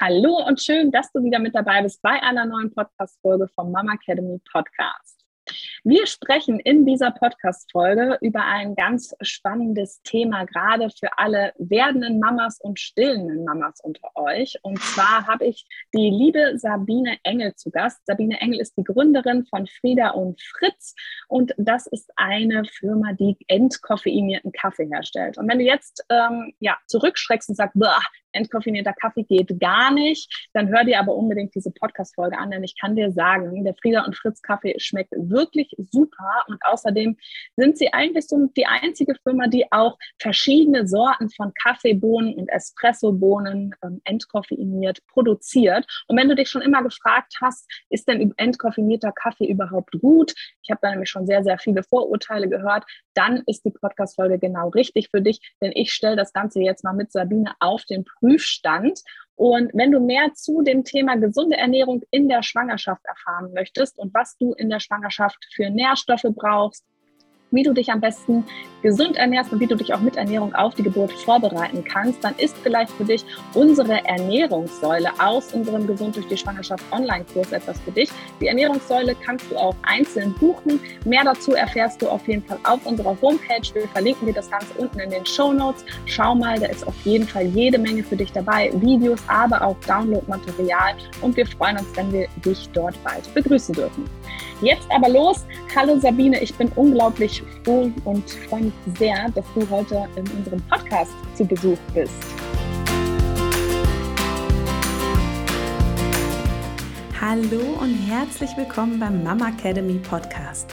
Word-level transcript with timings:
Hallo 0.00 0.46
und 0.46 0.60
schön, 0.62 0.92
dass 0.92 1.10
du 1.10 1.24
wieder 1.24 1.40
mit 1.40 1.56
dabei 1.56 1.82
bist 1.82 2.00
bei 2.02 2.22
einer 2.22 2.46
neuen 2.46 2.72
Podcast-Folge 2.72 3.48
vom 3.48 3.72
Mama 3.72 3.94
Academy 3.94 4.40
Podcast. 4.52 5.18
Wir 5.82 6.06
sprechen 6.06 6.60
in 6.60 6.86
dieser 6.86 7.10
Podcast-Folge 7.10 8.18
über 8.20 8.44
ein 8.44 8.76
ganz 8.76 9.14
spannendes 9.22 10.00
Thema, 10.02 10.44
gerade 10.44 10.88
für 10.90 11.18
alle 11.18 11.52
werdenden 11.58 12.20
Mamas 12.20 12.60
und 12.60 12.78
stillenden 12.78 13.44
Mamas 13.44 13.80
unter 13.80 14.10
euch. 14.14 14.56
Und 14.62 14.78
zwar 14.80 15.26
habe 15.26 15.46
ich 15.46 15.66
die 15.92 16.10
liebe 16.10 16.58
Sabine 16.58 17.16
Engel 17.24 17.54
zu 17.56 17.70
Gast. 17.70 17.98
Sabine 18.06 18.40
Engel 18.40 18.60
ist 18.60 18.76
die 18.76 18.84
Gründerin 18.84 19.46
von 19.46 19.66
Frieda 19.66 20.10
und 20.10 20.40
Fritz 20.40 20.94
und 21.26 21.54
das 21.56 21.88
ist 21.88 22.10
eine 22.14 22.64
Firma, 22.64 23.14
die 23.14 23.36
entkoffeinierten 23.48 24.52
Kaffee 24.52 24.86
herstellt. 24.86 25.38
Und 25.38 25.48
wenn 25.48 25.58
du 25.58 25.64
jetzt 25.64 26.04
ähm, 26.08 26.54
ja, 26.60 26.76
zurückschreckst 26.86 27.48
und 27.48 27.56
sagst, 27.56 27.74
entkoffinierter 28.32 28.92
Kaffee 28.92 29.24
geht 29.24 29.58
gar 29.60 29.92
nicht, 29.92 30.48
dann 30.52 30.68
hör 30.68 30.84
dir 30.84 31.00
aber 31.00 31.14
unbedingt 31.14 31.54
diese 31.54 31.70
Podcast-Folge 31.70 32.38
an, 32.38 32.50
denn 32.50 32.64
ich 32.64 32.78
kann 32.78 32.96
dir 32.96 33.12
sagen, 33.12 33.64
der 33.64 33.74
Frieda 33.74 34.04
und 34.04 34.16
Fritz 34.16 34.42
Kaffee 34.42 34.74
schmeckt 34.78 35.12
wirklich 35.16 35.74
super 35.90 36.44
und 36.48 36.58
außerdem 36.64 37.16
sind 37.56 37.78
sie 37.78 37.92
eigentlich 37.92 38.26
so 38.26 38.48
die 38.56 38.66
einzige 38.66 39.14
Firma, 39.22 39.46
die 39.46 39.70
auch 39.72 39.98
verschiedene 40.18 40.86
Sorten 40.86 41.30
von 41.30 41.52
Kaffeebohnen 41.54 42.34
und 42.34 42.48
Espressobohnen 42.48 43.74
ähm, 43.82 44.00
entkoffiniert 44.04 45.00
produziert. 45.06 45.86
Und 46.06 46.16
wenn 46.16 46.28
du 46.28 46.34
dich 46.34 46.48
schon 46.48 46.62
immer 46.62 46.82
gefragt 46.82 47.34
hast, 47.40 47.68
ist 47.90 48.08
denn 48.08 48.32
entkoffinierter 48.36 49.12
Kaffee 49.12 49.46
überhaupt 49.46 49.98
gut? 50.00 50.34
Ich 50.62 50.70
habe 50.70 50.80
da 50.82 50.90
nämlich 50.90 51.10
schon 51.10 51.26
sehr, 51.26 51.42
sehr 51.42 51.58
viele 51.58 51.82
Vorurteile 51.82 52.48
gehört. 52.48 52.84
Dann 53.14 53.42
ist 53.46 53.64
die 53.64 53.70
Podcast-Folge 53.70 54.38
genau 54.38 54.68
richtig 54.68 55.08
für 55.10 55.20
dich, 55.20 55.40
denn 55.60 55.72
ich 55.74 55.92
stelle 55.92 56.16
das 56.16 56.32
Ganze 56.32 56.60
jetzt 56.60 56.84
mal 56.84 56.92
mit 56.92 57.12
Sabine 57.12 57.52
auf 57.60 57.84
den 57.84 58.04
Prüfstand. 58.18 59.00
Und 59.36 59.70
wenn 59.72 59.92
du 59.92 60.00
mehr 60.00 60.32
zu 60.34 60.62
dem 60.62 60.84
Thema 60.84 61.16
gesunde 61.16 61.56
Ernährung 61.56 62.02
in 62.10 62.28
der 62.28 62.42
Schwangerschaft 62.42 63.04
erfahren 63.04 63.52
möchtest 63.54 63.98
und 63.98 64.12
was 64.12 64.36
du 64.36 64.52
in 64.54 64.68
der 64.68 64.80
Schwangerschaft 64.80 65.38
für 65.54 65.70
Nährstoffe 65.70 66.26
brauchst, 66.34 66.84
wie 67.50 67.62
du 67.62 67.72
dich 67.72 67.90
am 67.90 68.00
besten 68.00 68.44
gesund 68.82 69.16
ernährst 69.16 69.52
und 69.52 69.60
wie 69.60 69.66
du 69.66 69.74
dich 69.74 69.92
auch 69.92 70.00
mit 70.00 70.16
Ernährung 70.16 70.54
auf 70.54 70.74
die 70.74 70.82
Geburt 70.82 71.12
vorbereiten 71.12 71.82
kannst, 71.82 72.22
dann 72.22 72.34
ist 72.36 72.56
vielleicht 72.58 72.92
für 72.92 73.04
dich 73.04 73.24
unsere 73.54 74.04
Ernährungssäule 74.04 75.10
aus 75.18 75.52
unserem 75.52 75.86
Gesund 75.86 76.16
durch 76.16 76.28
die 76.28 76.36
Schwangerschaft 76.36 76.84
Online-Kurs 76.92 77.52
etwas 77.52 77.80
für 77.80 77.90
dich. 77.90 78.10
Die 78.40 78.46
Ernährungssäule 78.46 79.16
kannst 79.24 79.50
du 79.50 79.56
auch 79.56 79.74
einzeln 79.82 80.34
buchen. 80.34 80.80
Mehr 81.04 81.24
dazu 81.24 81.52
erfährst 81.54 82.02
du 82.02 82.08
auf 82.08 82.26
jeden 82.28 82.44
Fall 82.44 82.58
auf 82.64 82.84
unserer 82.86 83.16
Homepage. 83.20 83.74
Wir 83.74 83.88
verlinken 83.88 84.26
dir 84.26 84.34
das 84.34 84.50
Ganze 84.50 84.72
unten 84.76 85.00
in 85.00 85.10
den 85.10 85.26
Show 85.26 85.52
Notes. 85.52 85.84
Schau 86.06 86.34
mal, 86.34 86.58
da 86.58 86.66
ist 86.66 86.86
auf 86.86 86.94
jeden 87.04 87.26
Fall 87.26 87.46
jede 87.46 87.78
Menge 87.78 88.02
für 88.02 88.16
dich 88.16 88.32
dabei. 88.32 88.70
Videos, 88.74 89.20
aber 89.26 89.62
auch 89.62 89.76
Downloadmaterial. 89.86 90.94
Und 91.22 91.36
wir 91.36 91.46
freuen 91.46 91.78
uns, 91.78 91.88
wenn 91.96 92.12
wir 92.12 92.28
dich 92.44 92.68
dort 92.72 93.02
bald 93.02 93.32
begrüßen 93.34 93.74
dürfen. 93.74 94.04
Jetzt 94.60 94.90
aber 94.90 95.08
los. 95.08 95.46
Hallo 95.76 95.98
Sabine, 95.98 96.40
ich 96.40 96.52
bin 96.54 96.70
unglaublich 96.74 97.37
froh 97.64 97.90
und 98.04 98.30
freue 98.48 98.64
mich 98.64 98.72
sehr, 98.98 99.28
dass 99.30 99.44
du 99.54 99.68
heute 99.70 100.08
in 100.16 100.26
unserem 100.30 100.62
Podcast 100.62 101.12
zu 101.34 101.44
Besuch 101.44 101.78
bist. 101.94 102.14
Hallo 107.20 107.60
und 107.80 107.94
herzlich 108.08 108.50
willkommen 108.56 109.00
beim 109.00 109.22
Mama 109.22 109.48
Academy 109.48 109.98
Podcast 109.98 110.72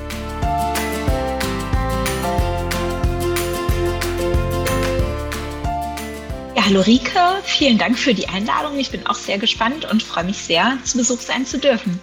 Hallo 6.71 6.83
Rike, 6.83 7.19
vielen 7.43 7.77
Dank 7.77 7.99
für 7.99 8.13
die 8.13 8.29
Einladung. 8.29 8.79
Ich 8.79 8.91
bin 8.91 9.05
auch 9.05 9.15
sehr 9.15 9.37
gespannt 9.37 9.83
und 9.91 10.01
freue 10.01 10.23
mich 10.23 10.37
sehr, 10.37 10.77
zu 10.85 10.99
Besuch 10.99 11.19
sein 11.19 11.45
zu 11.45 11.59
dürfen. 11.59 11.99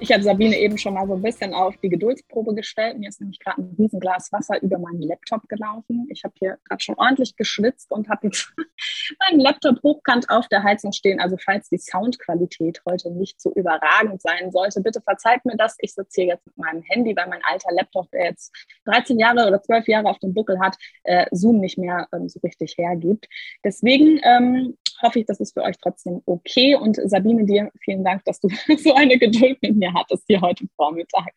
Ich 0.00 0.10
habe 0.12 0.22
Sabine 0.22 0.58
eben 0.58 0.78
schon 0.78 0.94
mal 0.94 1.06
so 1.06 1.14
ein 1.14 1.22
bisschen 1.22 1.54
auf 1.54 1.76
die 1.76 1.88
Geduldsprobe 1.88 2.54
gestellt. 2.54 2.98
Mir 2.98 3.08
ist 3.08 3.20
nämlich 3.20 3.38
gerade 3.38 3.62
ein 3.62 3.74
Riesenglas 3.78 4.32
Wasser 4.32 4.60
über 4.60 4.78
meinen 4.78 5.00
Laptop 5.00 5.48
gelaufen. 5.48 6.08
Ich 6.10 6.24
habe 6.24 6.34
hier 6.38 6.58
gerade 6.64 6.82
schon 6.82 6.96
ordentlich 6.96 7.36
geschwitzt 7.36 7.90
und 7.92 8.08
habe 8.08 8.26
jetzt 8.26 8.52
meinen 9.20 9.40
Laptop 9.40 9.80
hochkant 9.82 10.28
auf 10.28 10.48
der 10.48 10.64
Heizung 10.64 10.92
stehen. 10.92 11.20
Also 11.20 11.36
falls 11.42 11.68
die 11.68 11.78
Soundqualität 11.78 12.82
heute 12.84 13.12
nicht 13.12 13.40
so 13.40 13.52
überragend 13.54 14.20
sein 14.20 14.50
sollte, 14.50 14.80
bitte 14.80 15.00
verzeiht 15.00 15.44
mir 15.44 15.56
das. 15.56 15.76
Ich 15.78 15.94
sitze 15.94 16.22
hier 16.22 16.26
jetzt 16.32 16.46
mit 16.46 16.58
meinem 16.58 16.82
Handy, 16.82 17.14
weil 17.14 17.28
mein 17.28 17.42
alter 17.44 17.72
Laptop, 17.72 18.10
der 18.10 18.24
jetzt 18.24 18.52
13 18.86 19.18
Jahre 19.18 19.46
oder 19.46 19.62
12 19.62 19.86
Jahre 19.86 20.08
auf 20.08 20.18
dem 20.18 20.34
Buckel 20.34 20.58
hat, 20.58 20.76
äh, 21.04 21.26
Zoom 21.30 21.60
nicht 21.60 21.78
mehr 21.78 22.08
ähm, 22.12 22.28
so 22.28 22.40
richtig 22.40 22.76
hergibt. 22.76 23.28
Deswegen 23.64 24.20
ähm, 24.24 24.76
hoffe 25.02 25.20
ich, 25.20 25.26
das 25.26 25.40
ist 25.40 25.54
für 25.54 25.62
euch 25.62 25.76
trotzdem 25.78 26.22
okay. 26.26 26.74
Und 26.76 26.98
Sabine, 27.04 27.44
dir 27.44 27.70
vielen 27.80 28.04
Dank, 28.04 28.24
dass 28.24 28.40
du 28.40 28.48
so 28.78 28.94
eine 29.02 29.18
Geduld 29.18 29.58
mit 29.62 29.76
mir 29.76 29.92
hattest 29.92 30.24
hier 30.26 30.40
heute 30.40 30.66
Vormittag. 30.76 31.32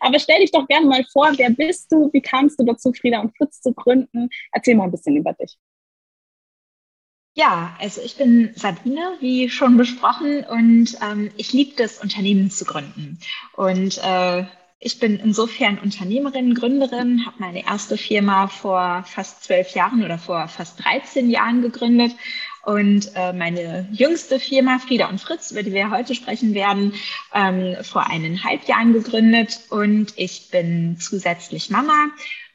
Aber 0.00 0.18
stell 0.18 0.40
dich 0.40 0.52
doch 0.52 0.66
gerne 0.68 0.86
mal 0.86 1.04
vor, 1.12 1.32
wer 1.36 1.50
bist 1.50 1.90
du? 1.92 2.10
Wie 2.12 2.20
kamst 2.20 2.60
du 2.60 2.64
dazu, 2.64 2.92
Frieda 2.92 3.20
und 3.20 3.36
Fritz 3.36 3.60
zu 3.60 3.72
gründen? 3.72 4.28
Erzähl 4.52 4.74
mal 4.74 4.84
ein 4.84 4.90
bisschen 4.90 5.16
über 5.16 5.32
dich. 5.32 5.58
Ja, 7.34 7.76
also 7.78 8.00
ich 8.02 8.16
bin 8.16 8.50
Sabine, 8.56 9.16
wie 9.20 9.48
schon 9.48 9.76
besprochen, 9.76 10.44
und 10.44 10.98
ähm, 11.00 11.30
ich 11.36 11.52
liebe 11.52 11.76
das, 11.76 12.02
Unternehmen 12.02 12.50
zu 12.50 12.64
gründen. 12.64 13.18
Und 13.54 13.98
äh, 14.02 14.44
ich 14.80 14.98
bin 14.98 15.20
insofern 15.20 15.78
Unternehmerin, 15.78 16.54
Gründerin, 16.54 17.26
habe 17.26 17.36
meine 17.38 17.64
erste 17.64 17.96
Firma 17.96 18.48
vor 18.48 19.04
fast 19.06 19.44
zwölf 19.44 19.74
Jahren 19.74 20.02
oder 20.02 20.18
vor 20.18 20.48
fast 20.48 20.82
13 20.82 21.30
Jahren 21.30 21.62
gegründet 21.62 22.12
und 22.64 23.12
äh, 23.14 23.32
meine 23.32 23.88
jüngste 23.92 24.38
Firma, 24.38 24.78
Frieda 24.78 25.08
und 25.08 25.20
Fritz, 25.20 25.50
über 25.50 25.62
die 25.62 25.72
wir 25.72 25.90
heute 25.90 26.14
sprechen 26.14 26.54
werden, 26.54 26.94
ähm, 27.34 27.76
vor 27.82 28.06
eineinhalb 28.06 28.68
Jahren 28.68 28.92
gegründet. 28.92 29.60
Und 29.70 30.12
ich 30.16 30.50
bin 30.50 30.98
zusätzlich 30.98 31.70
Mama, 31.70 32.08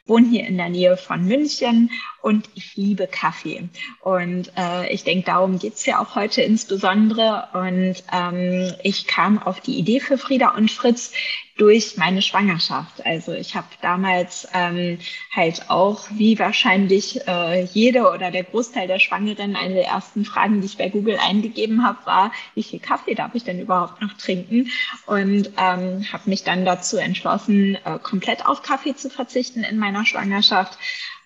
wohne 0.06 0.28
hier 0.28 0.46
in 0.46 0.56
der 0.56 0.68
Nähe 0.68 0.96
von 0.96 1.24
München 1.26 1.90
und 2.22 2.48
ich 2.54 2.76
liebe 2.76 3.08
Kaffee. 3.08 3.68
Und 4.00 4.52
äh, 4.56 4.92
ich 4.92 5.02
denke, 5.02 5.26
darum 5.26 5.58
geht's 5.58 5.84
ja 5.86 6.00
auch 6.00 6.14
heute 6.14 6.42
insbesondere. 6.42 7.48
Und 7.52 8.04
ähm, 8.12 8.72
ich 8.82 9.06
kam 9.06 9.42
auf 9.42 9.60
die 9.60 9.78
Idee 9.78 10.00
für 10.00 10.18
Frieda 10.18 10.50
und 10.50 10.70
Fritz, 10.70 11.12
durch 11.56 11.96
meine 11.96 12.20
Schwangerschaft. 12.20 13.04
Also 13.06 13.32
ich 13.32 13.56
habe 13.56 13.66
damals 13.80 14.46
ähm, 14.52 14.98
halt 15.34 15.70
auch, 15.70 16.06
wie 16.10 16.38
wahrscheinlich 16.38 17.26
äh, 17.26 17.64
jede 17.64 18.10
oder 18.10 18.30
der 18.30 18.44
Großteil 18.44 18.86
der 18.86 18.98
Schwangeren, 18.98 19.56
eine 19.56 19.74
der 19.74 19.86
ersten 19.86 20.24
Fragen, 20.24 20.60
die 20.60 20.66
ich 20.66 20.76
bei 20.76 20.90
Google 20.90 21.18
eingegeben 21.18 21.84
habe, 21.84 22.04
war, 22.04 22.32
wie 22.54 22.62
viel 22.62 22.78
Kaffee 22.78 23.14
darf 23.14 23.34
ich 23.34 23.44
denn 23.44 23.60
überhaupt 23.60 24.02
noch 24.02 24.12
trinken? 24.14 24.70
Und 25.06 25.50
ähm, 25.56 26.04
habe 26.12 26.28
mich 26.30 26.44
dann 26.44 26.66
dazu 26.66 26.98
entschlossen, 26.98 27.76
äh, 27.84 27.98
komplett 28.02 28.44
auf 28.44 28.62
Kaffee 28.62 28.94
zu 28.94 29.08
verzichten 29.08 29.64
in 29.64 29.78
meiner 29.78 30.04
Schwangerschaft. 30.04 30.78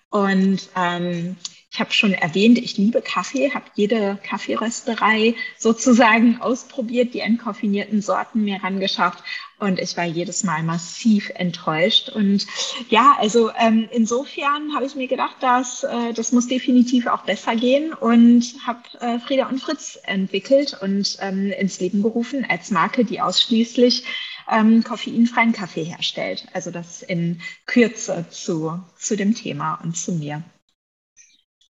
Und 0.09 0.69
ähm, 0.77 1.35
ich 1.73 1.79
habe 1.79 1.93
schon 1.93 2.13
erwähnt, 2.13 2.57
ich 2.57 2.77
liebe 2.77 3.01
Kaffee, 3.01 3.53
habe 3.53 3.63
jede 3.75 4.19
Kaffeerösterei 4.23 5.35
sozusagen 5.57 6.41
ausprobiert, 6.41 7.13
die 7.13 7.21
entkoffinierten 7.21 8.01
Sorten 8.01 8.43
mir 8.43 8.61
rangeschafft 8.61 9.23
und 9.57 9.79
ich 9.79 9.95
war 9.95 10.03
jedes 10.03 10.43
Mal 10.43 10.63
massiv 10.63 11.31
enttäuscht. 11.33 12.09
Und 12.09 12.45
ja, 12.89 13.15
also 13.17 13.51
ähm, 13.57 13.87
insofern 13.89 14.75
habe 14.75 14.85
ich 14.85 14.95
mir 14.95 15.07
gedacht, 15.07 15.37
dass 15.39 15.85
äh, 15.85 16.11
das 16.13 16.33
muss 16.33 16.47
definitiv 16.47 17.07
auch 17.07 17.23
besser 17.23 17.55
gehen 17.55 17.93
und 17.93 18.43
habe 18.67 18.81
äh, 18.99 19.19
Frieda 19.19 19.47
und 19.47 19.61
Fritz 19.61 19.97
entwickelt 20.03 20.77
und 20.81 21.17
ähm, 21.21 21.51
ins 21.51 21.79
Leben 21.79 22.03
gerufen 22.03 22.45
als 22.49 22.69
Marke, 22.71 23.05
die 23.05 23.21
ausschließlich 23.21 24.03
ähm, 24.51 24.83
koffeinfreien 24.83 25.53
Kaffee 25.53 25.85
herstellt. 25.85 26.47
Also 26.51 26.69
das 26.69 27.01
in 27.01 27.39
Kürze 27.65 28.25
zu, 28.29 28.83
zu 28.97 29.15
dem 29.15 29.35
Thema 29.35 29.75
und 29.81 29.95
zu 29.95 30.11
mir 30.11 30.43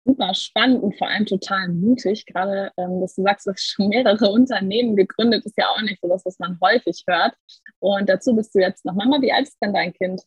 super 0.05 0.33
spannend 0.33 0.83
und 0.83 0.97
vor 0.97 1.07
allem 1.07 1.25
total 1.25 1.69
mutig. 1.69 2.25
Gerade, 2.25 2.71
ähm, 2.77 3.01
dass 3.01 3.15
du 3.15 3.23
sagst, 3.23 3.47
du 3.47 3.51
hast 3.51 3.63
schon 3.63 3.89
mehrere 3.89 4.29
Unternehmen 4.31 4.95
gegründet, 4.95 5.45
ist 5.45 5.57
ja 5.57 5.67
auch 5.69 5.81
nicht 5.81 5.99
so 6.01 6.07
das, 6.07 6.25
was 6.25 6.39
man 6.39 6.57
häufig 6.61 7.03
hört. 7.07 7.35
Und 7.79 8.09
dazu 8.09 8.35
bist 8.35 8.53
du 8.55 8.59
jetzt 8.59 8.85
noch 8.85 8.95
Mama. 8.95 9.21
Wie 9.21 9.31
alt 9.31 9.47
ist 9.47 9.57
denn 9.61 9.73
dein 9.73 9.93
Kind? 9.93 10.21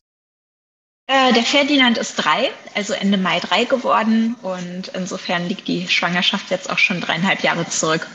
Äh, 1.06 1.34
der 1.34 1.42
Ferdinand 1.42 1.98
ist 1.98 2.16
drei, 2.16 2.50
also 2.74 2.94
Ende 2.94 3.18
Mai 3.18 3.40
drei 3.40 3.64
geworden. 3.64 4.36
Und 4.42 4.88
insofern 4.94 5.48
liegt 5.48 5.68
die 5.68 5.88
Schwangerschaft 5.88 6.50
jetzt 6.50 6.70
auch 6.70 6.78
schon 6.78 7.00
dreieinhalb 7.00 7.40
Jahre 7.42 7.66
zurück. 7.68 8.06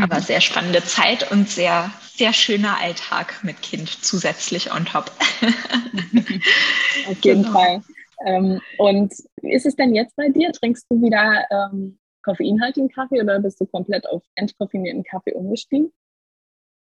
Aber 0.00 0.20
sehr 0.20 0.40
spannende 0.40 0.84
Zeit 0.84 1.30
und 1.30 1.48
sehr, 1.48 1.90
sehr 2.14 2.32
schöner 2.32 2.78
Alltag 2.78 3.42
mit 3.42 3.62
Kind 3.62 3.88
zusätzlich 4.04 4.72
on 4.72 4.84
top. 4.84 5.10
Auf 7.06 7.24
jeden 7.24 7.42
genau. 7.42 7.52
Fall. 7.52 7.82
Ähm, 8.24 8.60
und 8.78 9.12
wie 9.42 9.52
ist 9.52 9.66
es 9.66 9.76
denn 9.76 9.94
jetzt 9.94 10.16
bei 10.16 10.28
dir? 10.28 10.52
Trinkst 10.52 10.86
du 10.90 11.00
wieder 11.02 11.46
ähm, 11.50 11.98
koffeinhaltigen 12.22 12.90
Kaffee 12.90 13.20
oder 13.20 13.40
bist 13.40 13.60
du 13.60 13.66
komplett 13.66 14.08
auf 14.08 14.22
entkoffinierten 14.34 15.04
Kaffee 15.04 15.32
umgestiegen? 15.32 15.92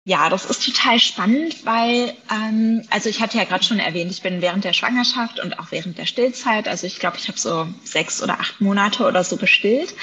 Ja, 0.06 0.30
das 0.30 0.46
ist 0.46 0.66
total 0.66 1.00
spannend, 1.00 1.66
weil, 1.66 2.14
ähm, 2.32 2.84
also 2.90 3.10
ich 3.10 3.22
hatte 3.22 3.38
ja 3.38 3.44
gerade 3.44 3.64
schon 3.64 3.80
erwähnt, 3.80 4.10
ich 4.10 4.24
bin 4.24 4.42
während 4.42 4.64
der 4.64 4.74
Schwangerschaft 4.74 5.40
und 5.40 5.60
auch 5.60 5.72
während 5.72 5.98
der 6.00 6.08
Stillzeit, 6.08 6.68
also 6.68 6.88
ich 6.88 7.00
glaube, 7.00 7.18
ich 7.18 7.28
habe 7.28 7.38
so 7.38 7.68
sechs 7.84 8.24
oder 8.24 8.40
acht 8.40 8.60
Monate 8.60 9.06
oder 9.06 9.24
so 9.24 9.38
gestillt 9.38 9.94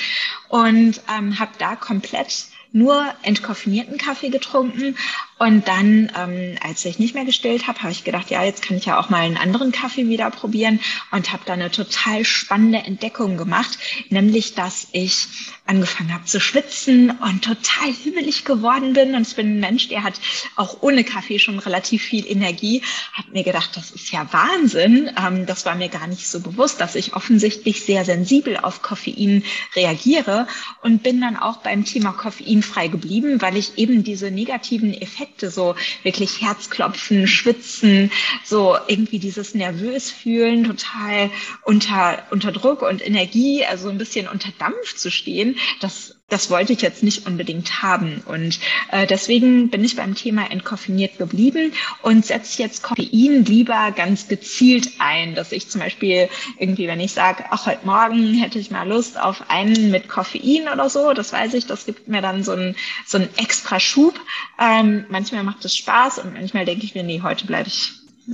und 0.49 1.01
ähm, 1.13 1.41
habe 1.41 1.53
da 1.59 1.75
komplett 1.75 2.47
nur 2.73 3.05
entkoffinierten 3.23 3.97
Kaffee 3.99 4.29
getrunken. 4.29 4.97
Und 5.39 5.69
dann, 5.69 6.11
ähm, 6.17 6.57
als 6.63 6.85
ich 6.85 6.99
nicht 6.99 7.15
mehr 7.15 7.25
gestillt 7.25 7.67
habe, 7.67 7.81
habe 7.81 7.93
ich 7.93 8.05
gedacht, 8.05 8.31
ja, 8.31 8.43
jetzt 8.43 8.63
kann 8.63 8.77
ich 8.77 8.87
ja 8.87 8.99
auch 8.99 9.11
mal 9.11 9.21
einen 9.21 9.37
anderen 9.37 9.73
Kaffee 9.73 10.09
wieder 10.09 10.31
probieren 10.31 10.81
und 11.11 11.33
habe 11.33 11.43
da 11.45 11.53
eine 11.53 11.71
total 11.71 12.25
spannende 12.25 12.79
Entdeckung 12.79 13.37
gemacht, 13.37 13.79
nämlich, 14.09 14.55
dass 14.55 14.89
ich 14.93 15.27
angefangen 15.67 16.15
habe 16.15 16.25
zu 16.25 16.41
schwitzen 16.41 17.11
und 17.11 17.45
total 17.45 17.93
hügelig 18.05 18.45
geworden 18.45 18.93
bin. 18.93 19.15
Und 19.15 19.27
ich 19.27 19.37
bin 19.37 19.57
ein 19.57 19.61
Mensch, 19.61 19.89
der 19.89 20.05
hat 20.05 20.15
auch 20.55 20.83
ohne 20.83 21.05
Kaffee 21.05 21.39
schon 21.39 21.59
relativ 21.59 22.03
viel 22.03 22.27
Energie. 22.27 22.83
Habe 23.13 23.33
mir 23.33 23.43
gedacht, 23.43 23.77
das 23.77 23.91
ist 23.91 24.13
ja 24.13 24.27
Wahnsinn. 24.33 25.11
Ähm, 25.19 25.45
das 25.47 25.67
war 25.67 25.75
mir 25.75 25.89
gar 25.89 26.07
nicht 26.07 26.29
so 26.29 26.41
bewusst, 26.41 26.81
dass 26.81 26.95
ich 26.95 27.15
offensichtlich 27.15 27.83
sehr 27.83 28.05
sensibel 28.05 28.57
auf 28.57 28.81
Koffein 28.83 29.43
reagiere 29.75 30.47
und 30.83 31.03
bin 31.03 31.21
dann 31.21 31.37
auch 31.37 31.59
beim 31.59 31.85
Thema 31.85 32.13
Koffein 32.13 32.37
koffeinfrei 32.37 32.89
geblieben, 32.89 33.41
weil 33.41 33.57
ich 33.57 33.79
eben 33.79 34.05
diese 34.05 34.31
negativen 34.31 34.93
Effekte, 34.95 35.26
so 35.39 35.75
wirklich 36.03 36.41
Herzklopfen, 36.41 37.27
Schwitzen, 37.27 38.11
so 38.45 38.77
irgendwie 38.89 39.19
dieses 39.19 39.55
nervös 39.55 40.11
fühlen, 40.11 40.65
total 40.65 41.31
unter, 41.63 42.23
unter 42.31 42.53
Druck 42.53 42.83
und 42.83 43.07
Energie, 43.07 43.65
also 43.65 43.89
ein 43.89 43.99
bisschen 43.99 44.29
unter 44.29 44.51
Dampf 44.59 44.97
zu 44.97 45.11
stehen, 45.11 45.57
das 45.81 46.16
das 46.29 46.51
wollte 46.51 46.73
ich 46.73 46.83
jetzt 46.83 47.05
nicht 47.05 47.27
unbedingt 47.27 47.83
haben. 47.83 48.21
Und 48.27 48.59
äh, 48.91 49.07
deswegen 49.07 49.71
bin 49.71 49.85
ich 49.85 49.95
beim 49.95 50.17
Thema 50.17 50.51
entkoffiniert 50.51 51.19
geblieben 51.19 51.73
und 52.03 52.27
setze 52.27 52.63
jetzt 52.63 52.83
Koffein 52.83 53.45
lieber 53.45 53.93
ganz 53.95 54.27
gezielt 54.27 54.91
ein, 54.99 55.37
dass 55.37 55.53
ich 55.53 55.69
zum 55.69 55.81
Beispiel 55.81 56.29
irgendwie, 56.59 56.89
wenn 56.89 56.99
ich 56.99 57.13
sage, 57.13 57.45
ach, 57.51 57.67
heute 57.67 57.87
Morgen 57.87 58.35
hätte 58.35 58.59
ich 58.59 58.73
mal 58.73 58.89
Lust 58.89 59.21
auf 59.21 59.51
einen 59.51 59.93
mit 59.93 60.09
Koffein 60.09 60.69
oder 60.73 60.91
so, 60.91 61.13
das 61.13 61.33
weiß 61.33 61.55
ich, 61.55 61.67
das 61.67 61.87
gibt 61.87 62.09
mir 62.09 62.23
dann 62.23 62.43
so 62.43 62.53
einen, 62.53 62.75
so 63.07 63.19
einen 63.19 63.29
extra 63.37 63.79
Schub. 63.79 64.19
Ähm, 64.61 65.05
manchmal 65.09 65.45
macht 65.45 65.65
es 65.65 65.77
Spaß 65.77 66.19
und 66.19 66.35
manchmal 66.35 66.65
denke 66.65 66.85
ich 66.85 66.97
mir, 66.97 67.05
nee, 67.05 67.21
heute 67.23 67.47
bleibe 67.47 67.69
ich 67.69 67.93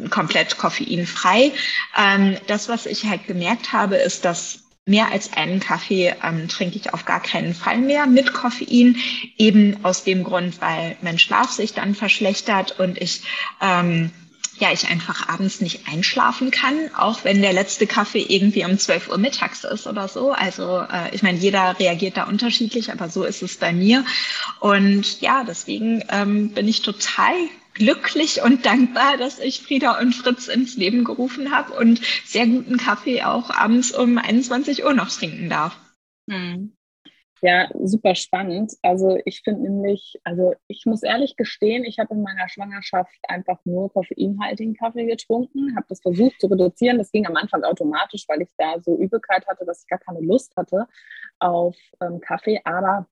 komplett 0.09 0.57
koffeinfrei. 0.57 1.53
Ähm, 1.99 2.39
das, 2.47 2.71
was 2.71 2.87
ich 2.87 3.05
halt 3.05 3.27
gemerkt 3.27 3.75
habe, 3.75 3.97
ist, 3.97 4.25
dass 4.25 4.62
mehr 4.85 5.13
als 5.13 5.33
einen 5.33 5.61
Kaffee 5.61 6.15
ähm, 6.23 6.49
trinke 6.49 6.77
ich 6.77 6.93
auf 6.93 7.05
gar 7.05 7.21
keinen 7.21 7.55
Fall 7.55 7.79
mehr 7.79 8.07
mit 8.07 8.33
Koffein, 8.33 8.97
eben 9.39 9.85
aus 9.85 10.05
dem 10.05 10.25
Grund, 10.25 10.61
weil 10.61 10.97
mein 11.03 11.19
Schlaf 11.19 11.51
sich 11.51 11.73
dann 11.73 11.95
verschlechtert 11.95 12.79
und 12.81 13.01
ich 13.01 13.23
ähm, 13.61 14.11
ja, 14.59 14.71
ich 14.71 14.89
einfach 14.89 15.29
abends 15.29 15.61
nicht 15.61 15.89
einschlafen 15.89 16.51
kann, 16.51 16.91
auch 16.97 17.25
wenn 17.25 17.43
der 17.43 17.53
letzte 17.53 17.87
Kaffee 17.87 18.25
irgendwie 18.29 18.65
um 18.65 18.79
12 18.79 19.09
Uhr 19.09 19.19
mittags 19.19 19.65
ist 19.65 19.87
oder 19.87 20.07
so. 20.09 20.31
Also 20.31 20.81
äh, 20.81 21.13
ich 21.13 21.23
meine, 21.23 21.39
jeder 21.39 21.79
reagiert 21.81 22.17
da 22.17 22.25
unterschiedlich, 22.25 22.93
aber 22.93 23.09
so 23.09 23.25
ist 23.25 23.43
es 23.43 23.57
bei 23.57 23.73
mir. 23.73 24.05
Und 24.61 25.21
ja, 25.21 25.43
deswegen 25.43 26.05
ähm, 26.11 26.51
bin 26.51 26.69
ich 26.69 26.83
total 26.83 27.35
glücklich 27.75 28.43
und 28.43 28.67
dankbar, 28.67 29.17
dass 29.17 29.39
ich 29.39 29.63
Frieda 29.63 29.99
und 30.01 30.15
Fritz 30.15 30.49
ins 30.49 30.77
Leben 30.77 31.05
gerufen 31.05 31.51
habe 31.51 31.75
und 31.75 32.01
sehr 32.25 32.47
guten 32.47 32.77
Kaffee 32.77 33.23
auch 33.23 33.51
abends 33.51 33.93
um 33.93 34.19
21 34.19 34.85
Uhr 34.85 34.95
noch 34.95 35.11
trinken 35.11 35.49
darf. 35.49 35.79
Hm. 36.31 36.73
Ja, 37.45 37.69
super 37.75 38.15
spannend. 38.15 38.73
Also 38.83 39.19
ich 39.25 39.43
finde 39.43 39.63
nämlich, 39.63 40.15
also 40.23 40.55
ich 40.69 40.85
muss 40.87 41.03
ehrlich 41.03 41.35
gestehen, 41.37 41.83
ich 41.85 41.99
habe 41.99 42.15
in 42.15 42.23
meiner 42.23 42.49
Schwangerschaft 42.49 43.19
einfach 43.27 43.59
nur 43.65 43.93
koffeinhaltigen 43.93 44.77
Kaffee 44.77 45.07
getrunken, 45.07 45.75
habe 45.75 45.87
das 45.89 46.01
versucht 46.01 46.41
zu 46.41 46.47
reduzieren. 46.47 46.99
Das 46.99 47.11
ging 47.11 47.27
am 47.27 47.35
Anfang 47.35 47.65
automatisch, 47.65 48.27
weil 48.29 48.43
ich 48.43 48.49
da 48.59 48.81
so 48.81 48.97
Übelkeit 48.97 49.45
hatte, 49.49 49.65
dass 49.67 49.83
ich 49.83 49.89
gar 49.89 49.99
keine 49.99 50.21
Lust 50.21 50.55
hatte 50.57 50.87
auf 51.41 51.77
ähm, 52.01 52.21
Kaffee. 52.21 52.61
Aber 52.63 53.09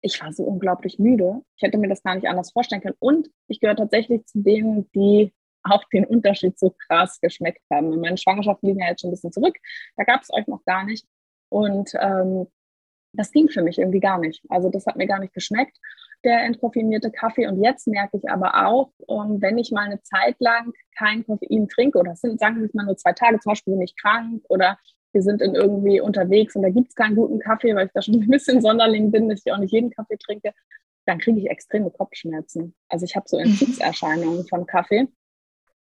ich 0.00 0.22
war 0.22 0.32
so 0.32 0.44
unglaublich 0.44 0.98
müde. 0.98 1.42
Ich 1.56 1.62
hätte 1.62 1.78
mir 1.78 1.88
das 1.88 2.02
gar 2.02 2.14
nicht 2.14 2.28
anders 2.28 2.52
vorstellen 2.52 2.82
können. 2.82 2.96
Und 2.98 3.28
ich 3.48 3.60
gehöre 3.60 3.76
tatsächlich 3.76 4.24
zu 4.26 4.42
denen, 4.42 4.90
die 4.92 5.32
auch 5.64 5.84
den 5.92 6.04
Unterschied 6.04 6.58
so 6.58 6.74
krass 6.86 7.20
geschmeckt 7.20 7.62
haben. 7.70 8.00
Meine 8.00 8.18
Schwangerschaft 8.18 8.62
liegen 8.62 8.80
ja 8.80 8.88
jetzt 8.88 9.00
schon 9.00 9.10
ein 9.10 9.12
bisschen 9.12 9.32
zurück. 9.32 9.56
Da 9.96 10.04
gab 10.04 10.22
es 10.22 10.32
euch 10.32 10.46
noch 10.46 10.64
gar 10.64 10.84
nicht. 10.84 11.06
Und 11.48 11.92
ähm, 12.00 12.46
das 13.12 13.30
ging 13.30 13.48
für 13.48 13.62
mich 13.62 13.78
irgendwie 13.78 14.00
gar 14.00 14.18
nicht. 14.18 14.42
Also 14.48 14.70
das 14.70 14.86
hat 14.86 14.96
mir 14.96 15.06
gar 15.06 15.20
nicht 15.20 15.34
geschmeckt, 15.34 15.76
der 16.24 16.44
entkoffeinierte 16.44 17.10
Kaffee. 17.10 17.46
Und 17.46 17.62
jetzt 17.62 17.86
merke 17.86 18.16
ich 18.16 18.30
aber 18.30 18.66
auch, 18.66 18.90
um, 19.06 19.34
ähm, 19.34 19.42
wenn 19.42 19.58
ich 19.58 19.70
mal 19.70 19.84
eine 19.84 20.02
Zeit 20.02 20.36
lang 20.38 20.72
kein 20.96 21.24
Koffein 21.24 21.68
trinke, 21.68 21.98
oder 21.98 22.16
sind, 22.16 22.40
sagen 22.40 22.60
wir 22.60 22.70
mal 22.72 22.86
nur 22.86 22.96
zwei 22.96 23.12
Tage, 23.12 23.38
zum 23.40 23.50
Beispiel 23.50 23.74
bin 23.74 23.82
ich 23.82 23.96
krank 23.96 24.42
oder 24.48 24.78
wir 25.12 25.22
sind 25.22 25.40
in 25.40 25.54
irgendwie 25.54 26.00
unterwegs 26.00 26.56
und 26.56 26.62
da 26.62 26.70
gibt 26.70 26.88
es 26.88 26.94
keinen 26.94 27.16
guten 27.16 27.38
Kaffee, 27.38 27.74
weil 27.74 27.86
ich 27.86 27.92
da 27.92 28.02
schon 28.02 28.14
ein 28.22 28.28
bisschen 28.28 28.60
Sonderling 28.60 29.10
bin, 29.10 29.28
dass 29.28 29.42
ich 29.44 29.52
auch 29.52 29.58
nicht 29.58 29.72
jeden 29.72 29.90
Kaffee 29.90 30.16
trinke, 30.16 30.52
dann 31.06 31.18
kriege 31.18 31.38
ich 31.40 31.50
extreme 31.50 31.90
Kopfschmerzen. 31.90 32.74
Also 32.88 33.04
ich 33.04 33.16
habe 33.16 33.28
so 33.28 33.38
mhm. 33.38 33.46
Entzugserscheinungen 33.46 34.46
von 34.46 34.66
Kaffee. 34.66 35.08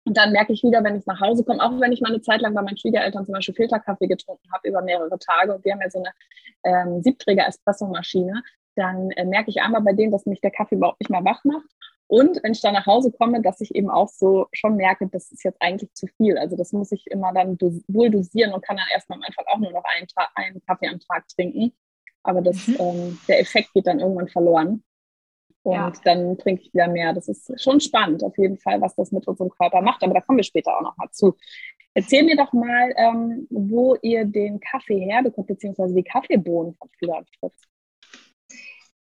Und 0.05 0.17
dann 0.17 0.31
merke 0.31 0.53
ich 0.53 0.63
wieder, 0.63 0.85
wenn 0.85 0.97
ich 0.97 1.05
nach 1.07 1.21
Hause 1.21 1.43
komme, 1.43 1.61
auch 1.61 1.81
wenn 1.81 1.91
ich 1.91 2.01
mal 2.01 2.11
eine 2.11 2.21
Zeit 2.21 2.41
lang 2.41 2.55
bei 2.55 2.63
meinen 2.63 2.77
Schwiegereltern 2.77 3.25
zum 3.25 3.33
Beispiel 3.33 3.57
Filterkaffee 3.57 4.07
getrunken 4.07 4.49
habe 4.53 4.69
über 4.69 4.81
mehrere 4.81 5.19
Tage 5.19 5.53
und 5.53 5.65
wir 5.65 5.73
haben 5.73 5.81
ja 5.81 5.91
so 5.91 5.99
eine 5.99 6.13
ähm, 6.63 7.03
Siebträger-Espresso-Maschine, 7.03 8.41
dann 8.77 9.11
äh, 9.13 9.25
merke 9.25 9.51
ich 9.51 9.61
einmal 9.61 9.83
bei 9.83 9.95
denen, 9.95 10.13
dass 10.13 10.25
mich 10.27 10.41
der 10.41 10.53
Kaffee 10.53 10.77
überhaupt 10.77 11.01
nicht 11.01 11.11
mehr 11.11 11.25
wach 11.25 11.43
macht. 11.45 11.67
Und 12.09 12.41
wenn 12.43 12.53
ich 12.53 12.61
dann 12.61 12.75
nach 12.75 12.87
Hause 12.87 13.11
komme, 13.11 13.43
dass 13.43 13.61
ich 13.61 13.75
eben 13.75 13.91
auch 13.91 14.09
so 14.09 14.47
schon 14.53 14.77
merke, 14.77 15.09
das 15.09 15.33
ist 15.33 15.43
jetzt 15.43 15.61
eigentlich 15.61 15.93
zu 15.95 16.07
viel. 16.07 16.39
Also 16.39 16.57
das 16.57 16.73
muss 16.73 16.93
ich 16.93 17.07
immer 17.09 17.33
dann 17.33 17.59
dos 17.59 17.83
wohl 17.89 18.11
dosieren 18.11 18.53
und 18.53 18.65
kann 18.65 18.77
dann 18.77 18.87
erstmal 18.93 19.19
am 19.19 19.25
Anfang 19.25 19.45
auch 19.49 19.59
nur 19.59 19.73
noch 19.73 19.85
einen, 19.85 20.07
einen 20.35 20.61
Kaffee 20.65 20.89
am 20.89 21.01
Tag 21.01 21.27
trinken. 21.29 21.73
Aber 22.23 22.43
das, 22.43 22.69
mhm. 22.69 22.77
ähm, 22.79 23.19
der 23.29 23.41
Effekt 23.41 23.73
geht 23.75 23.87
dann 23.87 24.01
irgendwann 24.01 24.29
verloren. 24.29 24.85
Und 25.63 25.75
ja. 25.75 25.93
dann 26.05 26.39
trinke 26.39 26.63
ich 26.63 26.73
wieder 26.73 26.87
mehr. 26.87 27.13
Das 27.13 27.27
ist 27.27 27.61
schon 27.61 27.81
spannend, 27.81 28.23
auf 28.23 28.39
jeden 28.39 28.57
Fall, 28.59 28.81
was 28.81 28.95
das 28.95 29.11
mit 29.11 29.27
unserem 29.27 29.51
Körper 29.51 29.83
macht. 29.83 30.03
Aber 30.05 30.15
da 30.15 30.21
kommen 30.21 30.39
wir 30.39 30.45
später 30.45 30.77
auch 30.77 30.83
noch 30.83 30.97
mal 30.97 31.11
zu. 31.11 31.37
Erzähl 31.93 32.23
mir 32.23 32.37
doch 32.37 32.53
mal, 32.53 32.95
ähm, 32.97 33.49
wo 33.51 33.97
ihr 33.97 34.25
den 34.27 34.61
Kaffee 34.61 35.01
herbekommt, 35.01 35.49
beziehungsweise 35.49 35.95
die 35.95 36.05
Kaffeebohnen 36.05 36.77
und 36.79 36.91
Fritz. 37.41 37.63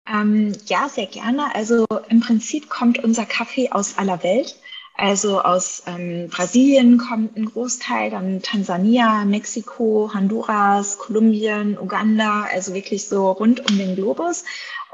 Ähm, 0.07 0.53
ja, 0.67 0.87
sehr 0.89 1.07
gerne. 1.07 1.53
Also 1.55 1.85
im 2.09 2.19
Prinzip 2.19 2.69
kommt 2.69 3.03
unser 3.03 3.25
Kaffee 3.25 3.71
aus 3.71 3.97
aller 3.97 4.23
Welt. 4.23 4.55
Also 4.97 5.41
aus 5.41 5.83
ähm, 5.87 6.29
Brasilien 6.29 6.97
kommt 6.97 7.35
ein 7.35 7.45
Großteil, 7.45 8.11
dann 8.11 8.41
Tansania, 8.41 9.25
Mexiko, 9.25 10.09
Honduras, 10.13 10.97
Kolumbien, 10.99 11.77
Uganda, 11.77 12.43
also 12.43 12.73
wirklich 12.73 13.09
so 13.09 13.29
rund 13.31 13.69
um 13.69 13.77
den 13.77 13.95
Globus. 13.95 14.45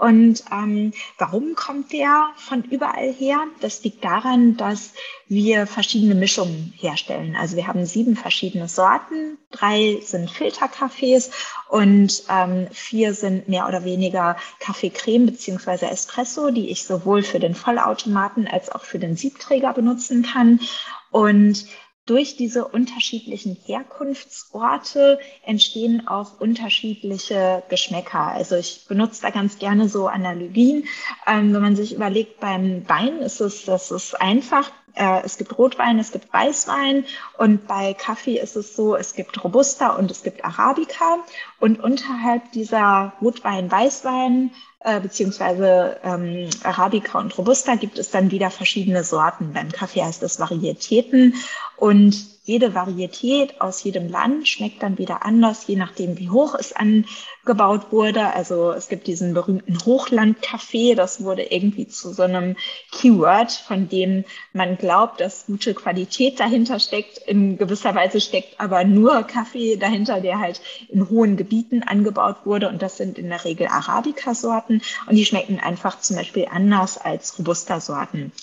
Und 0.02 0.44
ähm, 0.52 0.94
warum 1.20 1.54
kommt 1.54 1.94
der 1.94 2.32
von 2.36 2.64
überall 2.64 3.14
her? 3.14 3.44
Das 3.60 3.84
liegt 3.84 4.04
daran, 4.04 4.58
dass 4.58 4.94
wir 5.28 5.68
verschiedene 5.68 6.16
Mischungen 6.16 6.74
herstellen. 6.76 7.36
Also 7.36 7.56
wir 7.56 7.68
haben 7.68 7.86
sieben 7.86 8.16
verschiedene 8.16 8.68
Sorten, 8.68 9.38
drei 9.52 10.00
sind 10.04 10.32
Filterkaffees 10.32 11.30
und 11.70 12.24
ähm, 12.30 12.68
vier 12.72 13.14
sind 13.14 13.48
mehr 13.48 13.68
oder 13.68 13.86
weniger 13.86 14.38
Kaffeecreme 14.60 15.28
beziehungsweise 15.28 15.86
Espresso, 15.92 16.50
die 16.50 16.72
ich 16.72 16.84
sowohl 16.84 17.22
für 17.22 17.40
den 17.40 17.54
Vollautomaten 17.54 18.48
als 18.48 18.72
auch 18.72 18.84
für 18.84 18.98
den 18.98 19.16
Siebträger 19.16 19.72
benutzen 19.72 20.24
kann. 20.24 20.62
Und 21.12 21.68
durch 22.12 22.36
diese 22.36 22.66
unterschiedlichen 22.66 23.56
Herkunftsorte 23.66 25.18
entstehen 25.46 26.10
auch 26.10 26.42
unterschiedliche 26.42 27.64
Geschmäcker. 27.70 28.28
Also 28.28 28.58
ich 28.58 28.86
benutze 28.90 29.22
da 29.22 29.30
ganz 29.30 29.60
gerne 29.60 29.88
so 29.88 30.10
Analogien. 30.10 30.84
Ähm, 31.26 31.54
wenn 31.54 31.62
man 31.62 31.78
sich 31.78 31.96
überlegt, 31.96 32.42
beim 32.42 32.84
Wein 32.90 33.20
ist 33.20 33.40
es, 33.40 33.64
das 33.64 33.92
ist 33.92 34.20
einfach. 34.20 34.70
Äh, 34.96 35.22
es 35.24 35.38
gibt 35.38 35.58
Rotwein, 35.58 36.00
es 36.00 36.12
gibt 36.12 36.34
Weißwein 36.34 37.06
und 37.38 37.66
bei 37.66 37.94
Kaffee 37.94 38.38
ist 38.38 38.58
es 38.58 38.76
so, 38.76 38.98
es 38.98 39.14
gibt 39.14 39.42
Robusta 39.42 39.96
und 39.96 40.12
es 40.12 40.22
gibt 40.22 40.44
Arabica 40.44 41.20
und 41.62 41.82
unterhalb 41.82 42.52
dieser 42.52 43.14
Rotwein-Weißwein 43.22 44.52
äh, 44.84 45.00
beziehungsweise 45.00 45.98
ähm, 46.04 46.50
Arabica 46.64 47.20
und 47.20 47.38
Robusta 47.38 47.76
gibt 47.76 48.00
es 48.00 48.12
dann 48.12 48.32
wieder 48.32 48.50
verschiedene 48.50 49.04
Sorten. 49.04 49.54
Beim 49.54 49.72
Kaffee 49.72 50.04
heißt 50.04 50.24
es 50.24 50.40
Varietäten 50.40 51.36
und 51.78 52.41
jede 52.52 52.76
Varietät 52.76 53.62
aus 53.62 53.82
jedem 53.82 54.10
Land 54.10 54.46
schmeckt 54.46 54.84
dann 54.84 54.98
wieder 54.98 55.26
anders, 55.26 55.68
je 55.68 55.78
nachdem, 55.78 56.20
wie 56.20 56.30
hoch 56.30 56.54
es 56.54 56.74
angebaut 56.74 57.94
wurde. 57.94 58.34
Also 58.34 58.72
es 58.72 58.90
gibt 58.90 59.08
diesen 59.08 59.34
berühmten 59.34 59.78
Hochlandkaffee, 59.86 60.96
das 60.96 61.24
wurde 61.24 61.44
irgendwie 61.44 61.88
zu 61.88 62.12
so 62.12 62.24
einem 62.24 62.58
Keyword, 62.92 63.54
von 63.54 63.88
dem 63.88 64.26
man 64.52 64.78
glaubt, 64.78 65.22
dass 65.22 65.46
gute 65.46 65.74
Qualität 65.74 66.42
dahinter 66.42 66.82
steckt. 66.82 67.20
In 67.20 67.58
gewisser 67.58 67.96
Weise 67.96 68.20
steckt 68.20 68.60
aber 68.60 68.84
nur 68.84 69.24
Kaffee 69.24 69.78
dahinter, 69.78 70.20
der 70.20 70.40
halt 70.40 70.60
in 70.90 71.10
hohen 71.10 71.38
Gebieten 71.38 71.84
angebaut 71.84 72.46
wurde. 72.46 72.68
Und 72.68 72.82
das 72.82 72.98
sind 72.98 73.18
in 73.18 73.30
der 73.30 73.46
Regel 73.46 73.68
Arabica-Sorten. 73.68 74.82
Und 75.08 75.16
die 75.16 75.26
schmecken 75.26 75.62
einfach 75.62 76.02
zum 76.02 76.18
Beispiel 76.18 76.48
anders 76.52 76.98
als 76.98 77.40
Robusta-Sorten. 77.40 78.34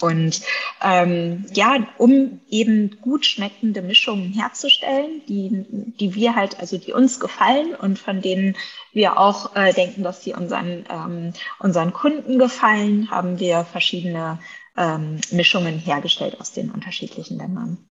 Und 0.00 0.42
ähm, 0.82 1.46
ja, 1.54 1.86
um 1.96 2.40
eben 2.50 2.98
gut 3.00 3.24
schmeckende 3.24 3.80
Mischungen 3.80 4.32
herzustellen, 4.32 5.22
die, 5.26 5.64
die 5.98 6.14
wir 6.14 6.34
halt, 6.34 6.60
also 6.60 6.76
die 6.76 6.92
uns 6.92 7.18
gefallen 7.18 7.74
und 7.74 7.98
von 7.98 8.20
denen 8.20 8.56
wir 8.92 9.18
auch 9.18 9.56
äh, 9.56 9.72
denken, 9.72 10.02
dass 10.02 10.22
sie 10.22 10.34
unseren, 10.34 10.84
ähm, 10.90 11.32
unseren 11.60 11.94
Kunden 11.94 12.38
gefallen, 12.38 13.10
haben 13.10 13.40
wir 13.40 13.64
verschiedene 13.64 14.38
ähm, 14.76 15.18
Mischungen 15.30 15.78
hergestellt 15.78 16.38
aus 16.40 16.52
den 16.52 16.70
unterschiedlichen 16.70 17.38
Ländern. 17.38 17.88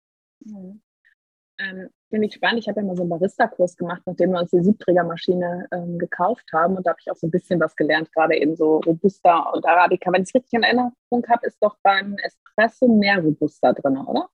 Mhm. 0.43 0.81
Ähm, 1.59 1.89
Finde 2.11 2.27
ich 2.27 2.33
spannend. 2.33 2.59
Ich 2.59 2.67
habe 2.67 2.81
ja 2.81 2.85
mal 2.85 2.95
so 2.97 3.03
einen 3.03 3.09
Barista-Kurs 3.09 3.77
gemacht, 3.77 4.01
nachdem 4.05 4.31
wir 4.31 4.41
uns 4.41 4.51
die 4.51 4.61
Siebträgermaschine 4.61 5.67
ähm, 5.71 5.97
gekauft 5.97 6.45
haben. 6.51 6.75
Und 6.75 6.85
da 6.85 6.91
habe 6.91 6.99
ich 7.01 7.09
auch 7.09 7.15
so 7.15 7.27
ein 7.27 7.31
bisschen 7.31 7.57
was 7.61 7.73
gelernt, 7.77 8.11
gerade 8.13 8.35
eben 8.35 8.57
so 8.57 8.79
Robusta 8.79 9.49
und 9.51 9.65
Arabica. 9.65 10.11
Wenn 10.11 10.23
ich 10.23 10.27
es 10.29 10.35
richtig 10.35 10.53
in 10.53 10.63
Erinnerung 10.63 10.91
habe, 11.29 11.47
ist 11.47 11.57
doch 11.61 11.77
beim 11.81 12.17
Espresso 12.17 12.89
mehr 12.89 13.19
Robusta 13.19 13.71
drin, 13.71 13.97
oder? 13.97 14.27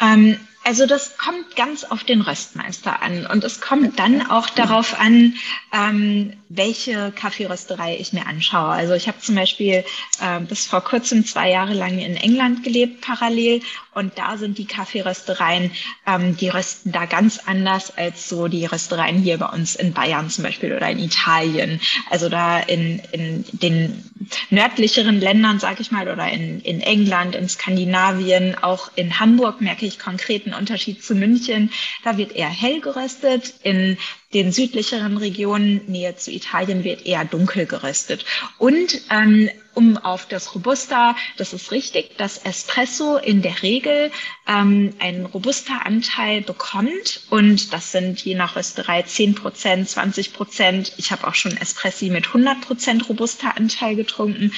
Ähm, 0.00 0.38
also 0.66 0.86
das 0.86 1.18
kommt 1.18 1.56
ganz 1.56 1.84
auf 1.84 2.04
den 2.04 2.22
Röstmeister 2.22 3.02
an 3.02 3.26
und 3.26 3.44
es 3.44 3.60
kommt 3.60 3.98
dann 3.98 4.26
auch 4.26 4.48
darauf 4.48 4.98
an, 4.98 5.34
ähm, 5.74 6.32
welche 6.48 7.12
Kaffeerösterei 7.12 7.98
ich 7.98 8.14
mir 8.14 8.26
anschaue. 8.26 8.70
Also 8.70 8.94
ich 8.94 9.06
habe 9.06 9.18
zum 9.18 9.34
Beispiel 9.34 9.84
äh, 10.22 10.40
bis 10.40 10.66
vor 10.66 10.80
kurzem 10.80 11.26
zwei 11.26 11.50
Jahre 11.50 11.74
lang 11.74 11.98
in 11.98 12.16
England 12.16 12.64
gelebt 12.64 13.02
parallel 13.02 13.60
und 13.92 14.16
da 14.16 14.38
sind 14.38 14.56
die 14.56 14.64
Kaffeeröstereien, 14.64 15.70
ähm, 16.06 16.34
die 16.38 16.48
rösten 16.48 16.92
da 16.92 17.04
ganz 17.04 17.40
anders 17.44 17.94
als 17.94 18.30
so 18.30 18.48
die 18.48 18.64
Röstereien 18.64 19.18
hier 19.18 19.36
bei 19.36 19.46
uns 19.46 19.76
in 19.76 19.92
Bayern 19.92 20.30
zum 20.30 20.44
Beispiel 20.44 20.72
oder 20.72 20.88
in 20.88 20.98
Italien. 20.98 21.78
Also 22.08 22.30
da 22.30 22.58
in, 22.58 23.00
in 23.12 23.44
den 23.52 24.10
nördlicheren 24.50 25.20
Ländern, 25.20 25.58
sage 25.58 25.82
ich 25.82 25.90
mal, 25.90 26.08
oder 26.08 26.28
in, 26.30 26.60
in 26.60 26.80
England, 26.80 27.34
in 27.34 27.48
Skandinavien, 27.48 28.56
auch 28.60 28.90
in 28.96 29.20
Hamburg 29.20 29.60
merke 29.60 29.86
ich 29.86 29.98
konkreten 29.98 30.54
Unterschied 30.54 31.02
zu 31.02 31.14
München. 31.14 31.70
Da 32.04 32.16
wird 32.16 32.32
eher 32.32 32.48
hell 32.48 32.80
geröstet. 32.80 33.54
In 33.62 33.96
den 34.32 34.52
südlicheren 34.52 35.16
Regionen, 35.16 35.80
Nähe 35.86 36.16
zu 36.16 36.30
Italien, 36.30 36.84
wird 36.84 37.06
eher 37.06 37.24
dunkel 37.24 37.66
geröstet. 37.66 38.24
Und 38.58 39.00
ähm, 39.10 39.48
um 39.74 39.96
auf 39.96 40.26
das 40.26 40.54
Robusta, 40.54 41.16
das 41.36 41.52
ist 41.52 41.70
richtig, 41.70 42.16
dass 42.16 42.38
Espresso 42.38 43.16
in 43.16 43.42
der 43.42 43.62
Regel 43.62 44.10
ähm, 44.46 44.94
einen 44.98 45.26
Robusta-Anteil 45.26 46.42
bekommt. 46.42 47.22
Und 47.30 47.72
das 47.72 47.92
sind 47.92 48.20
je 48.24 48.34
nach 48.34 48.56
Rösterei 48.56 49.02
10 49.02 49.34
Prozent, 49.34 49.88
20 49.88 50.32
Prozent. 50.32 50.92
Ich 50.96 51.10
habe 51.12 51.26
auch 51.26 51.34
schon 51.34 51.56
Espressi 51.56 52.10
mit 52.10 52.28
100 52.28 52.60
Prozent 52.60 53.08
Robusta-Anteil 53.08 53.96
getrunken, 53.96 54.52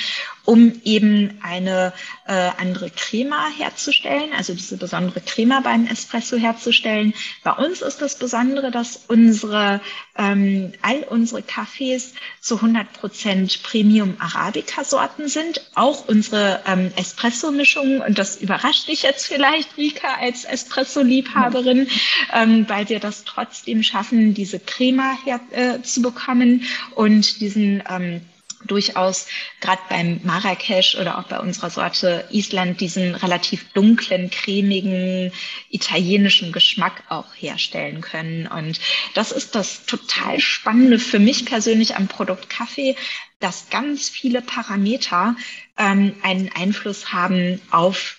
um 0.46 0.80
eben 0.84 1.38
eine 1.42 1.92
äh, 2.26 2.50
andere 2.58 2.90
Crema 2.90 3.48
herzustellen, 3.56 4.30
also 4.36 4.54
diese 4.54 4.76
besondere 4.76 5.20
Crema 5.20 5.60
beim 5.60 5.86
Espresso 5.86 6.36
herzustellen. 6.36 7.14
Bei 7.42 7.52
uns 7.52 7.82
ist 7.82 8.00
das 8.00 8.16
Besondere, 8.16 8.70
dass 8.70 9.00
unsere, 9.08 9.80
ähm, 10.16 10.72
all 10.82 11.04
unsere 11.10 11.42
Kaffees 11.42 12.14
zu 12.40 12.56
100 12.56 12.92
Prozent 12.92 13.62
Premium 13.62 14.16
Arabica-Sorten 14.20 15.28
sind, 15.28 15.60
auch 15.74 16.06
unsere 16.08 16.62
ähm, 16.66 16.92
Espresso-Mischungen. 16.96 18.00
Und 18.00 18.18
das 18.18 18.36
überrascht 18.36 18.88
dich 18.88 19.02
jetzt 19.02 19.26
vielleicht, 19.26 19.76
Rika, 19.76 20.14
als 20.20 20.44
Espresso-Liebhaberin, 20.44 21.88
ähm, 22.32 22.68
weil 22.68 22.88
wir 22.88 23.00
das 23.00 23.24
trotzdem 23.24 23.82
schaffen, 23.82 24.32
diese 24.32 24.60
Crema 24.60 25.16
herzubekommen 25.24 26.62
äh, 26.62 26.94
und 26.94 27.40
diesen 27.40 27.82
ähm, 27.88 28.20
durchaus 28.66 29.26
gerade 29.60 29.80
beim 29.88 30.20
Marrakesch 30.24 30.96
oder 30.96 31.18
auch 31.18 31.24
bei 31.24 31.38
unserer 31.38 31.70
Sorte 31.70 32.26
Island 32.30 32.80
diesen 32.80 33.14
relativ 33.14 33.72
dunklen, 33.72 34.30
cremigen 34.30 35.32
italienischen 35.70 36.52
Geschmack 36.52 37.02
auch 37.08 37.26
herstellen 37.36 38.00
können. 38.00 38.46
Und 38.46 38.80
das 39.14 39.32
ist 39.32 39.54
das 39.54 39.86
total 39.86 40.40
Spannende 40.40 40.98
für 40.98 41.18
mich 41.18 41.44
persönlich 41.44 41.96
am 41.96 42.08
Produkt 42.08 42.50
Kaffee, 42.50 42.96
dass 43.40 43.68
ganz 43.70 44.08
viele 44.08 44.40
Parameter 44.40 45.36
ähm, 45.76 46.14
einen 46.22 46.50
Einfluss 46.54 47.12
haben 47.12 47.60
auf 47.70 48.15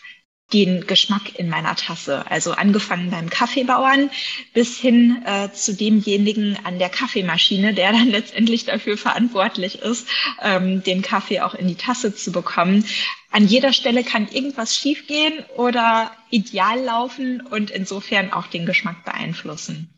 den 0.53 0.87
Geschmack 0.87 1.37
in 1.37 1.49
meiner 1.49 1.75
Tasse. 1.75 2.29
Also 2.29 2.51
angefangen 2.51 3.11
beim 3.11 3.29
Kaffeebauern 3.29 4.09
bis 4.53 4.77
hin 4.77 5.23
äh, 5.25 5.51
zu 5.51 5.73
demjenigen 5.73 6.57
an 6.63 6.79
der 6.79 6.89
Kaffeemaschine, 6.89 7.73
der 7.73 7.91
dann 7.91 8.07
letztendlich 8.11 8.65
dafür 8.65 8.97
verantwortlich 8.97 9.81
ist, 9.81 10.07
ähm, 10.41 10.83
den 10.83 11.01
Kaffee 11.01 11.41
auch 11.41 11.53
in 11.53 11.67
die 11.67 11.75
Tasse 11.75 12.15
zu 12.15 12.31
bekommen. 12.31 12.85
An 13.31 13.45
jeder 13.45 13.73
Stelle 13.73 14.03
kann 14.03 14.29
irgendwas 14.31 14.75
schiefgehen 14.75 15.43
oder 15.57 16.11
ideal 16.29 16.79
laufen 16.81 17.41
und 17.41 17.71
insofern 17.71 18.31
auch 18.31 18.47
den 18.47 18.65
Geschmack 18.65 19.03
beeinflussen. 19.03 19.93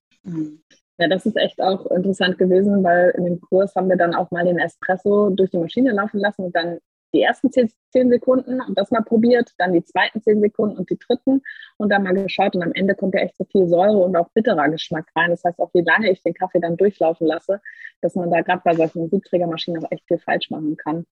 Ja, 0.97 1.07
das 1.07 1.25
ist 1.25 1.37
echt 1.37 1.61
auch 1.61 1.85
interessant 1.91 2.37
gewesen, 2.37 2.83
weil 2.83 3.13
in 3.17 3.23
dem 3.23 3.39
Kurs 3.39 3.73
haben 3.75 3.87
wir 3.87 3.95
dann 3.95 4.15
auch 4.15 4.31
mal 4.31 4.43
den 4.43 4.59
Espresso 4.59 5.29
durch 5.29 5.51
die 5.51 5.57
Maschine 5.57 5.91
laufen 5.91 6.19
lassen 6.19 6.43
und 6.43 6.55
dann 6.55 6.79
die 7.13 7.21
ersten 7.21 7.51
zehn, 7.51 7.69
Sekunden 8.09 8.61
und 8.61 8.77
das 8.77 8.91
mal 8.91 9.01
probiert, 9.01 9.53
dann 9.57 9.73
die 9.73 9.83
zweiten 9.83 10.21
zehn 10.21 10.41
Sekunden 10.41 10.77
und 10.77 10.89
die 10.89 10.99
dritten 10.99 11.41
und 11.77 11.89
dann 11.89 12.03
mal 12.03 12.13
geschaut 12.13 12.55
und 12.55 12.61
am 12.61 12.73
Ende 12.73 12.93
kommt 12.93 13.15
ja 13.15 13.21
echt 13.21 13.35
so 13.37 13.45
viel 13.45 13.67
Säure 13.67 13.97
und 13.97 14.15
auch 14.15 14.29
bitterer 14.29 14.69
Geschmack 14.69 15.07
rein. 15.15 15.31
Das 15.31 15.43
heißt 15.43 15.59
auch, 15.59 15.73
wie 15.73 15.81
lange 15.81 16.11
ich 16.11 16.21
den 16.21 16.33
Kaffee 16.35 16.59
dann 16.59 16.77
durchlaufen 16.77 17.25
lasse, 17.25 17.61
dass 18.01 18.15
man 18.15 18.29
da 18.29 18.41
gerade 18.41 18.61
bei 18.63 18.75
solchen 18.75 19.09
Siebträgermaschinen 19.09 19.83
auch 19.83 19.91
echt 19.91 20.05
viel 20.07 20.19
falsch 20.19 20.51
machen 20.51 20.77
kann. 20.77 21.05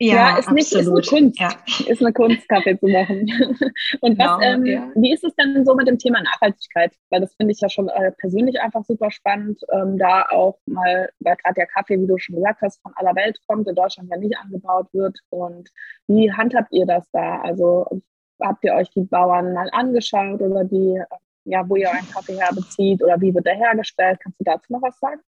Ja, 0.00 0.14
ja 0.14 0.38
ist, 0.38 0.50
nicht, 0.52 0.72
ist 0.72 0.88
eine 0.88 1.02
Kunst. 1.02 1.40
Ja. 1.40 1.48
Ist 1.88 2.00
eine 2.00 2.12
Kunst, 2.12 2.48
Kaffee 2.48 2.78
zu 2.78 2.86
machen. 2.86 3.26
Und 4.00 4.18
was, 4.18 4.38
genau, 4.38 4.40
ähm, 4.40 4.66
ja. 4.66 4.90
wie 4.94 5.12
ist 5.12 5.24
es 5.24 5.34
denn 5.34 5.64
so 5.64 5.74
mit 5.74 5.88
dem 5.88 5.98
Thema 5.98 6.22
Nachhaltigkeit? 6.22 6.92
Weil 7.10 7.20
das 7.20 7.34
finde 7.34 7.52
ich 7.52 7.60
ja 7.60 7.68
schon 7.68 7.88
äh, 7.88 8.12
persönlich 8.12 8.60
einfach 8.60 8.84
super 8.84 9.10
spannend, 9.10 9.60
ähm, 9.72 9.98
da 9.98 10.26
auch 10.30 10.58
mal, 10.66 11.10
weil 11.18 11.36
gerade 11.36 11.54
der 11.54 11.66
Kaffee, 11.66 12.00
wie 12.00 12.06
du 12.06 12.16
schon 12.18 12.36
gesagt 12.36 12.62
hast, 12.62 12.80
von 12.82 12.92
aller 12.94 13.14
Welt 13.16 13.40
kommt, 13.48 13.66
in 13.66 13.74
Deutschland 13.74 14.08
ja 14.10 14.18
nicht 14.18 14.36
angebaut 14.38 14.86
wird. 14.92 15.18
Und 15.30 15.68
wie 16.06 16.32
handhabt 16.32 16.72
ihr 16.72 16.86
das 16.86 17.04
da? 17.12 17.40
Also 17.40 17.86
habt 18.40 18.64
ihr 18.64 18.74
euch 18.74 18.90
die 18.90 19.02
Bauern 19.02 19.52
mal 19.52 19.68
angeschaut 19.72 20.40
oder 20.40 20.64
die, 20.64 20.96
äh, 20.96 21.16
ja, 21.44 21.68
wo 21.68 21.74
ihr 21.74 21.88
euren 21.88 22.08
Kaffee 22.10 22.38
herbezieht 22.38 23.02
oder 23.02 23.20
wie 23.20 23.34
wird 23.34 23.46
der 23.46 23.56
hergestellt? 23.56 24.20
Kannst 24.22 24.38
du 24.38 24.44
dazu 24.44 24.72
noch 24.72 24.82
was 24.82 24.98
sagen? 24.98 25.20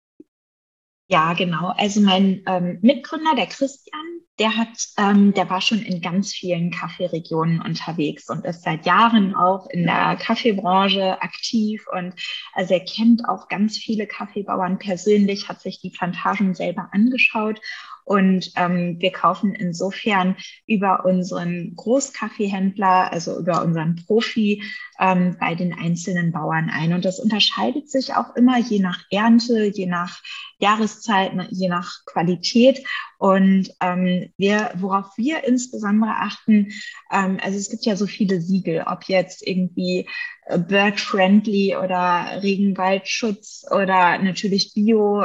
Ja, 1.09 1.33
genau. 1.33 1.73
Also 1.77 2.01
mein 2.01 2.45
ähm, 2.47 2.79
Mitgründer, 2.83 3.35
der 3.35 3.47
Christian, 3.47 4.20
der 4.41 4.57
hat, 4.57 4.89
ähm, 4.97 5.35
der 5.35 5.51
war 5.51 5.61
schon 5.61 5.83
in 5.83 6.01
ganz 6.01 6.33
vielen 6.33 6.71
Kaffeeregionen 6.71 7.61
unterwegs 7.61 8.31
und 8.31 8.47
ist 8.47 8.63
seit 8.63 8.87
Jahren 8.87 9.35
auch 9.35 9.69
in 9.69 9.85
der 9.85 10.17
Kaffeebranche 10.17 11.21
aktiv 11.21 11.87
und 11.93 12.15
also 12.55 12.73
er 12.73 12.81
kennt 12.81 13.29
auch 13.29 13.49
ganz 13.49 13.77
viele 13.77 14.07
Kaffeebauern 14.07 14.79
persönlich, 14.79 15.51
hat 15.51 15.61
sich 15.61 15.81
die 15.83 15.91
Plantagen 15.91 16.55
selber 16.55 16.89
angeschaut 16.93 17.61
und 18.05 18.53
ähm, 18.57 18.97
wir 18.99 19.13
kaufen 19.13 19.55
insofern 19.55 20.37
über 20.67 21.05
unseren 21.05 21.75
Großkaffeehändler, 21.77 23.13
also 23.13 23.39
über 23.39 23.63
unseren 23.63 23.97
Profi 23.97 24.63
ähm, 24.99 25.37
bei 25.39 25.55
den 25.55 25.73
einzelnen 25.73 26.33
Bauern 26.33 26.71
ein. 26.71 26.93
Und 26.93 27.05
das 27.05 27.21
unterscheidet 27.21 27.91
sich 27.91 28.15
auch 28.15 28.35
immer 28.37 28.59
je 28.59 28.81
nach 28.81 29.05
Ernte, 29.11 29.67
je 29.67 29.87
nach 29.87 30.21
Jahreszeit, 30.59 31.33
je 31.51 31.69
nach 31.69 32.05
Qualität. 32.05 32.85
Und 33.19 33.71
ähm, 33.81 34.33
wir, 34.37 34.73
worauf 34.77 35.17
wir 35.17 35.45
insbesondere 35.45 36.13
achten, 36.17 36.73
ähm, 37.13 37.39
also 37.43 37.59
es 37.59 37.71
gibt 37.71 37.85
ja 37.85 37.97
so 37.97 38.07
viele 38.07 38.41
Siegel, 38.41 38.85
ob 38.87 39.05
jetzt 39.05 39.47
irgendwie 39.47 40.09
Bird-Friendly 40.49 41.77
oder 41.77 42.41
Regenwaldschutz 42.43 43.65
oder 43.71 44.19
natürlich 44.19 44.73
Bio, 44.75 45.25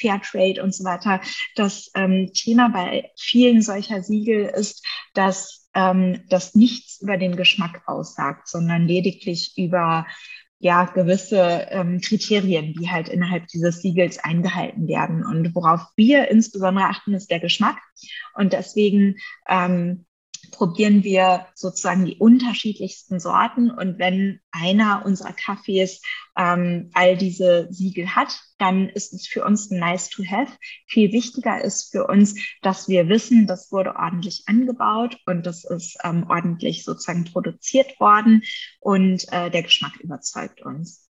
Fairtrade 0.00 0.62
und 0.62 0.74
so 0.74 0.84
weiter. 0.84 1.20
Das 1.54 1.90
ähm, 1.94 2.30
Thema 2.34 2.70
bei 2.70 3.10
vielen 3.18 3.62
solcher 3.62 4.02
Siegel 4.02 4.46
ist, 4.46 4.86
dass 5.14 5.68
ähm, 5.74 6.22
das 6.28 6.54
nichts 6.54 7.00
über 7.00 7.16
den 7.16 7.36
Geschmack 7.36 7.82
aussagt, 7.86 8.48
sondern 8.48 8.86
lediglich 8.86 9.54
über 9.56 10.06
ja 10.58 10.84
gewisse 10.86 11.66
ähm, 11.70 12.00
Kriterien, 12.00 12.72
die 12.72 12.90
halt 12.90 13.08
innerhalb 13.10 13.46
dieses 13.48 13.82
Siegels 13.82 14.18
eingehalten 14.18 14.88
werden. 14.88 15.24
Und 15.24 15.54
worauf 15.54 15.82
wir 15.96 16.28
insbesondere 16.30 16.86
achten, 16.86 17.12
ist 17.12 17.30
der 17.30 17.40
Geschmack. 17.40 17.78
Und 18.34 18.54
deswegen 18.54 19.16
ähm, 19.46 20.06
probieren 20.50 21.04
wir 21.04 21.46
sozusagen 21.54 22.04
die 22.04 22.16
unterschiedlichsten 22.16 23.20
Sorten. 23.20 23.70
Und 23.70 23.98
wenn 23.98 24.40
einer 24.50 25.04
unserer 25.04 25.32
Kaffees 25.32 26.02
ähm, 26.36 26.90
all 26.94 27.16
diese 27.16 27.68
Siegel 27.70 28.14
hat, 28.14 28.40
dann 28.58 28.88
ist 28.88 29.12
es 29.12 29.26
für 29.26 29.44
uns 29.44 29.70
nice 29.70 30.10
to 30.10 30.24
have. 30.24 30.52
Viel 30.86 31.12
wichtiger 31.12 31.62
ist 31.62 31.90
für 31.90 32.06
uns, 32.06 32.34
dass 32.62 32.88
wir 32.88 33.08
wissen, 33.08 33.46
das 33.46 33.70
wurde 33.72 33.96
ordentlich 33.96 34.44
angebaut 34.46 35.18
und 35.26 35.44
das 35.46 35.64
ist 35.64 35.96
ähm, 36.04 36.26
ordentlich 36.28 36.84
sozusagen 36.84 37.24
produziert 37.24 37.98
worden 38.00 38.42
und 38.80 39.26
äh, 39.32 39.50
der 39.50 39.62
Geschmack 39.62 39.96
überzeugt 40.00 40.62
uns. 40.62 41.08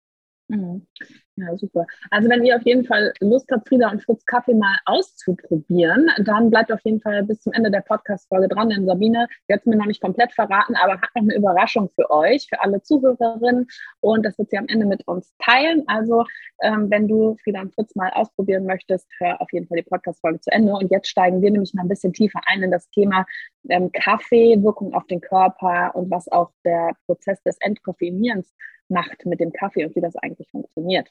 Ja, 1.40 1.56
super. 1.56 1.86
Also 2.10 2.28
wenn 2.28 2.44
ihr 2.44 2.56
auf 2.56 2.62
jeden 2.62 2.84
Fall 2.84 3.12
Lust 3.20 3.48
habt, 3.52 3.68
Frieda 3.68 3.90
und 3.90 4.02
Fritz 4.02 4.24
Kaffee 4.26 4.54
mal 4.54 4.76
auszuprobieren, 4.86 6.10
dann 6.24 6.50
bleibt 6.50 6.72
auf 6.72 6.80
jeden 6.82 7.00
Fall 7.00 7.22
bis 7.22 7.42
zum 7.42 7.52
Ende 7.52 7.70
der 7.70 7.82
Podcast-Folge 7.82 8.48
dran, 8.48 8.70
denn 8.70 8.86
Sabine, 8.86 9.28
die 9.48 9.54
hat 9.54 9.64
mir 9.64 9.76
noch 9.76 9.86
nicht 9.86 10.02
komplett 10.02 10.32
verraten, 10.32 10.74
aber 10.74 10.94
hat 10.94 11.14
noch 11.14 11.22
eine 11.22 11.36
Überraschung 11.36 11.90
für 11.94 12.10
euch, 12.10 12.48
für 12.48 12.60
alle 12.60 12.82
Zuhörerinnen 12.82 13.68
und 14.00 14.24
das 14.24 14.36
wird 14.36 14.50
sie 14.50 14.58
am 14.58 14.66
Ende 14.66 14.84
mit 14.84 15.06
uns 15.06 15.32
teilen. 15.38 15.84
Also 15.86 16.24
ähm, 16.60 16.90
wenn 16.90 17.06
du 17.06 17.36
Frieda 17.44 17.60
und 17.60 17.72
Fritz 17.72 17.94
mal 17.94 18.10
ausprobieren 18.10 18.66
möchtest, 18.66 19.08
hör 19.18 19.40
auf 19.40 19.52
jeden 19.52 19.68
Fall 19.68 19.78
die 19.78 19.88
Podcast-Folge 19.88 20.40
zu 20.40 20.50
Ende 20.50 20.72
und 20.72 20.90
jetzt 20.90 21.08
steigen 21.08 21.40
wir 21.40 21.52
nämlich 21.52 21.72
mal 21.72 21.82
ein 21.82 21.88
bisschen 21.88 22.12
tiefer 22.12 22.40
ein 22.46 22.64
in 22.64 22.72
das 22.72 22.90
Thema 22.90 23.26
ähm, 23.68 23.92
Kaffee, 23.92 24.60
Wirkung 24.60 24.92
auf 24.92 25.06
den 25.06 25.20
Körper 25.20 25.94
und 25.94 26.10
was 26.10 26.26
auch 26.32 26.50
der 26.64 26.96
Prozess 27.06 27.40
des 27.44 27.58
Entkoffeinierens 27.60 28.52
macht 28.88 29.24
mit 29.26 29.40
dem 29.40 29.52
Kaffee 29.52 29.84
und 29.84 29.94
wie 29.94 30.00
das 30.00 30.16
eigentlich 30.16 30.50
funktioniert. 30.50 31.08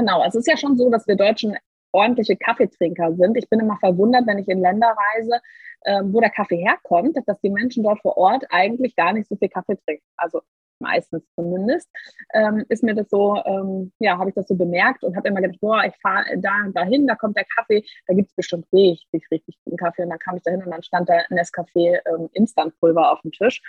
Genau, 0.00 0.24
es 0.26 0.34
ist 0.34 0.46
ja 0.46 0.56
schon 0.56 0.78
so, 0.78 0.88
dass 0.88 1.06
wir 1.06 1.14
Deutschen 1.14 1.58
ordentliche 1.92 2.34
Kaffeetrinker 2.34 3.14
sind. 3.16 3.36
Ich 3.36 3.50
bin 3.50 3.60
immer 3.60 3.76
verwundert, 3.80 4.26
wenn 4.26 4.38
ich 4.38 4.48
in 4.48 4.62
Länder 4.62 4.96
reise, 5.14 5.42
ähm, 5.84 6.14
wo 6.14 6.20
der 6.20 6.30
Kaffee 6.30 6.56
herkommt, 6.56 7.18
dass 7.26 7.38
die 7.42 7.50
Menschen 7.50 7.82
dort 7.82 8.00
vor 8.00 8.16
Ort 8.16 8.44
eigentlich 8.48 8.96
gar 8.96 9.12
nicht 9.12 9.28
so 9.28 9.36
viel 9.36 9.50
Kaffee 9.50 9.76
trinken. 9.84 10.06
Also 10.16 10.40
meistens 10.78 11.22
zumindest, 11.34 11.90
ähm, 12.32 12.64
ist 12.70 12.82
mir 12.82 12.94
das 12.94 13.10
so, 13.10 13.36
ähm, 13.44 13.92
ja, 13.98 14.16
habe 14.16 14.30
ich 14.30 14.34
das 14.34 14.48
so 14.48 14.54
bemerkt 14.54 15.04
und 15.04 15.14
habe 15.16 15.28
immer 15.28 15.42
gedacht, 15.42 15.60
boah, 15.60 15.84
ich 15.84 15.94
fahre 16.00 16.24
da 16.38 16.50
dahin, 16.72 17.06
da 17.06 17.14
kommt 17.14 17.36
der 17.36 17.44
Kaffee, 17.54 17.84
da 18.06 18.14
gibt 18.14 18.30
es 18.30 18.34
bestimmt 18.34 18.66
richtig, 18.72 19.30
richtig 19.30 19.58
guten 19.66 19.76
Kaffee. 19.76 20.04
Und 20.04 20.08
dann 20.10 20.18
kam 20.18 20.36
ich 20.36 20.42
dahin 20.42 20.62
und 20.62 20.70
dann 20.70 20.82
stand 20.82 21.10
da 21.10 21.18
Nescafé 21.28 22.00
ähm, 22.06 22.30
Instantpulver 22.32 23.12
auf 23.12 23.20
dem 23.20 23.32
Tisch. 23.32 23.60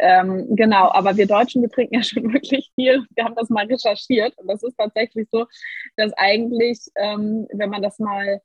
Ähm, 0.00 0.46
genau, 0.56 0.90
aber 0.92 1.16
wir 1.16 1.26
Deutschen, 1.26 1.62
wir 1.62 1.70
trinken 1.70 1.94
ja 1.94 2.02
schon 2.02 2.24
wirklich 2.32 2.70
viel. 2.74 3.04
Wir 3.14 3.24
haben 3.24 3.34
das 3.34 3.50
mal 3.50 3.66
recherchiert 3.66 4.36
und 4.38 4.48
das 4.48 4.62
ist 4.62 4.76
tatsächlich 4.76 5.28
so, 5.30 5.46
dass 5.96 6.12
eigentlich, 6.14 6.80
ähm, 6.96 7.46
wenn 7.52 7.70
man 7.70 7.82
das 7.82 7.98
mal 7.98 8.40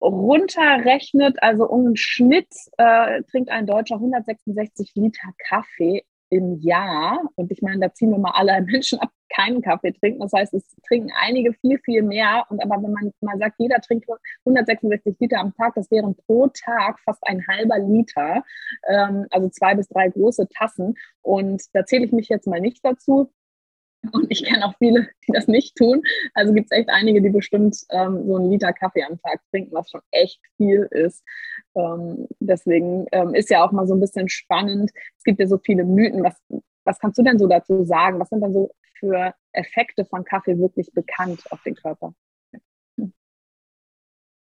runterrechnet, 0.00 1.42
also 1.42 1.68
um 1.68 1.86
einen 1.86 1.96
Schnitt 1.96 2.48
äh, 2.78 3.22
trinkt 3.24 3.50
ein 3.50 3.66
Deutscher 3.66 3.96
166 3.96 4.92
Liter 4.94 5.28
Kaffee 5.46 6.04
im 6.30 6.60
Jahr. 6.60 7.20
Und 7.34 7.50
ich 7.52 7.60
meine, 7.60 7.80
da 7.80 7.92
ziehen 7.92 8.10
wir 8.10 8.18
mal 8.18 8.32
alle 8.34 8.60
Menschen 8.66 8.98
ab, 9.00 9.10
keinen 9.34 9.62
Kaffee 9.62 9.92
trinken. 9.92 10.20
Das 10.20 10.32
heißt, 10.32 10.54
es 10.54 10.64
trinken 10.88 11.10
einige 11.20 11.52
viel, 11.54 11.78
viel 11.78 12.02
mehr. 12.02 12.44
Und 12.48 12.62
aber 12.62 12.82
wenn 12.82 12.92
man 12.92 13.12
mal 13.20 13.38
sagt, 13.38 13.56
jeder 13.58 13.80
trinkt 13.80 14.06
166 14.44 15.16
Liter 15.20 15.38
am 15.38 15.54
Tag, 15.54 15.74
das 15.74 15.90
wären 15.90 16.16
pro 16.26 16.48
Tag 16.48 16.98
fast 17.00 17.22
ein 17.26 17.44
halber 17.48 17.78
Liter, 17.78 18.42
ähm, 18.88 19.26
also 19.30 19.48
zwei 19.50 19.74
bis 19.74 19.88
drei 19.88 20.08
große 20.08 20.48
Tassen. 20.48 20.94
Und 21.22 21.62
da 21.72 21.84
zähle 21.84 22.04
ich 22.04 22.12
mich 22.12 22.28
jetzt 22.28 22.46
mal 22.46 22.60
nicht 22.60 22.84
dazu. 22.84 23.30
Und 24.12 24.30
ich 24.30 24.44
kenne 24.44 24.64
auch 24.64 24.74
viele, 24.78 25.08
die 25.26 25.32
das 25.32 25.46
nicht 25.46 25.76
tun. 25.76 26.02
Also 26.34 26.52
gibt 26.54 26.70
es 26.70 26.78
echt 26.78 26.88
einige, 26.88 27.20
die 27.20 27.28
bestimmt 27.28 27.76
ähm, 27.90 28.24
so 28.26 28.36
einen 28.36 28.50
Liter 28.50 28.72
Kaffee 28.72 29.02
am 29.02 29.20
Tag 29.20 29.40
trinken, 29.50 29.74
was 29.74 29.90
schon 29.90 30.00
echt 30.10 30.40
viel 30.56 30.88
ist. 30.90 31.22
Ähm, 31.74 32.26
deswegen 32.40 33.06
ähm, 33.12 33.34
ist 33.34 33.50
ja 33.50 33.64
auch 33.64 33.72
mal 33.72 33.86
so 33.86 33.94
ein 33.94 34.00
bisschen 34.00 34.28
spannend. 34.28 34.90
Es 35.18 35.24
gibt 35.24 35.38
ja 35.38 35.46
so 35.46 35.58
viele 35.58 35.84
Mythen. 35.84 36.24
Was, 36.24 36.34
was 36.84 36.98
kannst 36.98 37.18
du 37.18 37.22
denn 37.22 37.38
so 37.38 37.46
dazu 37.46 37.84
sagen? 37.84 38.18
Was 38.18 38.30
sind 38.30 38.40
denn 38.42 38.54
so 38.54 38.70
für 38.98 39.34
Effekte 39.52 40.04
von 40.04 40.24
Kaffee 40.24 40.58
wirklich 40.58 40.90
bekannt 40.92 41.42
auf 41.50 41.62
den 41.62 41.74
Körper? 41.74 42.14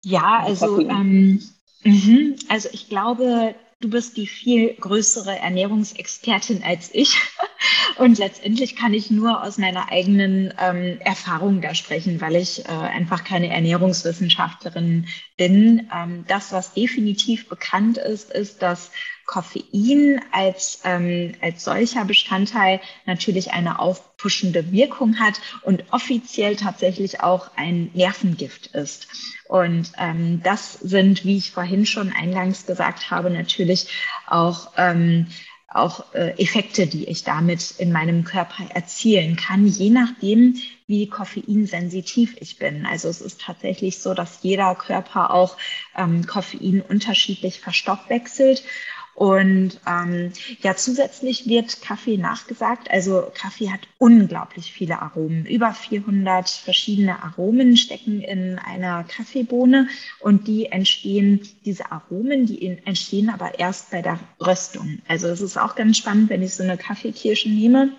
Ja, 0.04 0.42
also, 0.44 0.80
ähm, 0.80 1.42
mh, 1.84 2.36
also 2.48 2.68
ich 2.72 2.88
glaube, 2.88 3.54
du 3.80 3.90
bist 3.90 4.16
die 4.16 4.26
viel 4.26 4.74
größere 4.74 5.38
Ernährungsexpertin 5.38 6.62
als 6.62 6.90
ich. 6.92 7.20
Und 7.98 8.18
letztendlich 8.18 8.76
kann 8.76 8.94
ich 8.94 9.10
nur 9.10 9.42
aus 9.42 9.58
meiner 9.58 9.90
eigenen 9.90 10.54
ähm, 10.60 11.00
Erfahrung 11.00 11.60
da 11.60 11.74
sprechen, 11.74 12.20
weil 12.20 12.36
ich 12.36 12.64
äh, 12.64 12.68
einfach 12.68 13.24
keine 13.24 13.48
Ernährungswissenschaftlerin 13.48 15.06
bin. 15.36 15.88
Ähm, 15.94 16.24
das, 16.28 16.52
was 16.52 16.74
definitiv 16.74 17.48
bekannt 17.48 17.98
ist, 17.98 18.30
ist, 18.30 18.62
dass 18.62 18.90
Koffein 19.28 20.22
als, 20.32 20.80
ähm, 20.84 21.34
als 21.42 21.62
solcher 21.62 22.06
Bestandteil 22.06 22.80
natürlich 23.04 23.52
eine 23.52 23.78
aufpuschende 23.78 24.72
Wirkung 24.72 25.20
hat 25.20 25.38
und 25.62 25.84
offiziell 25.90 26.56
tatsächlich 26.56 27.20
auch 27.20 27.50
ein 27.54 27.90
Nervengift 27.92 28.68
ist. 28.68 29.06
Und 29.46 29.92
ähm, 29.98 30.40
das 30.42 30.72
sind, 30.72 31.26
wie 31.26 31.36
ich 31.36 31.50
vorhin 31.50 31.84
schon 31.84 32.10
eingangs 32.10 32.64
gesagt 32.64 33.10
habe, 33.10 33.28
natürlich 33.28 33.88
auch 34.26 34.72
ähm, 34.78 35.26
auch 35.70 36.14
äh, 36.14 36.30
Effekte, 36.42 36.86
die 36.86 37.04
ich 37.04 37.24
damit 37.24 37.74
in 37.76 37.92
meinem 37.92 38.24
Körper 38.24 38.64
erzielen 38.74 39.36
kann, 39.36 39.66
je 39.66 39.90
nachdem, 39.90 40.56
wie 40.86 41.06
koffeinsensitiv 41.06 42.36
ich 42.40 42.58
bin. 42.58 42.86
Also 42.86 43.08
es 43.08 43.20
ist 43.20 43.42
tatsächlich 43.42 43.98
so, 43.98 44.14
dass 44.14 44.42
jeder 44.42 44.74
Körper 44.74 45.34
auch 45.34 45.58
ähm, 45.94 46.26
Koffein 46.26 46.80
unterschiedlich 46.80 47.60
verstoffwechselt. 47.60 48.62
Und 49.18 49.80
ähm, 49.84 50.32
ja, 50.62 50.76
zusätzlich 50.76 51.48
wird 51.48 51.82
Kaffee 51.82 52.16
nachgesagt. 52.16 52.88
Also 52.88 53.32
Kaffee 53.34 53.68
hat 53.68 53.80
unglaublich 53.98 54.72
viele 54.72 55.02
Aromen. 55.02 55.44
Über 55.44 55.72
400 55.72 56.48
verschiedene 56.48 57.20
Aromen 57.20 57.76
stecken 57.76 58.20
in 58.20 58.60
einer 58.60 59.02
Kaffeebohne 59.02 59.88
und 60.20 60.46
die 60.46 60.66
entstehen, 60.66 61.40
diese 61.64 61.90
Aromen, 61.90 62.46
die 62.46 62.78
entstehen 62.84 63.28
aber 63.28 63.58
erst 63.58 63.90
bei 63.90 64.02
der 64.02 64.20
Röstung. 64.40 65.00
Also 65.08 65.26
es 65.26 65.40
ist 65.40 65.58
auch 65.58 65.74
ganz 65.74 65.98
spannend, 65.98 66.30
wenn 66.30 66.44
ich 66.44 66.54
so 66.54 66.62
eine 66.62 66.76
Kaffeekirsche 66.76 67.48
nehme 67.48 67.90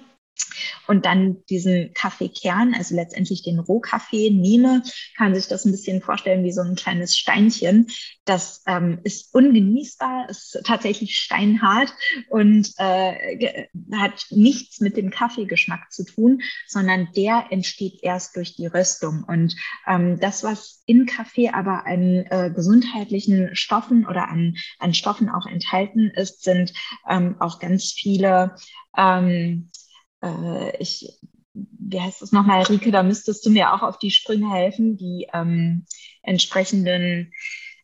und 0.88 1.06
dann 1.06 1.43
diesen 1.49 1.93
Kaffeekern, 1.93 2.73
also 2.73 2.95
letztendlich 2.95 3.43
den 3.43 3.60
Rohkaffee 3.60 4.32
nehme, 4.32 4.84
kann 5.17 5.36
sich 5.36 5.47
das 5.47 5.65
ein 5.65 5.71
bisschen 5.71 6.02
vorstellen 6.02 6.43
wie 6.43 6.52
so 6.52 6.62
ein 6.62 6.75
kleines 6.75 7.15
Steinchen. 7.17 7.88
Das 8.25 8.63
ähm, 8.67 8.99
ist 9.04 9.34
ungenießbar, 9.34 10.30
ist 10.30 10.60
tatsächlich 10.63 11.17
steinhart 11.17 11.93
und 12.30 12.71
äh, 12.78 13.67
hat 13.93 14.25
nichts 14.30 14.80
mit 14.80 14.97
dem 14.97 15.12
Kaffeegeschmack 15.12 15.91
zu 15.91 16.06
tun, 16.06 16.41
sondern 16.67 17.10
der 17.15 17.47
entsteht 17.49 17.99
erst 18.02 18.36
durch 18.36 18.56
die 18.56 18.67
Röstung. 18.67 19.23
Und 19.28 19.56
ähm, 19.88 20.19
das, 20.19 20.43
was 20.43 20.82
in 20.86 21.06
Kaffee 21.06 21.49
aber 21.49 21.86
an 21.86 22.25
äh, 22.30 22.52
gesundheitlichen 22.54 23.56
Stoffen 23.56 24.08
oder 24.08 24.30
an, 24.30 24.56
an 24.80 24.93
Stoffen 24.93 25.30
auch 25.30 25.45
enthalten 25.45 26.10
ist, 26.10 26.43
sind 26.43 26.73
ähm, 27.08 27.36
auch 27.39 27.60
ganz 27.60 27.91
viele 27.91 28.56
ähm, 28.97 29.69
äh, 30.23 30.77
ich, 30.77 31.19
wie 31.53 32.01
heißt 32.01 32.21
das 32.21 32.32
nochmal, 32.32 32.63
Rike, 32.63 32.91
da 32.91 33.03
müsstest 33.03 33.45
du 33.45 33.49
mir 33.49 33.73
auch 33.73 33.82
auf 33.82 33.97
die 33.97 34.12
Sprünge 34.12 34.51
helfen, 34.51 34.97
die 34.97 35.27
ähm, 35.34 35.86
entsprechenden 36.21 37.34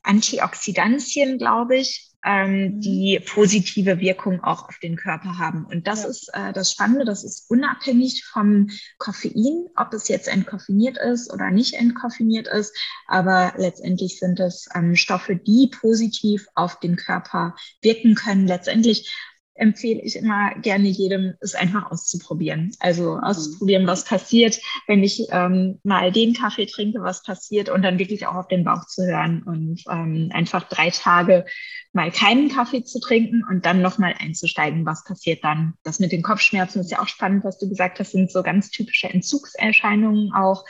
Antioxidantien, 0.04 1.38
glaube 1.38 1.78
ich, 1.78 2.12
ähm, 2.26 2.76
mhm. 2.76 2.82
die 2.82 3.19
positive 3.19 4.00
Wirkung 4.00 4.43
auch 4.43 4.67
auf 4.67 4.80
den 4.80 4.95
Körper 4.95 5.38
haben. 5.38 5.65
Und 5.65 5.88
das 5.88 6.04
ja. 6.04 6.10
ist 6.10 6.30
äh, 6.34 6.54
das 6.54 6.71
Spannende, 6.71 7.06
das 7.06 7.24
ist 7.24 7.50
unabhängig 7.50 8.26
vom 8.26 8.69
Koffein, 8.98 9.67
ob 9.76 9.93
es 9.93 10.08
jetzt 10.08 10.28
entkoffiniert 10.28 10.98
ist 10.98 11.32
oder 11.32 11.52
nicht 11.52 11.76
entkoffiniert 11.76 12.48
ist. 12.48 12.76
Aber 13.08 13.54
letztendlich 13.58 14.19
sind 14.19 14.39
es 14.39 14.67
ähm, 14.74 14.95
Stoffe, 14.95 15.36
die 15.36 15.69
positiv 15.69 16.48
auf 16.56 16.80
den 16.80 16.95
Körper 16.95 17.56
wirken 17.82 18.15
können. 18.15 18.48
Letztendlich 18.48 19.13
empfehle 19.56 20.02
ich 20.02 20.18
immer 20.18 20.54
gerne 20.56 20.89
jedem, 20.89 21.34
es 21.39 21.56
einfach 21.56 21.89
auszuprobieren. 21.89 22.72
Also 22.80 23.15
mhm. 23.15 23.24
auszuprobieren, 23.24 23.88
was 23.88 24.04
passiert, 24.04 24.60
wenn 24.88 25.04
ich 25.04 25.28
ähm, 25.32 25.80
mal 25.84 26.12
den 26.12 26.34
Kaffee 26.34 26.65
trinke, 26.65 27.02
was 27.02 27.24
passiert 27.24 27.70
und 27.70 27.82
dann 27.82 27.98
wirklich 27.98 28.28
auch 28.28 28.36
auf 28.36 28.48
den 28.48 28.65
Bauch 28.65 28.86
zu 28.86 29.06
hören 29.06 29.44
und 29.44 29.84
ähm, 29.89 30.30
einfach 30.34 30.68
drei 30.68 30.89
Tage 30.89 31.46
mal 31.94 32.12
keinen 32.12 32.50
Kaffee 32.50 32.84
zu 32.84 33.00
trinken 33.00 33.46
und 33.50 33.65
dann 33.65 33.82
nochmal 33.82 34.13
einzusteigen, 34.20 34.86
was 34.86 35.06
passiert 35.06 35.44
dann. 35.44 35.76
Das 35.84 36.00
mit 36.00 36.12
den 36.12 36.22
Kopfschmerzen 36.22 36.82
ist 36.82 36.91
ja 36.91 37.00
auch 37.00 37.08
spannend, 37.08 37.46
was 37.46 37.58
du 37.58 37.70
gesagt 37.70 38.00
hast, 38.00 38.12
sind 38.12 38.32
so 38.32 38.44
ganz 38.44 38.70
typische 38.70 39.10
Entzugserscheinungen 39.10 40.34
auch. 40.34 40.65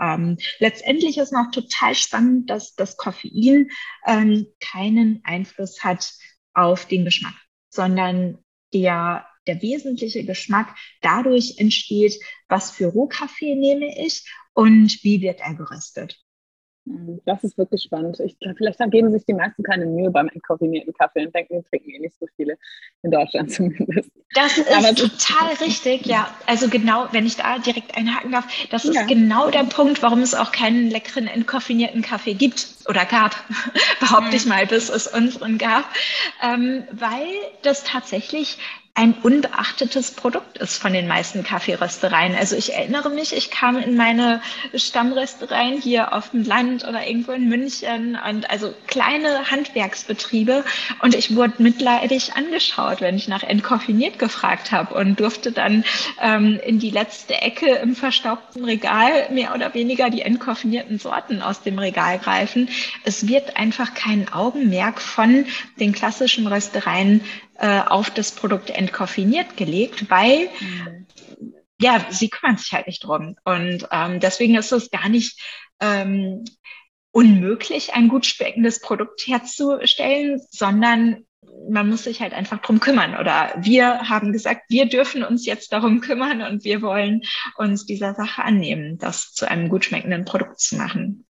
Ähm, 0.00 0.38
letztendlich 0.60 1.18
ist 1.18 1.32
noch 1.32 1.50
total 1.50 1.96
spannend, 1.96 2.48
dass 2.50 2.76
das 2.76 2.96
Koffein 2.96 3.68
ähm, 4.06 4.46
keinen 4.60 5.20
Einfluss 5.24 5.82
hat 5.82 6.12
auf 6.54 6.86
den 6.86 7.04
Geschmack 7.04 7.34
sondern 7.70 8.38
der, 8.72 9.26
der 9.46 9.62
wesentliche 9.62 10.24
Geschmack 10.24 10.76
dadurch 11.00 11.54
entsteht, 11.58 12.18
was 12.48 12.70
für 12.70 12.86
Rohkaffee 12.86 13.54
nehme 13.54 13.98
ich 13.98 14.30
und 14.52 15.02
wie 15.02 15.20
wird 15.20 15.40
er 15.40 15.54
geröstet. 15.54 16.18
Mhm, 16.88 17.20
das 17.26 17.44
ist 17.44 17.58
wirklich 17.58 17.82
spannend. 17.82 18.18
Ich 18.20 18.36
vielleicht 18.56 18.78
geben 18.90 19.12
sich 19.12 19.26
die 19.26 19.34
meisten 19.34 19.62
keine 19.62 19.84
Mühe 19.84 20.10
beim 20.10 20.28
entkoffinierten 20.28 20.94
Kaffee 20.94 21.26
und 21.26 21.34
denken, 21.34 21.56
wir 21.56 21.64
trinken 21.64 21.90
eh 21.90 21.98
nicht 21.98 22.18
so 22.18 22.26
viele, 22.34 22.56
in 23.02 23.10
Deutschland 23.10 23.52
zumindest. 23.52 24.10
Das 24.34 24.56
ist 24.56 24.70
Aber 24.70 24.94
total 24.94 25.52
ist 25.52 25.60
richtig, 25.60 26.06
ja. 26.06 26.34
Also 26.46 26.68
genau, 26.68 27.06
wenn 27.12 27.26
ich 27.26 27.36
da 27.36 27.58
direkt 27.58 27.96
einhaken 27.96 28.32
darf, 28.32 28.46
das 28.70 28.84
ja. 28.84 28.92
ist 28.92 29.08
genau 29.08 29.50
der 29.50 29.64
Punkt, 29.64 30.02
warum 30.02 30.22
es 30.22 30.34
auch 30.34 30.50
keinen 30.50 30.90
leckeren 30.90 31.26
entkoffinierten 31.26 32.00
Kaffee 32.00 32.34
gibt 32.34 32.68
oder 32.88 33.04
gab, 33.04 33.36
behaupte 34.00 34.36
ich 34.36 34.46
mal, 34.46 34.66
bis 34.66 34.88
es 34.88 35.06
unseren 35.06 35.58
gab, 35.58 35.84
ähm, 36.42 36.84
weil 36.92 37.26
das 37.62 37.84
tatsächlich 37.84 38.58
ein 38.98 39.14
unbeachtetes 39.22 40.10
Produkt 40.10 40.58
ist 40.58 40.76
von 40.76 40.92
den 40.92 41.06
meisten 41.06 41.44
Kaffeeröstereien. 41.44 42.34
Also 42.34 42.56
ich 42.56 42.74
erinnere 42.74 43.10
mich, 43.10 43.32
ich 43.32 43.48
kam 43.48 43.78
in 43.78 43.96
meine 43.96 44.42
Stammröstereien 44.74 45.80
hier 45.80 46.12
auf 46.12 46.30
dem 46.30 46.42
Land 46.42 46.82
oder 46.82 47.06
irgendwo 47.06 47.30
in 47.30 47.48
München 47.48 48.18
und 48.28 48.50
also 48.50 48.74
kleine 48.88 49.52
Handwerksbetriebe 49.52 50.64
und 51.00 51.14
ich 51.14 51.36
wurde 51.36 51.62
mitleidig 51.62 52.34
angeschaut, 52.34 53.00
wenn 53.00 53.14
ich 53.14 53.28
nach 53.28 53.44
entkoffiniert 53.44 54.18
gefragt 54.18 54.72
habe 54.72 54.96
und 54.96 55.20
durfte 55.20 55.52
dann 55.52 55.84
ähm, 56.20 56.58
in 56.66 56.80
die 56.80 56.90
letzte 56.90 57.34
Ecke 57.34 57.76
im 57.76 57.94
verstaubten 57.94 58.64
Regal 58.64 59.28
mehr 59.30 59.54
oder 59.54 59.74
weniger 59.74 60.10
die 60.10 60.22
entkoffinierten 60.22 60.98
Sorten 60.98 61.40
aus 61.40 61.62
dem 61.62 61.78
Regal 61.78 62.18
greifen. 62.18 62.68
Es 63.04 63.28
wird 63.28 63.56
einfach 63.58 63.94
kein 63.94 64.32
Augenmerk 64.32 65.00
von 65.00 65.46
den 65.78 65.92
klassischen 65.92 66.48
Röstereien 66.48 67.20
äh, 67.58 67.80
auf 67.80 68.10
das 68.10 68.32
Produkt 68.32 68.70
entkoffiniert 68.70 69.56
gelegt, 69.56 70.10
weil 70.10 70.48
mhm. 70.60 71.06
ja, 71.80 72.06
sie 72.10 72.30
kümmern 72.30 72.56
sich 72.56 72.72
halt 72.72 72.86
nicht 72.86 73.04
drum. 73.04 73.36
Und 73.44 73.86
ähm, 73.90 74.20
deswegen 74.20 74.54
ist 74.54 74.72
es 74.72 74.90
gar 74.90 75.08
nicht 75.08 75.40
ähm, 75.80 76.44
unmöglich, 77.10 77.94
ein 77.94 78.08
gut 78.08 78.26
schmeckendes 78.26 78.80
Produkt 78.80 79.26
herzustellen, 79.26 80.40
sondern 80.50 81.24
man 81.68 81.88
muss 81.88 82.04
sich 82.04 82.20
halt 82.20 82.32
einfach 82.32 82.58
drum 82.58 82.80
kümmern. 82.80 83.16
Oder 83.18 83.54
wir 83.58 84.08
haben 84.08 84.32
gesagt, 84.32 84.62
wir 84.68 84.86
dürfen 84.86 85.24
uns 85.24 85.46
jetzt 85.46 85.72
darum 85.72 86.00
kümmern 86.00 86.42
und 86.42 86.64
wir 86.64 86.82
wollen 86.82 87.22
uns 87.56 87.86
dieser 87.86 88.14
Sache 88.14 88.42
annehmen, 88.44 88.98
das 88.98 89.32
zu 89.32 89.48
einem 89.48 89.68
gut 89.68 89.84
schmeckenden 89.84 90.24
Produkt 90.24 90.60
zu 90.60 90.76
machen. 90.76 91.26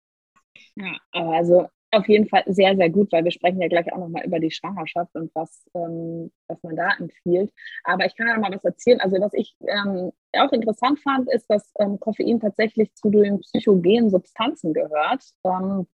Ja, 0.75 0.97
also 1.11 1.69
auf 1.91 2.07
jeden 2.07 2.27
Fall 2.27 2.43
sehr, 2.47 2.75
sehr 2.75 2.89
gut, 2.89 3.11
weil 3.11 3.23
wir 3.23 3.31
sprechen 3.31 3.61
ja 3.61 3.67
gleich 3.67 3.91
auch 3.93 3.97
nochmal 3.97 4.25
über 4.25 4.39
die 4.39 4.51
Schwangerschaft 4.51 5.15
und 5.15 5.33
was, 5.33 5.65
ähm, 5.73 6.31
was 6.47 6.61
man 6.63 6.75
da 6.75 6.89
empfiehlt. 6.99 7.51
Aber 7.83 8.05
ich 8.05 8.15
kann 8.15 8.27
ja 8.27 8.37
mal 8.37 8.51
was 8.51 8.65
erzählen. 8.65 8.99
Also 8.99 9.19
was 9.19 9.33
ich 9.33 9.55
ähm, 9.61 10.11
auch 10.33 10.51
interessant 10.51 10.99
fand, 10.99 11.31
ist, 11.31 11.49
dass 11.49 11.71
ähm, 11.79 11.99
Koffein 11.99 12.39
tatsächlich 12.39 12.93
zu 12.95 13.09
den 13.09 13.39
psychogenen 13.39 14.09
Substanzen 14.09 14.73
gehört, 14.73 15.23
ähm, 15.45 15.87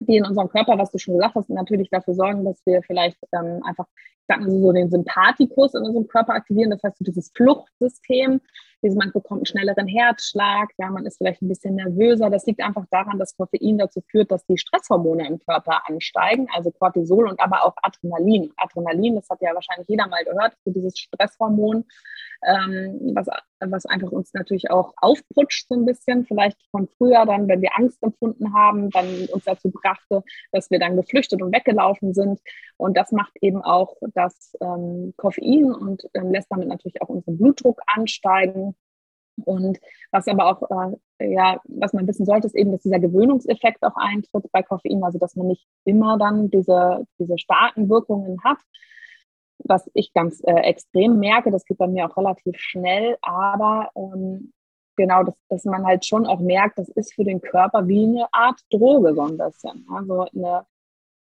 die 0.00 0.16
in 0.16 0.26
unserem 0.26 0.48
Körper, 0.48 0.78
was 0.78 0.90
du 0.90 0.98
schon 0.98 1.14
gesagt 1.14 1.34
hast, 1.34 1.50
natürlich 1.50 1.90
dafür 1.90 2.14
sorgen, 2.14 2.44
dass 2.44 2.64
wir 2.66 2.82
vielleicht 2.82 3.18
ähm, 3.32 3.62
einfach, 3.64 3.86
ich 3.96 4.26
sag 4.28 4.40
mal 4.40 4.50
so, 4.50 4.72
den 4.72 4.90
Sympathikus 4.90 5.74
in 5.74 5.82
unserem 5.82 6.08
Körper 6.08 6.34
aktivieren. 6.34 6.70
Das 6.70 6.82
heißt, 6.82 6.96
dieses 7.00 7.30
Fluchtsystem, 7.34 8.40
man 8.82 9.12
bekommt 9.12 9.40
einen 9.40 9.46
schnelleren 9.46 9.86
Herzschlag, 9.86 10.70
ja, 10.78 10.90
man 10.90 11.06
ist 11.06 11.18
vielleicht 11.18 11.42
ein 11.42 11.48
bisschen 11.48 11.76
nervöser. 11.76 12.30
Das 12.30 12.46
liegt 12.46 12.60
einfach 12.62 12.84
daran, 12.90 13.18
dass 13.18 13.36
Koffein 13.36 13.78
dazu 13.78 14.00
führt, 14.10 14.30
dass 14.30 14.44
die 14.46 14.58
Stresshormone 14.58 15.26
im 15.26 15.38
Körper 15.38 15.82
ansteigen, 15.88 16.48
also 16.54 16.70
Cortisol 16.70 17.28
und 17.28 17.40
aber 17.40 17.64
auch 17.64 17.74
Adrenalin. 17.82 18.52
Adrenalin, 18.56 19.16
das 19.16 19.28
hat 19.28 19.40
ja 19.42 19.54
wahrscheinlich 19.54 19.88
jeder 19.88 20.06
mal 20.08 20.24
gehört, 20.24 20.54
so 20.64 20.72
dieses 20.72 20.98
Stresshormon, 20.98 21.84
ähm, 22.46 23.12
was, 23.14 23.28
was 23.66 23.86
einfach 23.86 24.10
uns 24.10 24.32
natürlich 24.34 24.70
auch 24.70 24.94
aufputscht 24.96 25.68
so 25.68 25.74
ein 25.74 25.84
bisschen, 25.84 26.24
vielleicht 26.24 26.58
von 26.70 26.88
früher 26.96 27.26
dann, 27.26 27.48
wenn 27.48 27.62
wir 27.62 27.76
Angst 27.76 28.02
empfunden 28.02 28.54
haben, 28.54 28.90
dann 28.90 29.26
uns 29.32 29.44
dazu 29.44 29.70
brachte, 29.70 30.22
dass 30.52 30.70
wir 30.70 30.78
dann 30.78 30.96
geflüchtet 30.96 31.42
und 31.42 31.54
weggelaufen 31.54 32.14
sind. 32.14 32.40
Und 32.76 32.96
das 32.96 33.12
macht 33.12 33.32
eben 33.40 33.62
auch 33.62 33.96
das 34.14 34.56
ähm, 34.60 35.14
Koffein 35.16 35.72
und 35.72 36.08
ähm, 36.14 36.32
lässt 36.32 36.50
damit 36.50 36.68
natürlich 36.68 37.02
auch 37.02 37.08
unseren 37.08 37.38
Blutdruck 37.38 37.80
ansteigen. 37.86 38.74
Und 39.44 39.78
was 40.10 40.28
aber 40.28 40.46
auch, 40.46 40.92
äh, 41.18 41.32
ja, 41.32 41.60
was 41.64 41.92
man 41.92 42.06
wissen 42.06 42.26
sollte, 42.26 42.46
ist 42.46 42.56
eben, 42.56 42.72
dass 42.72 42.82
dieser 42.82 42.98
Gewöhnungseffekt 42.98 43.82
auch 43.82 43.96
eintritt 43.96 44.50
bei 44.52 44.62
Koffein, 44.62 45.02
also 45.02 45.18
dass 45.18 45.36
man 45.36 45.46
nicht 45.46 45.66
immer 45.84 46.18
dann 46.18 46.50
diese, 46.50 47.06
diese 47.18 47.38
starken 47.38 47.88
Wirkungen 47.88 48.42
hat. 48.44 48.58
Was 49.64 49.90
ich 49.94 50.12
ganz 50.12 50.40
äh, 50.44 50.60
extrem 50.60 51.18
merke, 51.18 51.50
das 51.50 51.64
geht 51.64 51.78
bei 51.78 51.86
mir 51.86 52.06
auch 52.06 52.16
relativ 52.16 52.58
schnell, 52.58 53.16
aber 53.22 53.90
ähm, 53.94 54.52
genau, 54.96 55.22
dass, 55.24 55.34
dass 55.48 55.64
man 55.64 55.86
halt 55.86 56.04
schon 56.04 56.26
auch 56.26 56.40
merkt, 56.40 56.78
das 56.78 56.88
ist 56.90 57.14
für 57.14 57.24
den 57.24 57.40
Körper 57.40 57.88
wie 57.88 58.04
eine 58.04 58.32
Art 58.32 58.60
Droge 58.70 59.14
so 59.14 59.22
ein 59.22 59.38
bisschen. 59.38 59.86
Also 59.94 60.26
eine, 60.34 60.66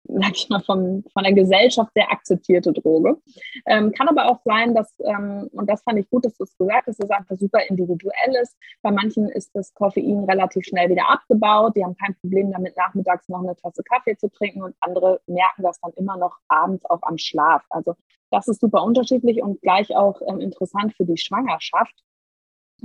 sag 0.06 0.32
ich 0.36 0.50
mal, 0.50 0.62
von, 0.62 1.04
von 1.14 1.24
der 1.24 1.34
Gesellschaft 1.34 1.92
sehr 1.94 2.12
akzeptierte 2.12 2.74
Droge. 2.74 3.18
Ähm, 3.66 3.92
kann 3.92 4.08
aber 4.08 4.30
auch 4.30 4.40
sein, 4.44 4.76
dass, 4.76 4.94
ähm, 5.00 5.50
und 5.52 5.70
das 5.70 5.84
fand 5.84 6.00
ich 6.00 6.10
gut, 6.10 6.26
dass 6.26 6.38
du 6.38 6.44
es 6.44 6.58
gesagt 6.58 6.88
hast, 6.88 7.00
dass 7.00 7.10
es 7.10 7.12
einfach 7.12 7.36
super 7.38 7.60
individuell 7.68 8.36
ist. 8.42 8.56
Bei 8.82 8.92
manchen 8.92 9.30
ist 9.30 9.52
das 9.54 9.74
Koffein 9.74 10.26
relativ 10.26 10.66
schnell 10.66 10.90
wieder 10.90 11.10
abgebaut. 11.10 11.76
Die 11.76 11.84
haben 11.84 11.96
kein 11.96 12.16
Problem 12.16 12.52
damit, 12.52 12.76
nachmittags 12.78 13.30
noch 13.30 13.42
eine 13.42 13.56
Tasse 13.56 13.84
Kaffee 13.84 14.18
zu 14.18 14.30
trinken 14.30 14.64
und 14.64 14.76
andere 14.80 15.22
merken 15.28 15.64
das 15.64 15.80
dann 15.80 15.94
immer 15.94 16.18
noch 16.18 16.38
abends 16.48 16.86
auch 16.86 17.02
am 17.04 17.18
Schlaf. 17.18 17.64
Also 17.70 17.96
das 18.32 18.48
ist 18.48 18.62
super 18.62 18.84
unterschiedlich 18.84 19.42
und 19.42 19.62
gleich 19.62 19.96
auch 19.96 20.22
ähm, 20.28 20.40
interessant 20.40 20.96
für 20.96 21.06
die 21.06 21.18
Schwangerschaft. 21.18 21.94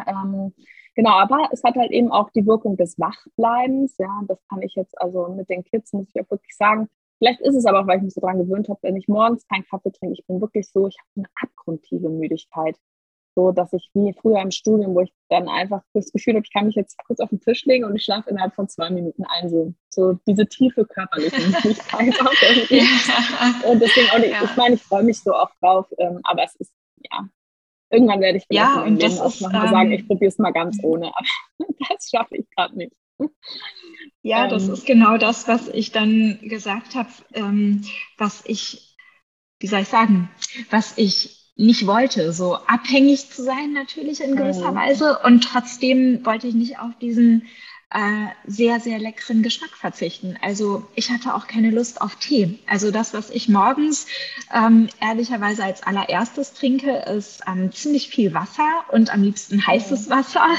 Ähm, 0.07 0.53
Genau, 0.99 1.13
aber 1.13 1.49
es 1.53 1.63
hat 1.63 1.77
halt 1.77 1.93
eben 1.93 2.11
auch 2.11 2.29
die 2.31 2.45
Wirkung 2.45 2.77
des 2.77 2.99
Wachbleibens. 2.99 3.97
Ja, 3.99 4.21
das 4.27 4.45
kann 4.49 4.63
ich 4.63 4.75
jetzt 4.75 5.01
also 5.01 5.29
mit 5.29 5.49
den 5.49 5.63
Kids, 5.63 5.93
muss 5.93 6.09
ich 6.13 6.21
auch 6.21 6.29
wirklich 6.29 6.57
sagen, 6.57 6.89
Vielleicht 7.19 7.41
ist 7.41 7.57
es 7.57 7.67
aber 7.67 7.81
auch, 7.81 7.87
weil 7.87 7.99
ich 7.99 8.05
mich 8.05 8.15
so 8.15 8.21
dran 8.21 8.39
gewöhnt 8.39 8.69
habe, 8.69 8.79
wenn 8.83 8.97
ich 8.97 9.09
morgens 9.09 9.47
keinen 9.47 9.65
Kaffee 9.65 9.91
trinke, 9.91 10.15
ich 10.19 10.27
bin 10.27 10.41
wirklich 10.41 10.69
so, 10.71 10.87
ich 10.87 10.97
habe 10.99 11.09
eine 11.17 11.29
abgrundtiefe 11.43 12.09
Müdigkeit. 12.09 12.77
So, 13.35 13.53
dass 13.53 13.73
ich 13.73 13.89
wie 13.95 14.13
früher 14.21 14.41
im 14.41 14.51
Studium, 14.51 14.97
wo 14.97 15.01
ich 15.01 15.13
dann 15.29 15.49
einfach 15.49 15.83
das 15.95 16.11
Gefühl 16.11 16.35
habe, 16.35 16.45
ich 16.45 16.53
kann 16.53 16.67
mich 16.67 16.75
jetzt 16.75 16.97
kurz 17.07 17.21
auf 17.21 17.29
den 17.29 17.41
Tisch 17.41 17.65
legen 17.67 17.85
und 17.85 17.95
ich 17.95 18.03
schlafe 18.03 18.31
innerhalb 18.31 18.53
von 18.55 18.69
zwei 18.69 18.91
Minuten 18.91 19.25
ein. 19.25 19.49
So, 19.49 19.75
so 19.91 20.19
diese 20.27 20.47
tiefe 20.47 20.85
körperliche 20.85 21.41
Müdigkeit 21.49 22.21
auch 22.21 22.35
irgendwie. 22.43 22.81
Und 23.65 23.81
deswegen 23.81 24.11
auch, 24.11 24.19
ja. 24.19 24.45
ich 24.45 24.57
meine, 24.57 24.75
ich 24.75 24.83
freue 24.83 25.05
mich 25.05 25.21
so 25.21 25.35
oft 25.35 25.55
drauf, 25.61 25.87
ähm, 25.99 26.21
aber 26.25 26.43
es 26.43 26.57
ist, 26.57 26.73
ja, 27.13 27.29
irgendwann 27.91 28.21
werde 28.21 28.39
ich 28.39 28.47
vielleicht 28.49 28.77
ja, 28.77 28.83
und 28.83 29.01
das 29.01 29.21
auch 29.21 29.41
nochmal 29.41 29.67
ähm, 29.67 29.73
sagen, 29.73 29.93
ich 29.93 30.07
probiere 30.07 30.29
es 30.29 30.39
mal 30.39 30.53
ganz 30.53 30.79
ohne, 30.83 31.07
aber 31.07 31.27
das 31.89 32.11
schaffe 32.11 32.39
ich 32.39 32.51
gerade 32.57 32.77
nicht. 32.77 32.97
Ja, 34.23 34.45
ähm, 34.45 34.51
das 34.51 34.69
ist 34.69 34.87
genau 34.87 35.17
das, 35.17 35.49
was 35.49 35.69
ich 35.69 35.93
dann 35.93 36.39
gesagt 36.43 36.95
habe, 36.95 37.11
ähm, 37.35 37.85
was 38.17 38.43
ich, 38.47 38.97
wie 39.61 39.67
soll 39.67 39.81
ich 39.81 39.89
sagen, 39.89 40.31
was 40.71 40.97
ich 40.97 41.39
nicht 41.57 41.87
wollte, 41.87 42.33
so 42.33 42.55
abhängig 42.55 43.31
zu 43.31 43.43
sein 43.43 43.73
natürlich 43.73 44.21
in 44.21 44.37
gewisser 44.37 44.71
mhm. 44.71 44.77
Weise. 44.77 45.19
Und 45.25 45.43
trotzdem 45.43 46.25
wollte 46.25 46.47
ich 46.47 46.55
nicht 46.55 46.79
auf 46.79 46.97
diesen 47.01 47.47
äh, 47.91 48.27
sehr, 48.47 48.81
sehr 48.81 48.99
leckeren 48.99 49.43
Geschmack 49.43 49.71
verzichten. 49.71 50.37
Also 50.43 50.87
ich 50.95 51.11
hatte 51.11 51.35
auch 51.35 51.47
keine 51.47 51.71
Lust 51.71 52.03
auf 52.03 52.17
Tee. 52.17 52.59
Also 52.67 52.91
das, 52.91 53.15
was 53.15 53.31
ich 53.31 53.49
morgens 53.49 54.07
ähm, 54.55 54.89
ehrlicherweise 55.01 55.65
als 55.65 55.83
allererstes 55.83 56.53
trinke, 56.53 56.91
ist 56.91 57.41
ähm, 57.47 57.73
ziemlich 57.73 58.11
viel 58.11 58.35
Wasser 58.35 58.85
und 58.93 59.13
am 59.13 59.23
liebsten 59.23 59.67
heißes 59.67 60.11
Wasser. 60.11 60.47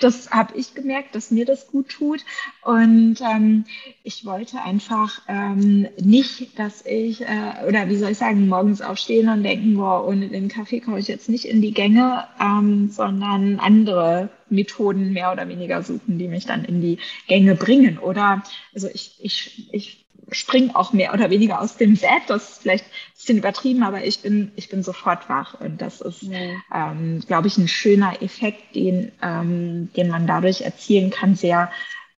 Das 0.00 0.30
habe 0.30 0.56
ich 0.56 0.74
gemerkt, 0.74 1.14
dass 1.14 1.30
mir 1.30 1.44
das 1.44 1.66
gut 1.68 1.88
tut. 1.88 2.20
Und 2.62 3.20
ähm, 3.20 3.64
ich 4.02 4.24
wollte 4.24 4.60
einfach 4.62 5.22
ähm, 5.28 5.88
nicht, 5.98 6.58
dass 6.58 6.84
ich, 6.84 7.22
äh, 7.22 7.66
oder 7.66 7.88
wie 7.88 7.96
soll 7.96 8.10
ich 8.10 8.18
sagen, 8.18 8.48
morgens 8.48 8.82
aufstehen 8.82 9.28
und 9.28 9.42
denken, 9.42 9.76
boah, 9.76 10.06
ohne 10.06 10.28
den 10.28 10.48
Kaffee 10.48 10.80
komme 10.80 10.98
ich 10.98 11.08
jetzt 11.08 11.28
nicht 11.28 11.46
in 11.46 11.62
die 11.62 11.72
Gänge, 11.72 12.28
ähm, 12.40 12.90
sondern 12.90 13.58
andere 13.58 14.28
Methoden 14.50 15.12
mehr 15.12 15.32
oder 15.32 15.48
weniger 15.48 15.82
suchen, 15.82 16.18
die 16.18 16.28
mich 16.28 16.46
dann 16.46 16.64
in 16.64 16.80
die 16.80 16.98
Gänge 17.26 17.54
bringen. 17.54 17.98
Oder 17.98 18.42
also 18.74 18.88
ich, 18.92 19.16
ich, 19.20 19.68
ich 19.72 20.06
springe 20.30 20.74
auch 20.76 20.92
mehr 20.92 21.14
oder 21.14 21.30
weniger 21.30 21.60
aus 21.60 21.76
dem 21.76 21.96
Bett. 21.96 22.22
Das 22.28 22.50
ist 22.50 22.62
vielleicht 22.62 22.84
ein 22.84 23.12
bisschen 23.14 23.38
übertrieben, 23.38 23.82
aber 23.82 24.04
ich 24.04 24.20
bin, 24.20 24.52
ich 24.56 24.68
bin 24.68 24.82
sofort 24.82 25.28
wach. 25.28 25.60
Und 25.60 25.80
das 25.80 26.00
ist, 26.00 26.22
ja. 26.22 26.38
ähm, 26.74 27.20
glaube 27.26 27.48
ich, 27.48 27.56
ein 27.58 27.68
schöner 27.68 28.22
Effekt, 28.22 28.74
den, 28.74 29.12
ähm, 29.22 29.90
den 29.96 30.08
man 30.08 30.26
dadurch 30.26 30.62
erzielen 30.62 31.10
kann, 31.10 31.34
sehr 31.34 31.70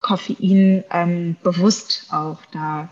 Koffein 0.02 0.84
ähm, 0.92 1.36
bewusst 1.44 2.08
auch 2.12 2.40
da 2.52 2.90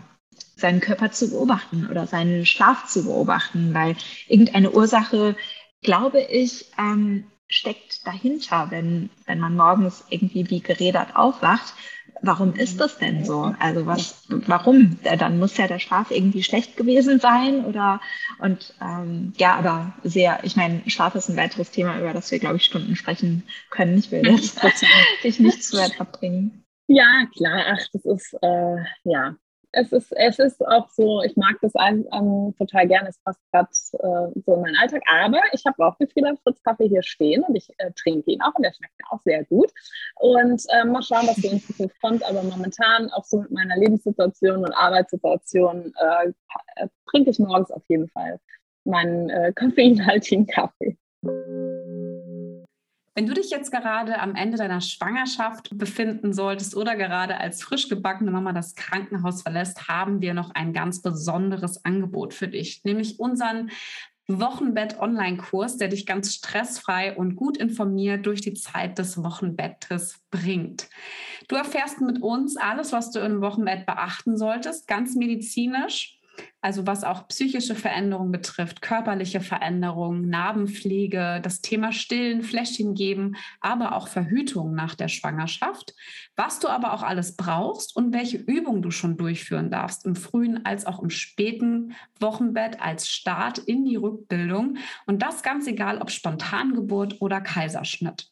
seinen 0.56 0.80
Körper 0.80 1.10
zu 1.10 1.30
beobachten 1.30 1.88
oder 1.88 2.06
seinen 2.06 2.44
Schlaf 2.44 2.86
zu 2.86 3.04
beobachten, 3.04 3.72
weil 3.74 3.96
irgendeine 4.26 4.72
Ursache, 4.72 5.36
glaube 5.82 6.20
ich, 6.20 6.66
ähm, 6.78 7.24
steckt 7.48 8.06
dahinter, 8.06 8.66
wenn, 8.70 9.10
wenn 9.26 9.40
man 9.40 9.56
morgens 9.56 10.04
irgendwie 10.10 10.48
wie 10.50 10.60
gerädert 10.60 11.16
aufwacht. 11.16 11.74
Warum 12.20 12.54
ist 12.54 12.80
das 12.80 12.98
denn 12.98 13.24
so? 13.24 13.54
Also 13.60 13.86
was, 13.86 14.24
warum? 14.28 14.98
Dann 15.02 15.38
muss 15.38 15.56
ja 15.56 15.68
der 15.68 15.78
Schlaf 15.78 16.10
irgendwie 16.10 16.42
schlecht 16.42 16.76
gewesen 16.76 17.20
sein 17.20 17.64
oder 17.64 18.00
und 18.40 18.74
ähm, 18.82 19.32
ja, 19.36 19.54
aber 19.54 19.94
sehr, 20.02 20.40
ich 20.42 20.56
meine, 20.56 20.82
Schlaf 20.88 21.14
ist 21.14 21.28
ein 21.28 21.36
weiteres 21.36 21.70
Thema, 21.70 21.98
über 21.98 22.12
das 22.12 22.30
wir, 22.30 22.38
glaube 22.38 22.56
ich, 22.56 22.64
Stunden 22.64 22.96
sprechen 22.96 23.44
können. 23.70 23.98
Ich 23.98 24.10
will 24.10 24.26
jetzt 24.26 24.60
dich 25.24 25.38
nicht 25.38 25.62
zu 25.62 25.76
weit 25.76 26.00
abbringen. 26.00 26.64
Ja, 26.88 27.26
klar, 27.36 27.64
ach, 27.72 27.86
das 27.92 28.04
ist, 28.04 28.34
äh, 28.42 28.76
ja, 29.04 29.36
es 29.72 29.92
ist, 29.92 30.12
es 30.12 30.38
ist 30.38 30.66
auch 30.66 30.88
so, 30.88 31.22
ich 31.22 31.36
mag 31.36 31.56
das 31.60 31.72
ähm, 31.76 32.54
total 32.56 32.86
gerne, 32.88 33.08
es 33.08 33.18
passt 33.18 33.40
gerade 33.52 33.68
äh, 33.68 34.40
so 34.44 34.54
in 34.54 34.60
meinen 34.62 34.76
Alltag, 34.76 35.02
aber 35.10 35.40
ich 35.52 35.64
habe 35.66 35.84
auch 35.84 35.96
Frieda 35.96 36.34
Fritz 36.42 36.62
Kaffee 36.62 36.88
hier 36.88 37.02
stehen 37.02 37.42
und 37.42 37.54
ich 37.54 37.68
äh, 37.78 37.90
trinke 37.92 38.30
ihn 38.30 38.40
auch 38.40 38.54
und 38.54 38.62
der 38.62 38.72
schmeckt 38.72 38.94
mir 38.98 39.12
auch 39.12 39.20
sehr 39.24 39.44
gut. 39.44 39.70
Und 40.16 40.62
äh, 40.70 40.84
mal 40.84 41.02
schauen, 41.02 41.26
was 41.26 41.36
so 41.36 41.50
in 41.50 41.60
Zukunft 41.60 42.00
kommt, 42.00 42.24
aber 42.24 42.42
momentan 42.42 43.10
auch 43.10 43.24
so 43.24 43.40
mit 43.40 43.50
meiner 43.50 43.76
Lebenssituation 43.76 44.64
und 44.64 44.72
Arbeitssituation 44.72 45.92
äh, 45.98 46.32
äh, 46.76 46.88
trinke 47.10 47.30
ich 47.30 47.38
morgens 47.38 47.70
auf 47.70 47.82
jeden 47.88 48.08
Fall 48.08 48.40
meinen 48.84 49.28
äh, 49.28 49.52
koffeinhaltigen 49.56 50.46
Kaffee. 50.46 50.96
Wenn 53.18 53.26
du 53.26 53.34
dich 53.34 53.50
jetzt 53.50 53.72
gerade 53.72 54.20
am 54.20 54.36
Ende 54.36 54.56
deiner 54.58 54.80
Schwangerschaft 54.80 55.76
befinden 55.76 56.32
solltest 56.32 56.76
oder 56.76 56.94
gerade 56.94 57.36
als 57.36 57.64
frisch 57.64 57.88
gebackene 57.88 58.30
Mama 58.30 58.52
das 58.52 58.76
Krankenhaus 58.76 59.42
verlässt, 59.42 59.88
haben 59.88 60.20
wir 60.20 60.34
noch 60.34 60.50
ein 60.54 60.72
ganz 60.72 61.02
besonderes 61.02 61.84
Angebot 61.84 62.32
für 62.32 62.46
dich, 62.46 62.84
nämlich 62.84 63.18
unseren 63.18 63.72
Wochenbett-Online-Kurs, 64.28 65.78
der 65.78 65.88
dich 65.88 66.06
ganz 66.06 66.32
stressfrei 66.32 67.16
und 67.16 67.34
gut 67.34 67.56
informiert 67.56 68.24
durch 68.24 68.40
die 68.40 68.54
Zeit 68.54 69.00
des 69.00 69.20
Wochenbettes 69.20 70.20
bringt. 70.30 70.88
Du 71.48 71.56
erfährst 71.56 72.00
mit 72.00 72.22
uns 72.22 72.56
alles, 72.56 72.92
was 72.92 73.10
du 73.10 73.18
im 73.18 73.40
Wochenbett 73.40 73.84
beachten 73.84 74.36
solltest, 74.36 74.86
ganz 74.86 75.16
medizinisch 75.16 76.17
also 76.60 76.86
was 76.86 77.04
auch 77.04 77.28
psychische 77.28 77.74
Veränderungen 77.74 78.32
betrifft, 78.32 78.82
körperliche 78.82 79.40
Veränderungen, 79.40 80.28
Narbenpflege, 80.28 81.40
das 81.42 81.60
Thema 81.60 81.92
Stillen, 81.92 82.42
Fläschchen 82.42 82.94
geben, 82.94 83.36
aber 83.60 83.94
auch 83.94 84.08
Verhütung 84.08 84.74
nach 84.74 84.94
der 84.94 85.08
Schwangerschaft, 85.08 85.94
was 86.36 86.58
du 86.58 86.68
aber 86.68 86.92
auch 86.92 87.02
alles 87.02 87.36
brauchst 87.36 87.94
und 87.94 88.12
welche 88.12 88.38
Übungen 88.38 88.82
du 88.82 88.90
schon 88.90 89.16
durchführen 89.16 89.70
darfst, 89.70 90.04
im 90.04 90.16
frühen 90.16 90.64
als 90.64 90.86
auch 90.86 91.02
im 91.02 91.10
späten 91.10 91.94
Wochenbett 92.20 92.80
als 92.80 93.08
Start 93.08 93.58
in 93.58 93.84
die 93.84 93.96
Rückbildung 93.96 94.78
und 95.06 95.22
das 95.22 95.42
ganz 95.42 95.66
egal, 95.66 95.98
ob 95.98 96.10
Spontangeburt 96.10 97.20
oder 97.20 97.40
Kaiserschnitt. 97.40 98.30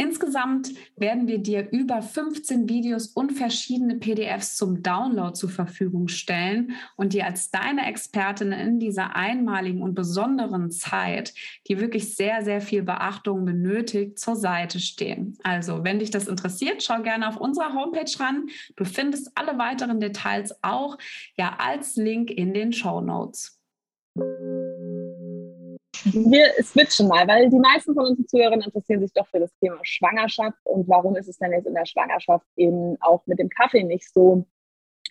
Insgesamt 0.00 0.70
werden 0.96 1.28
wir 1.28 1.36
dir 1.36 1.68
über 1.72 2.00
15 2.00 2.70
Videos 2.70 3.08
und 3.08 3.32
verschiedene 3.32 3.96
PDFs 3.96 4.56
zum 4.56 4.82
Download 4.82 5.34
zur 5.34 5.50
Verfügung 5.50 6.08
stellen 6.08 6.72
und 6.96 7.12
dir 7.12 7.26
als 7.26 7.50
deine 7.50 7.86
Expertin 7.86 8.50
in 8.52 8.80
dieser 8.80 9.14
einmaligen 9.14 9.82
und 9.82 9.94
besonderen 9.94 10.70
Zeit, 10.70 11.34
die 11.68 11.78
wirklich 11.80 12.16
sehr, 12.16 12.42
sehr 12.42 12.62
viel 12.62 12.82
Beachtung 12.82 13.44
benötigt, 13.44 14.18
zur 14.18 14.36
Seite 14.36 14.80
stehen. 14.80 15.36
Also, 15.42 15.84
wenn 15.84 15.98
dich 15.98 16.10
das 16.10 16.28
interessiert, 16.28 16.82
schau 16.82 17.02
gerne 17.02 17.28
auf 17.28 17.36
unserer 17.36 17.74
Homepage 17.74 18.10
ran. 18.18 18.46
Du 18.76 18.86
findest 18.86 19.30
alle 19.34 19.58
weiteren 19.58 20.00
Details 20.00 20.54
auch 20.62 20.96
ja 21.36 21.58
als 21.58 21.96
Link 21.96 22.30
in 22.30 22.54
den 22.54 22.72
Show 22.72 23.02
Notes 23.02 23.60
wir 26.04 26.52
switchen 26.62 27.08
mal, 27.08 27.26
weil 27.28 27.50
die 27.50 27.58
meisten 27.58 27.94
von 27.94 28.06
unseren 28.06 28.28
Zuhörern 28.28 28.60
interessieren 28.60 29.00
sich 29.00 29.12
doch 29.12 29.26
für 29.28 29.40
das 29.40 29.50
Thema 29.60 29.78
Schwangerschaft 29.82 30.58
und 30.64 30.88
warum 30.88 31.16
ist 31.16 31.28
es 31.28 31.38
denn 31.38 31.52
jetzt 31.52 31.66
in 31.66 31.74
der 31.74 31.86
Schwangerschaft 31.86 32.46
eben 32.56 32.96
auch 33.00 33.26
mit 33.26 33.38
dem 33.38 33.48
Kaffee 33.48 33.84
nicht 33.84 34.12
so 34.12 34.46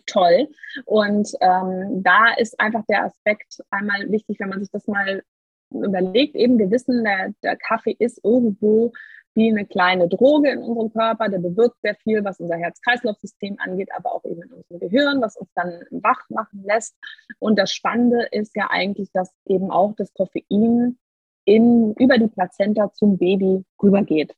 toll. 0.05 0.47
Und 0.85 1.29
ähm, 1.41 2.03
da 2.03 2.33
ist 2.37 2.59
einfach 2.59 2.83
der 2.89 3.05
Aspekt 3.05 3.61
einmal 3.69 4.09
wichtig, 4.11 4.39
wenn 4.39 4.49
man 4.49 4.59
sich 4.59 4.71
das 4.71 4.87
mal 4.87 5.23
überlegt, 5.71 6.35
eben 6.35 6.57
wir 6.57 6.71
wissen, 6.71 7.03
der, 7.03 7.33
der 7.43 7.55
Kaffee 7.55 7.95
ist 7.99 8.23
irgendwo 8.23 8.91
wie 9.39 9.49
eine 9.49 9.65
kleine 9.65 10.07
Droge 10.07 10.51
in 10.51 10.59
unserem 10.59 10.91
Körper, 10.91 11.29
der 11.29 11.39
bewirkt 11.39 11.77
sehr 11.81 11.95
viel, 11.95 12.23
was 12.23 12.39
unser 12.39 12.57
Herz-Kreislauf-System 12.57 13.57
angeht, 13.59 13.89
aber 13.95 14.13
auch 14.13 14.23
eben 14.25 14.43
in 14.43 14.51
unserem 14.51 14.79
Gehirn, 14.79 15.21
was 15.21 15.37
uns 15.37 15.49
dann 15.55 15.81
wach 15.89 16.29
machen 16.29 16.63
lässt. 16.63 16.95
Und 17.39 17.57
das 17.57 17.71
Spannende 17.71 18.27
ist 18.31 18.55
ja 18.55 18.67
eigentlich, 18.69 19.09
dass 19.13 19.33
eben 19.45 19.71
auch 19.71 19.95
das 19.95 20.13
Koffein 20.13 20.97
in, 21.45 21.93
über 21.97 22.17
die 22.17 22.27
Plazenta 22.27 22.91
zum 22.93 23.17
Baby 23.17 23.63
rübergeht. 23.81 24.35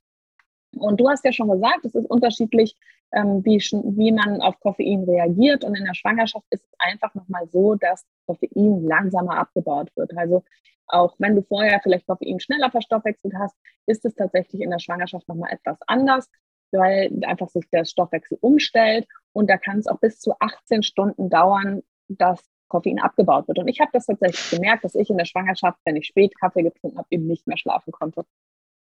Und 0.78 1.00
du 1.00 1.10
hast 1.10 1.26
ja 1.26 1.32
schon 1.32 1.50
gesagt, 1.50 1.86
es 1.86 1.96
ist 1.96 2.10
unterschiedlich, 2.10 2.76
ähm, 3.14 3.44
wie, 3.44 3.58
wie 3.58 4.12
man 4.12 4.42
auf 4.42 4.60
Koffein 4.60 5.04
reagiert. 5.04 5.64
Und 5.64 5.78
in 5.78 5.86
der 5.86 5.94
Schwangerschaft 5.94 6.46
ist 6.50 6.64
es 6.64 6.80
einfach 6.80 7.14
nochmal 7.14 7.48
so, 7.50 7.76
dass 7.76 8.06
Koffein 8.26 8.84
langsamer 8.84 9.38
abgebaut 9.38 9.90
wird. 9.96 10.16
Also 10.18 10.44
auch 10.88 11.16
wenn 11.20 11.36
du 11.36 11.42
vorher 11.42 11.80
vielleicht 11.82 12.08
Koffein 12.08 12.40
schneller 12.40 12.72
verstoffwechselt 12.72 13.34
hast, 13.38 13.56
ist 13.86 14.06
es 14.06 14.16
tatsächlich 14.16 14.62
in 14.62 14.72
der 14.72 14.80
Schwangerschaft 14.80 15.28
nochmal 15.28 15.52
etwas 15.52 15.78
anders, 15.88 16.30
weil 16.72 17.12
einfach 17.24 17.50
sich 17.50 17.70
der 17.70 17.86
Stoffwechsel 17.86 18.38
umstellt. 18.42 19.08
Und 19.34 19.50
da 19.50 19.58
kann 19.58 19.80
es 19.80 19.88
auch 19.88 20.00
bis 20.00 20.20
zu 20.20 20.34
18 20.40 20.84
Stunden 20.84 21.30
dauern, 21.30 21.82
dass 22.08 22.42
Koffein 22.68 23.00
abgebaut 23.00 23.48
wird. 23.48 23.60
Und 23.60 23.68
ich 23.68 23.82
habe 23.82 23.92
das 23.94 24.06
tatsächlich 24.06 24.50
gemerkt, 24.50 24.86
dass 24.86 24.96
ich 24.96 25.10
in 25.10 25.18
der 25.18 25.26
Schwangerschaft, 25.26 25.80
wenn 25.84 25.98
ich 25.98 26.08
spät 26.08 26.38
Kaffee 26.40 26.64
getrunken 26.64 26.98
habe, 26.98 27.08
eben 27.10 27.28
nicht 27.28 27.46
mehr 27.46 27.58
schlafen 27.58 27.92
konnte. 27.92 28.24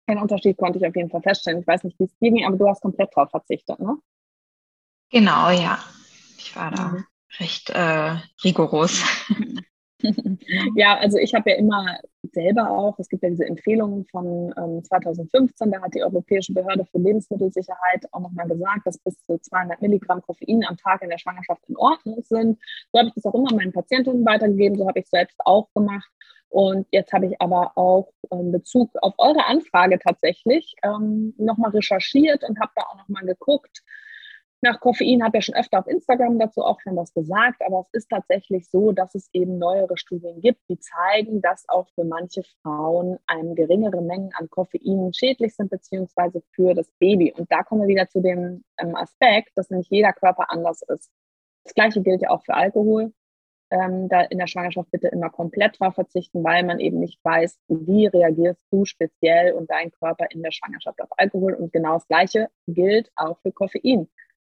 Den 0.09 0.19
Unterschied 0.19 0.57
konnte 0.57 0.79
ich 0.79 0.87
auf 0.87 0.95
jeden 0.95 1.11
Fall 1.11 1.23
feststellen. 1.23 1.61
Ich 1.61 1.67
weiß 1.67 1.85
nicht, 1.85 1.99
wie 1.99 2.05
es 2.05 2.19
dir 2.19 2.31
ging, 2.31 2.45
aber 2.45 2.57
du 2.57 2.69
hast 2.69 2.83
komplett 2.83 3.15
drauf 3.15 3.31
verzichtet, 3.31 3.79
ne? 3.81 3.97
Genau, 5.11 5.51
ja. 5.51 5.79
Ich 6.39 6.55
war 6.57 6.71
da 6.71 6.89
mhm. 6.89 7.05
recht 7.39 7.71
äh, 7.71 8.17
rigoros. 8.43 9.03
ja, 10.77 10.99
also 10.99 11.19
ich 11.19 11.35
habe 11.35 11.51
ja 11.51 11.57
immer 11.57 11.99
selber 12.33 12.71
auch, 12.71 12.99
es 12.99 13.09
gibt 13.09 13.23
ja 13.23 13.31
diese 13.31 13.47
Empfehlungen 13.47 14.05
von 14.07 14.53
ähm, 14.57 14.83
2015, 14.85 15.71
da 15.71 15.81
hat 15.81 15.95
die 15.95 16.03
Europäische 16.03 16.53
Behörde 16.53 16.85
für 16.85 16.99
Lebensmittelsicherheit 16.99 18.07
auch 18.13 18.21
nochmal 18.21 18.49
gesagt, 18.49 18.87
dass 18.87 18.99
bis 18.99 19.23
zu 19.25 19.39
200 19.39 19.81
Milligramm 19.81 20.23
Koffein 20.23 20.65
am 20.67 20.77
Tag 20.77 21.03
in 21.03 21.11
der 21.11 21.19
Schwangerschaft 21.19 21.63
in 21.69 21.77
Ordnung 21.77 22.23
sind. 22.23 22.59
So 22.93 22.99
habe 22.99 23.09
ich 23.09 23.15
das 23.15 23.25
auch 23.25 23.35
immer 23.35 23.55
meinen 23.55 23.73
Patientinnen 23.73 24.25
weitergegeben, 24.25 24.79
so 24.79 24.87
habe 24.87 24.99
ich 24.99 25.05
es 25.05 25.11
selbst 25.11 25.39
auch 25.45 25.69
gemacht. 25.75 26.11
Und 26.49 26.87
jetzt 26.91 27.13
habe 27.13 27.27
ich 27.27 27.41
aber 27.41 27.73
auch 27.77 28.13
in 28.31 28.53
Bezug 28.53 28.91
auf 29.03 29.15
eure 29.19 29.47
Anfrage 29.47 29.99
tatsächlich 29.99 30.77
ähm, 30.83 31.35
nochmal 31.37 31.71
recherchiert 31.71 32.45
und 32.45 32.61
habe 32.61 32.73
da 32.77 32.83
auch 32.83 32.97
nochmal 32.97 33.25
geguckt, 33.25 33.83
nach 34.65 34.81
Koffein 34.81 35.23
habe 35.23 35.37
ja 35.37 35.43
schon 35.43 35.55
öfter 35.55 35.79
auf 35.79 35.87
Instagram 35.87 36.39
dazu 36.39 36.63
auch 36.63 36.81
schon 36.81 36.97
was 36.97 37.13
gesagt, 37.13 37.61
aber 37.67 37.81
es 37.81 37.99
ist 38.01 38.09
tatsächlich 38.09 38.67
so, 38.71 38.93
dass 38.93 39.15
es 39.15 39.29
eben 39.35 39.59
neuere 39.59 39.99
Studien 39.99 40.41
gibt, 40.41 40.59
die 40.71 40.79
zeigen, 40.79 41.43
dass 41.43 41.69
auch 41.69 41.87
für 41.95 42.05
manche 42.05 42.43
Frauen 42.63 43.19
eine 43.27 43.55
geringere 43.55 44.01
Mengen 44.01 44.31
an 44.39 44.49
Koffein 44.49 45.13
schädlich 45.13 45.55
sind, 45.55 45.71
beziehungsweise 45.71 46.43
für 46.53 46.73
das 46.73 46.91
Baby. 46.99 47.35
Und 47.37 47.53
da 47.53 47.63
kommen 47.63 47.83
wir 47.83 47.89
wieder 47.89 48.09
zu 48.09 48.23
dem 48.23 48.65
ähm, 48.79 48.97
Aspekt, 48.97 49.51
dass 49.55 49.69
nicht 49.69 49.91
jeder 49.91 50.15
Körper 50.15 50.51
anders 50.51 50.81
ist. 50.81 51.11
Das 51.65 51.75
Gleiche 51.75 52.01
gilt 52.01 52.23
ja 52.23 52.31
auch 52.31 52.43
für 52.43 52.55
Alkohol. 52.55 53.13
Ähm, 53.71 54.09
da 54.09 54.21
in 54.23 54.39
der 54.39 54.47
Schwangerschaft 54.47 54.91
bitte 54.91 55.09
immer 55.09 55.31
komplett 55.31 55.81
drauf 55.81 55.95
verzichten, 55.95 56.45
weil 56.45 56.65
man 56.65 56.79
eben 56.81 57.01
nicht 57.01 57.19
weiß, 57.25 57.59
wie 57.69 58.07
reagierst 58.07 58.61
du 58.71 58.85
speziell 58.85 59.53
und 59.55 59.71
dein 59.71 59.91
Körper 59.91 60.27
in 60.31 60.43
der 60.43 60.53
Schwangerschaft 60.53 61.01
auf 61.01 61.09
Alkohol. 61.17 61.55
Und 61.55 61.73
genau 61.73 61.95
das 61.95 62.07
Gleiche 62.07 62.49
gilt 62.67 63.11
auch 63.17 63.39
für 63.41 63.53
Koffein. 63.53 64.09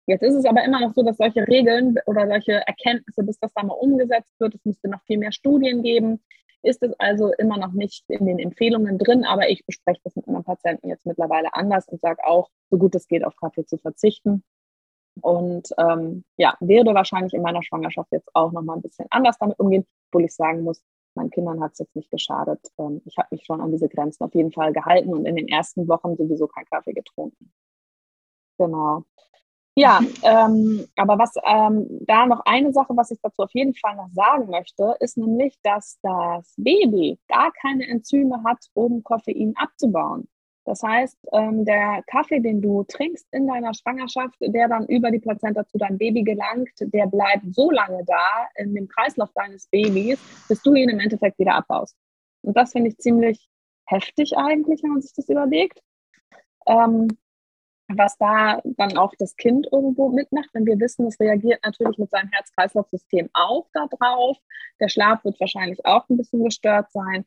Jetzt 0.05 0.23
ist 0.23 0.33
es 0.33 0.45
aber 0.45 0.63
immer 0.63 0.79
noch 0.79 0.93
so, 0.93 1.03
dass 1.03 1.17
solche 1.17 1.47
Regeln 1.47 1.95
oder 2.07 2.27
solche 2.27 2.53
Erkenntnisse, 2.65 3.23
bis 3.23 3.39
das 3.39 3.53
da 3.53 3.63
mal 3.63 3.75
umgesetzt 3.75 4.33
wird, 4.39 4.55
es 4.55 4.65
müsste 4.65 4.89
noch 4.89 5.03
viel 5.03 5.19
mehr 5.19 5.31
Studien 5.31 5.83
geben, 5.83 6.21
ist 6.63 6.81
es 6.83 6.93
also 6.99 7.31
immer 7.37 7.57
noch 7.57 7.73
nicht 7.73 8.05
in 8.09 8.25
den 8.25 8.39
Empfehlungen 8.39 8.97
drin, 8.97 9.23
aber 9.23 9.49
ich 9.49 9.65
bespreche 9.65 10.01
das 10.03 10.15
mit 10.15 10.27
meinen 10.27 10.43
Patienten 10.43 10.89
jetzt 10.89 11.05
mittlerweile 11.05 11.53
anders 11.53 11.87
und 11.87 12.01
sage 12.01 12.25
auch, 12.25 12.49
so 12.69 12.77
gut 12.77 12.95
es 12.95 13.07
geht, 13.07 13.23
auf 13.23 13.35
Kaffee 13.35 13.65
zu 13.65 13.77
verzichten. 13.77 14.43
Und 15.21 15.69
ähm, 15.77 16.23
ja, 16.37 16.55
werde 16.59 16.93
wahrscheinlich 16.93 17.33
in 17.33 17.41
meiner 17.41 17.63
Schwangerschaft 17.63 18.11
jetzt 18.11 18.29
auch 18.33 18.51
noch 18.51 18.61
mal 18.61 18.75
ein 18.75 18.81
bisschen 18.81 19.07
anders 19.09 19.37
damit 19.39 19.59
umgehen, 19.59 19.85
obwohl 20.09 20.25
ich 20.25 20.35
sagen 20.35 20.63
muss, 20.63 20.81
meinen 21.15 21.29
Kindern 21.31 21.61
hat 21.61 21.73
es 21.73 21.79
jetzt 21.79 21.95
nicht 21.95 22.11
geschadet. 22.11 22.59
Ähm, 22.77 23.01
ich 23.05 23.17
habe 23.17 23.29
mich 23.31 23.45
schon 23.45 23.61
an 23.61 23.71
diese 23.71 23.89
Grenzen 23.89 24.23
auf 24.23 24.33
jeden 24.33 24.51
Fall 24.51 24.73
gehalten 24.73 25.13
und 25.13 25.25
in 25.25 25.35
den 25.35 25.47
ersten 25.47 25.87
Wochen 25.87 26.15
sowieso 26.15 26.47
kein 26.47 26.65
Kaffee 26.65 26.93
getrunken. 26.93 27.51
Genau. 28.57 29.03
Ja, 29.75 30.01
ähm, 30.23 30.85
aber 30.97 31.17
was 31.17 31.33
ähm, 31.45 31.87
da 32.01 32.25
noch 32.25 32.41
eine 32.45 32.73
Sache, 32.73 32.97
was 32.97 33.11
ich 33.11 33.19
dazu 33.21 33.43
auf 33.43 33.53
jeden 33.53 33.73
Fall 33.75 33.95
noch 33.95 34.09
sagen 34.09 34.49
möchte, 34.49 34.95
ist 34.99 35.17
nämlich, 35.17 35.57
dass 35.63 35.97
das 36.01 36.53
Baby 36.57 37.17
gar 37.29 37.53
keine 37.53 37.87
Enzyme 37.87 38.43
hat, 38.43 38.57
um 38.73 39.03
Koffein 39.03 39.53
abzubauen. 39.55 40.27
Das 40.69 40.83
heißt, 40.83 41.17
ähm, 41.33 41.65
der 41.65 42.03
Kaffee, 42.05 42.41
den 42.41 42.61
du 42.61 42.83
trinkst 42.83 43.25
in 43.31 43.47
deiner 43.47 43.73
Schwangerschaft, 43.73 44.35
der 44.39 44.67
dann 44.67 44.85
über 44.85 45.09
die 45.09 45.17
Plazenta 45.17 45.65
zu 45.65 45.79
deinem 45.79 45.97
Baby 45.97 46.21
gelangt, 46.21 46.69
der 46.79 47.07
bleibt 47.07 47.55
so 47.55 47.71
lange 47.71 48.05
da 48.05 48.47
in 48.53 48.75
dem 48.75 48.87
Kreislauf 48.87 49.31
deines 49.33 49.67
Babys, 49.69 50.19
bis 50.47 50.61
du 50.61 50.75
ihn 50.75 50.89
im 50.89 50.99
Endeffekt 50.99 51.39
wieder 51.39 51.55
abbaust. 51.55 51.97
Und 52.43 52.55
das 52.55 52.73
finde 52.73 52.89
ich 52.91 52.99
ziemlich 52.99 53.49
heftig 53.87 54.37
eigentlich, 54.37 54.83
wenn 54.83 54.91
man 54.91 55.01
sich 55.01 55.11
das 55.15 55.27
überlegt. 55.27 55.81
Ähm, 56.67 57.07
was 57.87 58.15
da 58.19 58.61
dann 58.63 58.95
auch 58.95 59.15
das 59.17 59.35
Kind 59.37 59.67
irgendwo 59.71 60.09
mitmacht, 60.09 60.49
denn 60.53 60.67
wir 60.67 60.79
wissen, 60.79 61.07
es 61.07 61.19
reagiert 61.19 61.65
natürlich 61.65 61.97
mit 61.97 62.11
seinem 62.11 62.29
Herz-Kreislauf-System 62.29 63.31
auch 63.33 63.65
darauf. 63.73 64.37
Der 64.79 64.89
Schlaf 64.89 65.23
wird 65.23 65.39
wahrscheinlich 65.39 65.83
auch 65.87 66.07
ein 66.09 66.17
bisschen 66.17 66.43
gestört 66.43 66.91
sein. 66.91 67.25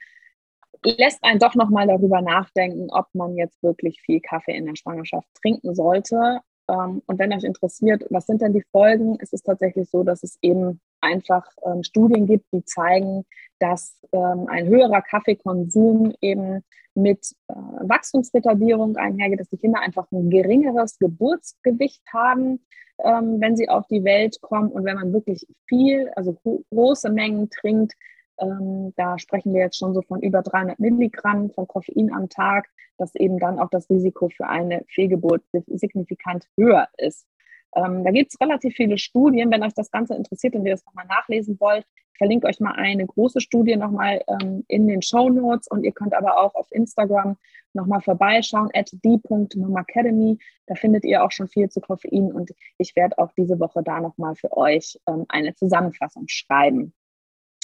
Lässt 0.85 1.23
einen 1.23 1.39
doch 1.39 1.55
nochmal 1.55 1.87
darüber 1.87 2.21
nachdenken, 2.21 2.89
ob 2.91 3.07
man 3.13 3.37
jetzt 3.37 3.63
wirklich 3.63 4.01
viel 4.01 4.21
Kaffee 4.21 4.57
in 4.57 4.67
der 4.67 4.77
Schwangerschaft 4.77 5.29
trinken 5.41 5.75
sollte. 5.75 6.41
Ähm, 6.69 7.03
und 7.07 7.19
wenn 7.19 7.33
euch 7.33 7.45
interessiert, 7.45 8.05
was 8.11 8.27
sind 8.27 8.43
denn 8.43 8.53
die 8.53 8.65
Folgen, 8.71 9.17
ist 9.17 9.33
es 9.33 9.43
tatsächlich 9.43 9.89
so, 9.91 10.03
dass 10.03 10.23
es 10.23 10.39
eben 10.43 10.81
einfach 11.01 11.47
ähm, 11.65 11.83
Studien 11.83 12.27
gibt, 12.27 12.47
die 12.53 12.65
zeigen, 12.65 13.25
dass 13.59 13.99
ähm, 14.13 14.47
ein 14.49 14.67
höherer 14.67 15.03
Kaffeekonsum 15.03 16.15
eben 16.21 16.65
mit 16.95 17.33
äh, 17.49 17.55
Wachstumsretardierung 17.55 18.97
einhergeht, 18.97 19.41
dass 19.41 19.49
die 19.49 19.59
Kinder 19.59 19.81
einfach 19.81 20.07
ein 20.13 20.31
geringeres 20.31 20.99
Geburtsgewicht 20.99 22.03
haben, 22.13 22.61
wenn 23.05 23.57
sie 23.57 23.69
auf 23.69 23.89
die 23.89 24.05
Welt 24.05 24.41
kommen. 24.43 24.71
Und 24.71 24.85
wenn 24.85 24.95
man 24.95 25.13
wirklich 25.13 25.45
viel, 25.67 26.11
also 26.15 26.39
große 26.71 27.11
Mengen 27.11 27.51
trinkt, 27.51 27.95
ähm, 28.39 28.93
da 28.97 29.19
sprechen 29.19 29.55
wir 29.55 29.63
jetzt 29.63 29.79
schon 29.79 29.95
so 29.95 30.03
von 30.03 30.21
über 30.21 30.43
300 30.43 30.79
Milligramm 30.79 31.51
von 31.51 31.67
Koffein 31.67 32.13
am 32.13 32.29
Tag, 32.29 32.69
dass 32.99 33.15
eben 33.15 33.39
dann 33.39 33.59
auch 33.59 33.71
das 33.71 33.89
Risiko 33.91 34.29
für 34.29 34.47
eine 34.47 34.85
Fehlgeburt 34.89 35.43
signifikant 35.67 36.49
höher 36.57 36.89
ist. 36.99 37.27
Ähm, 37.75 38.05
da 38.05 38.11
gibt 38.11 38.33
es 38.33 38.41
relativ 38.41 38.75
viele 38.75 38.99
Studien. 38.99 39.51
Wenn 39.51 39.63
euch 39.63 39.75
das 39.75 39.91
Ganze 39.91 40.15
interessiert 40.15 40.55
und 40.55 40.67
ihr 40.67 40.73
das 40.73 40.85
nochmal 40.85 41.07
nachlesen 41.07 41.59
wollt, 41.59 41.87
ich 42.13 42.19
verlinke 42.19 42.47
euch 42.47 42.61
mal 42.61 42.73
eine 42.73 43.07
große 43.07 43.41
Studie 43.41 43.77
nochmal 43.77 44.23
ähm, 44.29 44.65
in 44.69 44.87
den 44.87 45.01
Show 45.01 45.31
Notes 45.31 45.67
und 45.69 45.83
ihr 45.83 45.93
könnt 45.93 46.15
aber 46.15 46.39
auch 46.39 46.55
auf 46.55 46.71
Instagram 46.71 47.39
nochmal 47.73 48.03
vorbeischauen, 48.03 48.69
at 48.75 48.91
d.momacademy. 48.93 50.39
Da 50.67 50.75
findet 50.75 51.05
ihr 51.05 51.25
auch 51.25 51.33
schon 51.33 51.49
viel 51.49 51.71
zu 51.71 51.81
Koffein 51.81 52.31
und 52.31 52.53
ich 52.77 52.95
werde 52.95 53.17
auch 53.19 53.33
diese 53.33 53.59
Woche 53.59 53.83
da 53.83 54.01
nochmal 54.01 54.35
für 54.37 54.55
euch 54.55 55.01
ähm, 55.09 55.25
eine 55.29 55.55
Zusammenfassung 55.55 56.25
schreiben. 56.29 56.93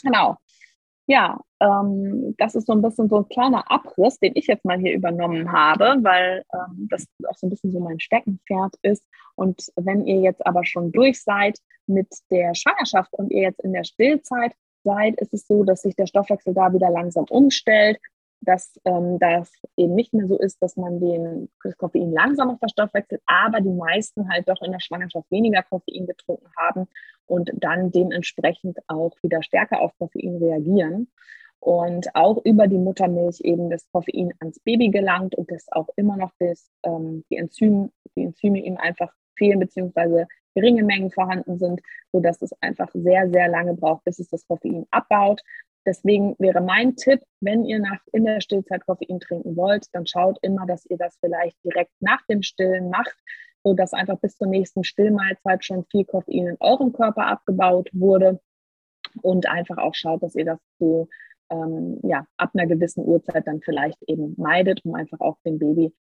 Genau 0.02 0.38
ja, 1.08 1.40
ähm, 1.60 2.34
das 2.36 2.54
ist 2.54 2.66
so 2.66 2.74
ein 2.74 2.82
bisschen 2.82 3.08
so 3.08 3.16
ein 3.16 3.28
kleiner 3.30 3.70
Abriss, 3.70 4.18
den 4.18 4.32
ich 4.34 4.46
jetzt 4.46 4.66
mal 4.66 4.78
hier 4.78 4.92
übernommen 4.92 5.50
habe, 5.50 5.96
weil 6.02 6.44
ähm, 6.52 6.86
das 6.90 7.06
auch 7.26 7.34
so 7.34 7.46
ein 7.46 7.50
bisschen 7.50 7.72
so 7.72 7.80
mein 7.80 7.98
Steckenpferd 7.98 8.74
ist. 8.82 9.02
Und 9.34 9.72
wenn 9.76 10.06
ihr 10.06 10.20
jetzt 10.20 10.46
aber 10.46 10.66
schon 10.66 10.92
durch 10.92 11.22
seid 11.22 11.58
mit 11.86 12.08
der 12.30 12.54
Schwangerschaft 12.54 13.14
und 13.14 13.30
ihr 13.30 13.40
jetzt 13.40 13.64
in 13.64 13.72
der 13.72 13.84
Stillzeit 13.84 14.52
seid, 14.84 15.18
ist 15.18 15.32
es 15.32 15.46
so, 15.46 15.64
dass 15.64 15.80
sich 15.80 15.96
der 15.96 16.06
Stoffwechsel 16.06 16.52
da 16.52 16.74
wieder 16.74 16.90
langsam 16.90 17.24
umstellt 17.30 17.98
dass 18.40 18.78
ähm, 18.84 19.18
das 19.18 19.52
eben 19.76 19.94
nicht 19.94 20.14
mehr 20.14 20.26
so 20.26 20.38
ist, 20.38 20.62
dass 20.62 20.76
man 20.76 21.00
den 21.00 21.48
das 21.62 21.76
Koffein 21.76 22.12
langsamer 22.12 22.56
verstoffwechselt, 22.58 23.22
aber 23.26 23.60
die 23.60 23.72
meisten 23.72 24.28
halt 24.28 24.48
doch 24.48 24.62
in 24.62 24.72
der 24.72 24.80
Schwangerschaft 24.80 25.30
weniger 25.30 25.62
Koffein 25.62 26.06
getrunken 26.06 26.48
haben 26.56 26.88
und 27.26 27.50
dann 27.54 27.90
dementsprechend 27.90 28.78
auch 28.86 29.12
wieder 29.22 29.42
stärker 29.42 29.80
auf 29.80 29.96
Koffein 29.98 30.36
reagieren. 30.36 31.08
Und 31.60 32.14
auch 32.14 32.44
über 32.44 32.68
die 32.68 32.78
Muttermilch 32.78 33.40
eben 33.40 33.68
das 33.68 33.90
Koffein 33.90 34.32
ans 34.38 34.60
Baby 34.60 34.90
gelangt 34.90 35.34
und 35.34 35.50
das 35.50 35.66
auch 35.72 35.88
immer 35.96 36.16
noch 36.16 36.30
das, 36.38 36.70
ähm, 36.84 37.24
die, 37.30 37.36
Enzym, 37.36 37.90
die 38.14 38.22
Enzyme 38.22 38.60
ihm 38.60 38.76
einfach 38.76 39.12
fehlen, 39.36 39.58
beziehungsweise 39.58 40.28
geringe 40.54 40.84
Mengen 40.84 41.10
vorhanden 41.10 41.58
sind, 41.58 41.80
sodass 42.12 42.42
es 42.42 42.52
einfach 42.60 42.88
sehr, 42.92 43.28
sehr 43.30 43.48
lange 43.48 43.74
braucht, 43.74 44.04
bis 44.04 44.18
es 44.18 44.28
das 44.28 44.46
Koffein 44.46 44.86
abbaut. 44.90 45.42
Deswegen 45.86 46.36
wäre 46.38 46.60
mein 46.60 46.96
Tipp, 46.96 47.20
wenn 47.40 47.64
ihr 47.64 47.78
nach, 47.78 48.00
in 48.12 48.24
der 48.24 48.40
Stillzeit 48.40 48.84
Koffein 48.84 49.20
trinken 49.20 49.56
wollt, 49.56 49.86
dann 49.92 50.06
schaut 50.06 50.38
immer, 50.42 50.66
dass 50.66 50.84
ihr 50.86 50.98
das 50.98 51.16
vielleicht 51.20 51.56
direkt 51.64 51.92
nach 52.00 52.24
dem 52.26 52.42
Stillen 52.42 52.90
macht, 52.90 53.16
sodass 53.64 53.92
einfach 53.92 54.18
bis 54.18 54.36
zur 54.36 54.48
nächsten 54.48 54.84
Stillmahlzeit 54.84 55.64
schon 55.64 55.84
viel 55.90 56.04
Koffein 56.04 56.46
in 56.46 56.56
eurem 56.60 56.92
Körper 56.92 57.26
abgebaut 57.26 57.88
wurde 57.92 58.40
und 59.22 59.48
einfach 59.48 59.78
auch 59.78 59.94
schaut, 59.94 60.22
dass 60.22 60.34
ihr 60.34 60.44
das 60.44 60.58
so 60.78 61.08
ähm, 61.50 61.98
ja, 62.02 62.26
ab 62.36 62.50
einer 62.54 62.66
gewissen 62.66 63.04
Uhrzeit 63.04 63.46
dann 63.46 63.60
vielleicht 63.60 64.02
eben 64.06 64.34
meidet, 64.36 64.84
um 64.84 64.94
einfach 64.94 65.20
auch 65.20 65.38
dem 65.44 65.58
Baby 65.58 65.94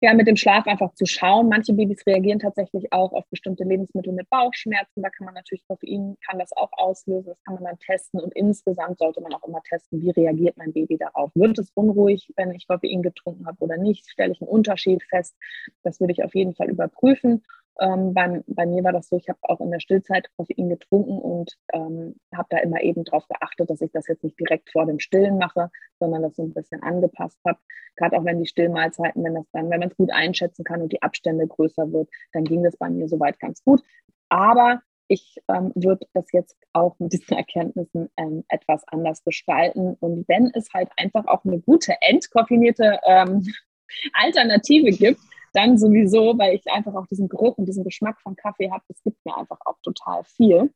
ja, 0.00 0.12
mit 0.12 0.26
dem 0.26 0.36
Schlaf 0.36 0.66
einfach 0.66 0.92
zu 0.94 1.06
schauen. 1.06 1.48
Manche 1.48 1.72
Babys 1.72 2.06
reagieren 2.06 2.38
tatsächlich 2.38 2.92
auch 2.92 3.12
auf 3.12 3.24
bestimmte 3.30 3.64
Lebensmittel 3.64 4.12
mit 4.12 4.28
Bauchschmerzen. 4.28 5.02
Da 5.02 5.08
kann 5.08 5.24
man 5.24 5.34
natürlich 5.34 5.66
Koffein, 5.66 6.16
kann 6.28 6.38
das 6.38 6.52
auch 6.52 6.70
auslösen. 6.72 7.28
Das 7.28 7.42
kann 7.44 7.54
man 7.54 7.64
dann 7.64 7.78
testen. 7.78 8.20
Und 8.20 8.34
insgesamt 8.34 8.98
sollte 8.98 9.22
man 9.22 9.32
auch 9.32 9.42
immer 9.46 9.62
testen, 9.62 10.02
wie 10.02 10.10
reagiert 10.10 10.56
mein 10.58 10.72
Baby 10.72 10.98
darauf. 10.98 11.30
Wird 11.34 11.58
es 11.58 11.70
unruhig, 11.74 12.32
wenn 12.36 12.52
ich 12.52 12.68
Koffein 12.68 13.02
getrunken 13.02 13.46
habe 13.46 13.58
oder 13.60 13.78
nicht? 13.78 14.08
Stelle 14.10 14.32
ich 14.32 14.40
einen 14.42 14.48
Unterschied 14.48 15.02
fest? 15.04 15.34
Das 15.82 15.98
würde 15.98 16.12
ich 16.12 16.22
auf 16.22 16.34
jeden 16.34 16.54
Fall 16.54 16.68
überprüfen. 16.68 17.42
Ähm, 17.80 18.14
bei, 18.14 18.42
bei, 18.46 18.66
mir 18.66 18.84
war 18.84 18.92
das 18.92 19.08
so, 19.08 19.16
ich 19.16 19.28
habe 19.28 19.38
auch 19.42 19.60
in 19.60 19.70
der 19.70 19.80
Stillzeit 19.80 20.30
Koffein 20.36 20.68
getrunken 20.68 21.18
und 21.18 21.56
ähm, 21.72 22.16
habe 22.34 22.48
da 22.50 22.58
immer 22.58 22.80
eben 22.80 23.04
darauf 23.04 23.28
geachtet, 23.28 23.68
dass 23.68 23.80
ich 23.80 23.90
das 23.92 24.06
jetzt 24.08 24.24
nicht 24.24 24.38
direkt 24.40 24.70
vor 24.70 24.86
dem 24.86 24.98
Stillen 24.98 25.36
mache, 25.36 25.70
sondern 25.98 26.22
das 26.22 26.36
so 26.36 26.42
ein 26.42 26.54
bisschen 26.54 26.82
angepasst 26.82 27.38
habe. 27.46 27.58
Gerade 27.96 28.18
auch 28.18 28.24
wenn 28.24 28.40
die 28.40 28.46
Stillmahlzeiten, 28.46 29.22
wenn 29.24 29.34
das 29.34 29.46
dann, 29.52 29.70
wenn 29.70 29.80
man 29.80 29.90
es 29.90 29.96
gut 29.96 30.10
einschätzen 30.10 30.64
kann 30.64 30.82
und 30.82 30.92
die 30.92 31.02
Abstände 31.02 31.46
größer 31.46 31.92
wird, 31.92 32.08
dann 32.32 32.44
ging 32.44 32.62
das 32.62 32.76
bei 32.76 32.88
mir 32.88 33.08
soweit 33.08 33.38
ganz 33.38 33.62
gut. 33.62 33.82
Aber 34.28 34.80
ich 35.08 35.36
ähm, 35.48 35.72
würde 35.74 36.06
das 36.14 36.32
jetzt 36.32 36.56
auch 36.72 36.98
mit 36.98 37.12
diesen 37.12 37.36
Erkenntnissen 37.36 38.08
ähm, 38.16 38.44
etwas 38.48 38.82
anders 38.88 39.22
gestalten. 39.24 39.96
Und 40.00 40.26
wenn 40.28 40.50
es 40.54 40.72
halt 40.72 40.90
einfach 40.96 41.26
auch 41.26 41.44
eine 41.44 41.60
gute 41.60 41.94
entkoffinierte 42.00 43.00
ähm, 43.04 43.46
Alternative 44.12 44.90
gibt, 44.90 45.20
dann 45.56 45.78
sowieso, 45.78 46.38
weil 46.38 46.54
ich 46.54 46.66
einfach 46.70 46.94
auch 46.94 47.06
diesen 47.06 47.28
Geruch 47.28 47.56
und 47.58 47.66
diesen 47.66 47.84
Geschmack 47.84 48.20
von 48.20 48.36
Kaffee 48.36 48.70
habe, 48.70 48.84
das 48.88 49.02
gibt 49.02 49.24
mir 49.24 49.36
einfach 49.36 49.58
auch 49.64 49.78
total 49.82 50.22
viel. 50.24 50.72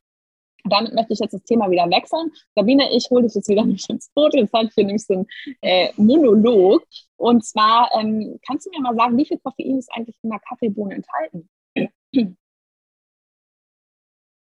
Damit 0.64 0.94
möchte 0.94 1.12
ich 1.12 1.20
jetzt 1.20 1.32
das 1.32 1.42
Thema 1.44 1.70
wieder 1.70 1.88
wechseln. 1.88 2.32
Sabine, 2.54 2.94
ich 2.94 3.08
hole 3.10 3.22
dich 3.22 3.34
jetzt 3.34 3.48
wieder 3.48 3.64
nicht 3.66 3.88
ins 3.90 4.10
Boot. 4.14 4.34
Jetzt 4.34 4.52
habe 4.52 4.66
ich 4.66 4.74
hier 4.74 4.84
nämlich 4.84 5.06
so 5.06 5.14
einen 5.14 5.26
äh, 5.62 5.92
Monolog. 5.96 6.82
Und 7.16 7.44
zwar, 7.44 7.90
ähm, 7.94 8.38
kannst 8.46 8.66
du 8.66 8.70
mir 8.70 8.80
mal 8.80 8.94
sagen, 8.94 9.16
wie 9.16 9.26
viel 9.26 9.38
Koffein 9.38 9.78
ist 9.78 9.90
eigentlich 9.94 10.16
in 10.22 10.30
der 10.30 10.40
Kaffeebohne 10.40 10.94
enthalten? 10.94 11.48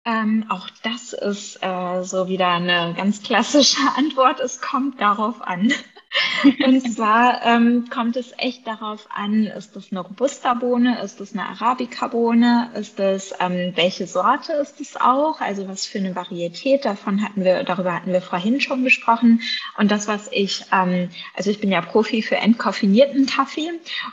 Ähm, 0.05 0.47
auch 0.49 0.69
das 0.83 1.13
ist 1.13 1.63
äh, 1.63 2.03
so 2.03 2.27
wieder 2.29 2.49
eine 2.49 2.95
ganz 2.97 3.23
klassische 3.23 3.79
Antwort. 3.97 4.41
Es 4.41 4.61
kommt 4.61 5.01
darauf 5.01 5.41
an. 5.43 5.73
Und 6.65 6.95
zwar 6.95 7.45
ähm, 7.45 7.89
kommt 7.89 8.17
es 8.17 8.33
echt 8.37 8.67
darauf 8.67 9.09
an, 9.11 9.45
ist 9.45 9.77
das 9.77 9.91
eine 9.91 10.01
Robusta-Bohne, 10.01 11.01
ist 11.03 11.21
das 11.21 11.33
eine 11.33 11.49
Arabica-Bohne, 11.49 12.71
ist 12.75 12.99
das, 12.99 13.33
ähm, 13.41 13.73
welche 13.77 14.07
Sorte 14.07 14.53
ist 14.55 14.81
es 14.81 15.01
auch, 15.01 15.41
also 15.41 15.69
was 15.69 15.87
für 15.87 15.99
eine 15.99 16.15
Varietät, 16.15 16.85
davon 16.85 17.23
hatten 17.23 17.45
wir, 17.45 17.65
darüber 17.65 17.95
hatten 17.95 18.13
wir 18.13 18.21
vorhin 18.21 18.61
schon 18.61 18.85
gesprochen. 18.85 19.41
Und 19.79 19.91
das, 19.91 20.09
was 20.09 20.29
ich, 20.33 20.65
ähm, 20.73 21.09
also 21.35 21.51
ich 21.51 21.61
bin 21.61 21.71
ja 21.71 21.81
Profi 21.81 22.23
für 22.23 22.37
entkoffinierten 22.37 23.27
Kaffee 23.27 23.71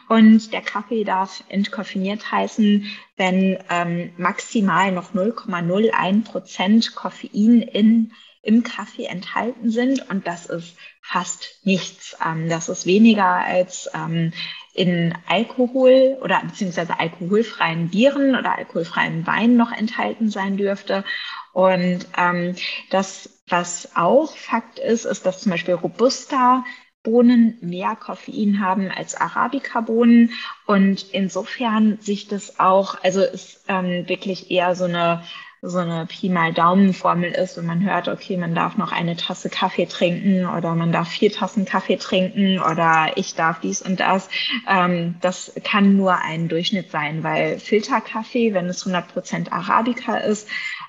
und 0.07 0.53
der 0.53 0.61
Kaffee 0.61 1.03
darf 1.03 1.43
entkoffiniert 1.49 2.31
heißen, 2.31 2.85
wenn 3.17 3.57
ähm, 3.69 4.11
maximal 4.17 4.91
noch 4.91 5.13
0,01 5.13 6.23
Prozent 6.23 6.95
Koffein 6.95 7.61
in 7.61 8.13
im 8.41 8.63
Kaffee 8.63 9.05
enthalten 9.05 9.69
sind 9.69 10.09
und 10.09 10.25
das 10.25 10.45
ist 10.45 10.75
fast 11.01 11.59
nichts. 11.63 12.17
Ähm, 12.25 12.49
das 12.49 12.69
ist 12.69 12.85
weniger 12.85 13.25
als 13.25 13.89
ähm, 13.93 14.31
in 14.73 15.13
Alkohol 15.27 16.17
oder 16.21 16.41
beziehungsweise 16.45 16.99
alkoholfreien 16.99 17.89
Bieren 17.89 18.35
oder 18.35 18.57
alkoholfreien 18.57 19.27
Wein 19.27 19.57
noch 19.57 19.71
enthalten 19.71 20.29
sein 20.29 20.57
dürfte. 20.57 21.03
Und 21.51 22.05
ähm, 22.17 22.55
das, 22.89 23.41
was 23.47 23.95
auch 23.95 24.35
Fakt 24.37 24.79
ist, 24.79 25.05
ist, 25.05 25.25
dass 25.25 25.41
zum 25.41 25.51
Beispiel 25.51 25.73
Robusta 25.73 26.63
Bohnen 27.03 27.57
mehr 27.61 27.95
Koffein 27.95 28.59
haben 28.59 28.89
als 28.89 29.15
Arabica-Bohnen 29.15 30.31
und 30.65 31.03
insofern 31.11 31.97
sich 32.01 32.27
das 32.27 32.59
auch, 32.59 33.01
also 33.03 33.21
ist 33.21 33.63
ähm, 33.67 34.07
wirklich 34.07 34.51
eher 34.51 34.75
so 34.75 34.83
eine 34.83 35.23
so 35.61 35.79
eine 35.79 36.05
Pi 36.05 36.29
mal 36.29 36.53
Daumen-Formel 36.53 37.31
ist 37.31 37.57
und 37.57 37.65
man 37.65 37.83
hört, 37.83 38.07
okay, 38.07 38.37
man 38.37 38.55
darf 38.55 38.77
noch 38.77 38.91
eine 38.91 39.17
Tasse 39.17 39.49
Kaffee 39.49 39.85
trinken 39.85 40.45
oder 40.45 40.75
man 40.75 40.91
darf 40.91 41.09
vier 41.09 41.31
Tassen 41.31 41.65
Kaffee 41.65 41.97
trinken 41.97 42.59
oder 42.59 43.11
ich 43.15 43.35
darf 43.35 43.59
dies 43.59 43.81
und 43.81 43.99
das. 43.99 44.29
Ähm, 44.67 45.15
das 45.21 45.51
kann 45.63 45.97
nur 45.97 46.17
ein 46.17 46.47
Durchschnitt 46.47 46.91
sein, 46.91 47.23
weil 47.23 47.59
Filterkaffee, 47.59 48.53
wenn 48.53 48.67
es 48.67 48.85
100% 48.85 49.51
Arabica 49.51 50.17
ist, 50.17 50.47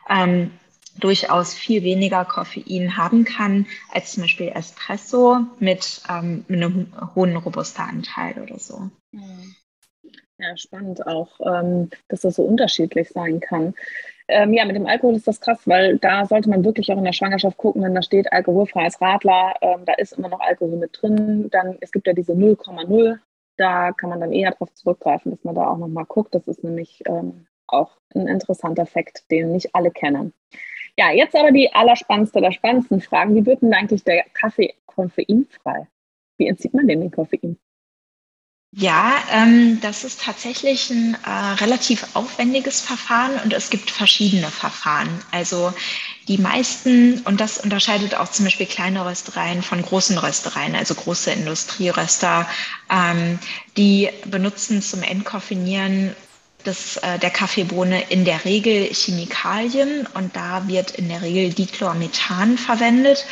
ähm, 0.08 0.52
durchaus 0.98 1.54
viel 1.54 1.82
weniger 1.82 2.24
Koffein 2.24 2.96
haben 2.96 3.24
kann 3.24 3.66
als 3.90 4.12
zum 4.12 4.24
Beispiel 4.24 4.48
Espresso 4.48 5.40
mit, 5.58 6.02
ähm, 6.08 6.44
mit 6.48 6.62
einem 6.62 6.92
hohen 7.14 7.36
Robusta-Anteil 7.36 8.40
oder 8.42 8.58
so. 8.58 8.90
Ja, 10.38 10.56
spannend 10.56 11.06
auch, 11.06 11.38
ähm, 11.44 11.90
dass 12.08 12.22
das 12.22 12.36
so 12.36 12.44
unterschiedlich 12.44 13.10
sein 13.10 13.40
kann. 13.40 13.74
Ähm, 14.30 14.52
ja, 14.52 14.64
mit 14.64 14.76
dem 14.76 14.86
Alkohol 14.86 15.14
ist 15.16 15.26
das 15.26 15.40
krass, 15.40 15.66
weil 15.66 15.98
da 15.98 16.24
sollte 16.24 16.48
man 16.48 16.64
wirklich 16.64 16.92
auch 16.92 16.98
in 16.98 17.04
der 17.04 17.12
Schwangerschaft 17.12 17.56
gucken, 17.56 17.82
wenn 17.82 17.94
da 17.94 18.02
steht 18.02 18.32
alkoholfreies 18.32 19.00
Radler, 19.00 19.54
ähm, 19.60 19.84
da 19.84 19.94
ist 19.94 20.12
immer 20.12 20.28
noch 20.28 20.40
Alkohol 20.40 20.76
mit 20.76 20.98
drin. 21.00 21.48
Dann, 21.50 21.76
es 21.80 21.92
gibt 21.92 22.06
ja 22.06 22.12
diese 22.12 22.32
0,0, 22.32 23.18
da 23.56 23.92
kann 23.92 24.10
man 24.10 24.20
dann 24.20 24.32
eher 24.32 24.52
darauf 24.52 24.72
zurückgreifen, 24.74 25.32
dass 25.32 25.44
man 25.44 25.54
da 25.54 25.68
auch 25.68 25.78
nochmal 25.78 26.06
guckt. 26.06 26.34
Das 26.34 26.48
ist 26.48 26.64
nämlich 26.64 27.02
ähm, 27.06 27.46
auch 27.66 27.98
ein 28.14 28.26
interessanter 28.26 28.86
Fakt, 28.86 29.30
den 29.30 29.52
nicht 29.52 29.74
alle 29.74 29.90
kennen. 29.90 30.32
Ja, 30.98 31.12
jetzt 31.12 31.36
aber 31.36 31.50
die 31.50 31.72
allerspannendste 31.72 32.40
der 32.40 32.52
spannendsten 32.52 33.00
Fragen. 33.00 33.34
Wie 33.34 33.46
wird 33.46 33.62
denn 33.62 33.74
eigentlich 33.74 34.04
der 34.04 34.24
Kaffee 34.34 34.74
koffeinfrei? 34.86 35.88
Wie 36.38 36.46
entzieht 36.46 36.74
man 36.74 36.86
denn 36.86 37.00
den 37.00 37.10
Koffein? 37.10 37.58
Ja, 38.72 39.14
ähm, 39.32 39.80
das 39.80 40.04
ist 40.04 40.20
tatsächlich 40.20 40.90
ein 40.90 41.16
äh, 41.26 41.28
relativ 41.60 42.06
aufwendiges 42.14 42.80
Verfahren 42.80 43.40
und 43.42 43.52
es 43.52 43.68
gibt 43.68 43.90
verschiedene 43.90 44.48
Verfahren. 44.48 45.08
Also 45.32 45.72
die 46.28 46.38
meisten, 46.38 47.20
und 47.22 47.40
das 47.40 47.58
unterscheidet 47.58 48.14
auch 48.14 48.30
zum 48.30 48.44
Beispiel 48.44 48.66
kleine 48.66 49.04
Röstereien 49.04 49.64
von 49.64 49.82
großen 49.82 50.16
Röstereien, 50.18 50.76
also 50.76 50.94
große 50.94 51.32
Industrieröster, 51.32 52.48
ähm, 52.88 53.40
die 53.76 54.08
benutzen 54.26 54.82
zum 54.82 55.02
Entkoffinieren 55.02 56.14
des, 56.64 56.96
äh, 56.98 57.18
der 57.18 57.30
Kaffeebohne 57.30 58.02
in 58.10 58.24
der 58.24 58.44
Regel 58.44 58.88
Chemikalien 58.94 60.06
und 60.14 60.36
da 60.36 60.68
wird 60.68 60.92
in 60.92 61.08
der 61.08 61.22
Regel 61.22 61.52
Dichlormethan 61.52 62.56
verwendet. 62.56 63.26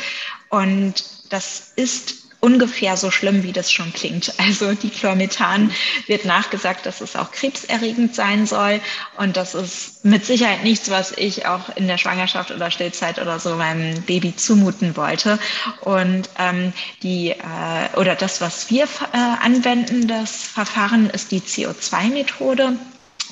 Und 0.49 1.05
das 1.29 1.71
ist 1.77 2.28
ungefähr 2.39 2.95
so 2.97 3.11
schlimm, 3.11 3.43
wie 3.43 3.51
das 3.51 3.71
schon 3.71 3.91
klingt. 3.93 4.33
Also 4.37 4.73
Dichlormethan 4.73 5.71
wird 6.07 6.25
nachgesagt, 6.25 6.85
dass 6.85 7.01
es 7.01 7.15
auch 7.15 7.31
krebserregend 7.31 8.15
sein 8.15 8.45
soll. 8.45 8.79
Und 9.17 9.37
das 9.37 9.55
ist 9.55 10.05
mit 10.05 10.25
Sicherheit 10.25 10.63
nichts, 10.63 10.89
was 10.89 11.11
ich 11.11 11.45
auch 11.45 11.75
in 11.75 11.87
der 11.87 11.97
Schwangerschaft 11.97 12.51
oder 12.51 12.71
Stillzeit 12.71 13.19
oder 13.19 13.39
so 13.39 13.55
meinem 13.55 14.01
Baby 14.03 14.35
zumuten 14.35 14.95
wollte. 14.95 15.39
Und 15.81 16.29
ähm, 16.37 16.73
die 17.03 17.31
äh, 17.31 17.97
oder 17.97 18.15
das, 18.15 18.41
was 18.41 18.69
wir 18.69 18.85
äh, 18.85 19.17
anwenden, 19.43 20.07
das 20.07 20.43
Verfahren 20.43 21.09
ist 21.09 21.31
die 21.31 21.41
CO2-Methode. 21.41 22.77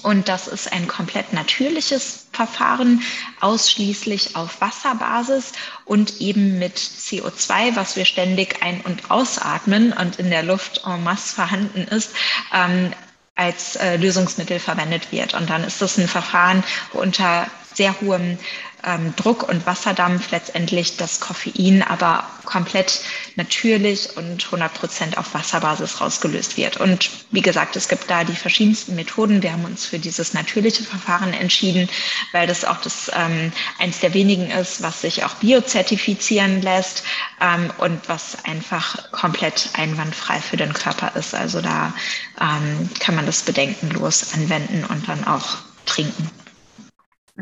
Und 0.03 0.27
das 0.29 0.47
ist 0.47 0.71
ein 0.71 0.87
komplett 0.87 1.33
natürliches 1.33 2.27
Verfahren, 2.31 3.01
ausschließlich 3.41 4.35
auf 4.35 4.61
Wasserbasis 4.61 5.53
und 5.85 6.21
eben 6.21 6.59
mit 6.59 6.77
CO2, 6.77 7.75
was 7.75 7.95
wir 7.95 8.05
ständig 8.05 8.61
ein- 8.61 8.81
und 8.81 9.09
ausatmen 9.09 9.93
und 9.93 10.17
in 10.19 10.29
der 10.29 10.43
Luft 10.43 10.81
en 10.85 11.03
masse 11.03 11.35
vorhanden 11.35 11.87
ist, 11.87 12.11
ähm, 12.53 12.93
als 13.35 13.75
äh, 13.75 13.97
Lösungsmittel 13.97 14.59
verwendet 14.59 15.11
wird. 15.11 15.33
Und 15.33 15.49
dann 15.49 15.63
ist 15.63 15.81
das 15.81 15.97
ein 15.97 16.07
Verfahren, 16.07 16.63
unter 16.93 17.47
sehr 17.73 17.99
hohem 18.01 18.37
ähm, 18.85 19.13
Druck 19.15 19.47
und 19.47 19.65
Wasserdampf 19.65 20.31
letztendlich 20.31 20.97
das 20.97 21.19
Koffein 21.19 21.83
aber 21.83 22.23
komplett 22.45 23.01
natürlich 23.35 24.15
und 24.15 24.45
100 24.45 24.73
Prozent 24.73 25.17
auf 25.17 25.33
Wasserbasis 25.33 25.99
rausgelöst 25.99 26.57
wird. 26.57 26.77
Und 26.77 27.09
wie 27.31 27.41
gesagt, 27.41 27.75
es 27.75 27.87
gibt 27.87 28.09
da 28.09 28.23
die 28.23 28.35
verschiedensten 28.35 28.95
Methoden. 28.95 29.43
Wir 29.43 29.51
haben 29.51 29.65
uns 29.65 29.85
für 29.85 29.99
dieses 29.99 30.33
natürliche 30.33 30.83
Verfahren 30.83 31.33
entschieden, 31.33 31.89
weil 32.31 32.47
das 32.47 32.63
auch 32.63 32.77
das 32.77 33.11
ähm, 33.13 33.51
eins 33.79 33.99
der 33.99 34.13
wenigen 34.13 34.49
ist, 34.49 34.81
was 34.81 35.01
sich 35.01 35.23
auch 35.23 35.35
biozertifizieren 35.35 36.61
lässt 36.61 37.03
ähm, 37.41 37.71
und 37.77 38.07
was 38.07 38.37
einfach 38.45 39.11
komplett 39.11 39.69
einwandfrei 39.73 40.39
für 40.39 40.57
den 40.57 40.73
Körper 40.73 41.11
ist. 41.15 41.35
Also 41.35 41.61
da 41.61 41.93
ähm, 42.39 42.89
kann 42.99 43.15
man 43.15 43.25
das 43.25 43.41
bedenkenlos 43.41 44.33
anwenden 44.33 44.85
und 44.85 45.07
dann 45.07 45.25
auch 45.25 45.57
trinken. 45.85 46.29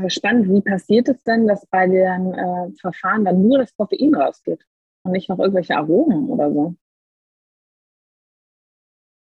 Spannend, 0.07 0.49
wie 0.49 0.61
passiert 0.61 1.07
es 1.07 1.23
denn, 1.23 1.47
dass 1.47 1.65
bei 1.67 1.87
dem 1.87 2.33
äh, 2.33 2.71
Verfahren 2.79 3.23
dann 3.23 3.41
nur 3.41 3.59
das 3.59 3.75
Koffein 3.75 4.13
rausgeht 4.13 4.65
und 5.03 5.13
nicht 5.13 5.29
noch 5.29 5.39
irgendwelche 5.39 5.77
Aromen 5.77 6.29
oder 6.29 6.51
so? 6.51 6.75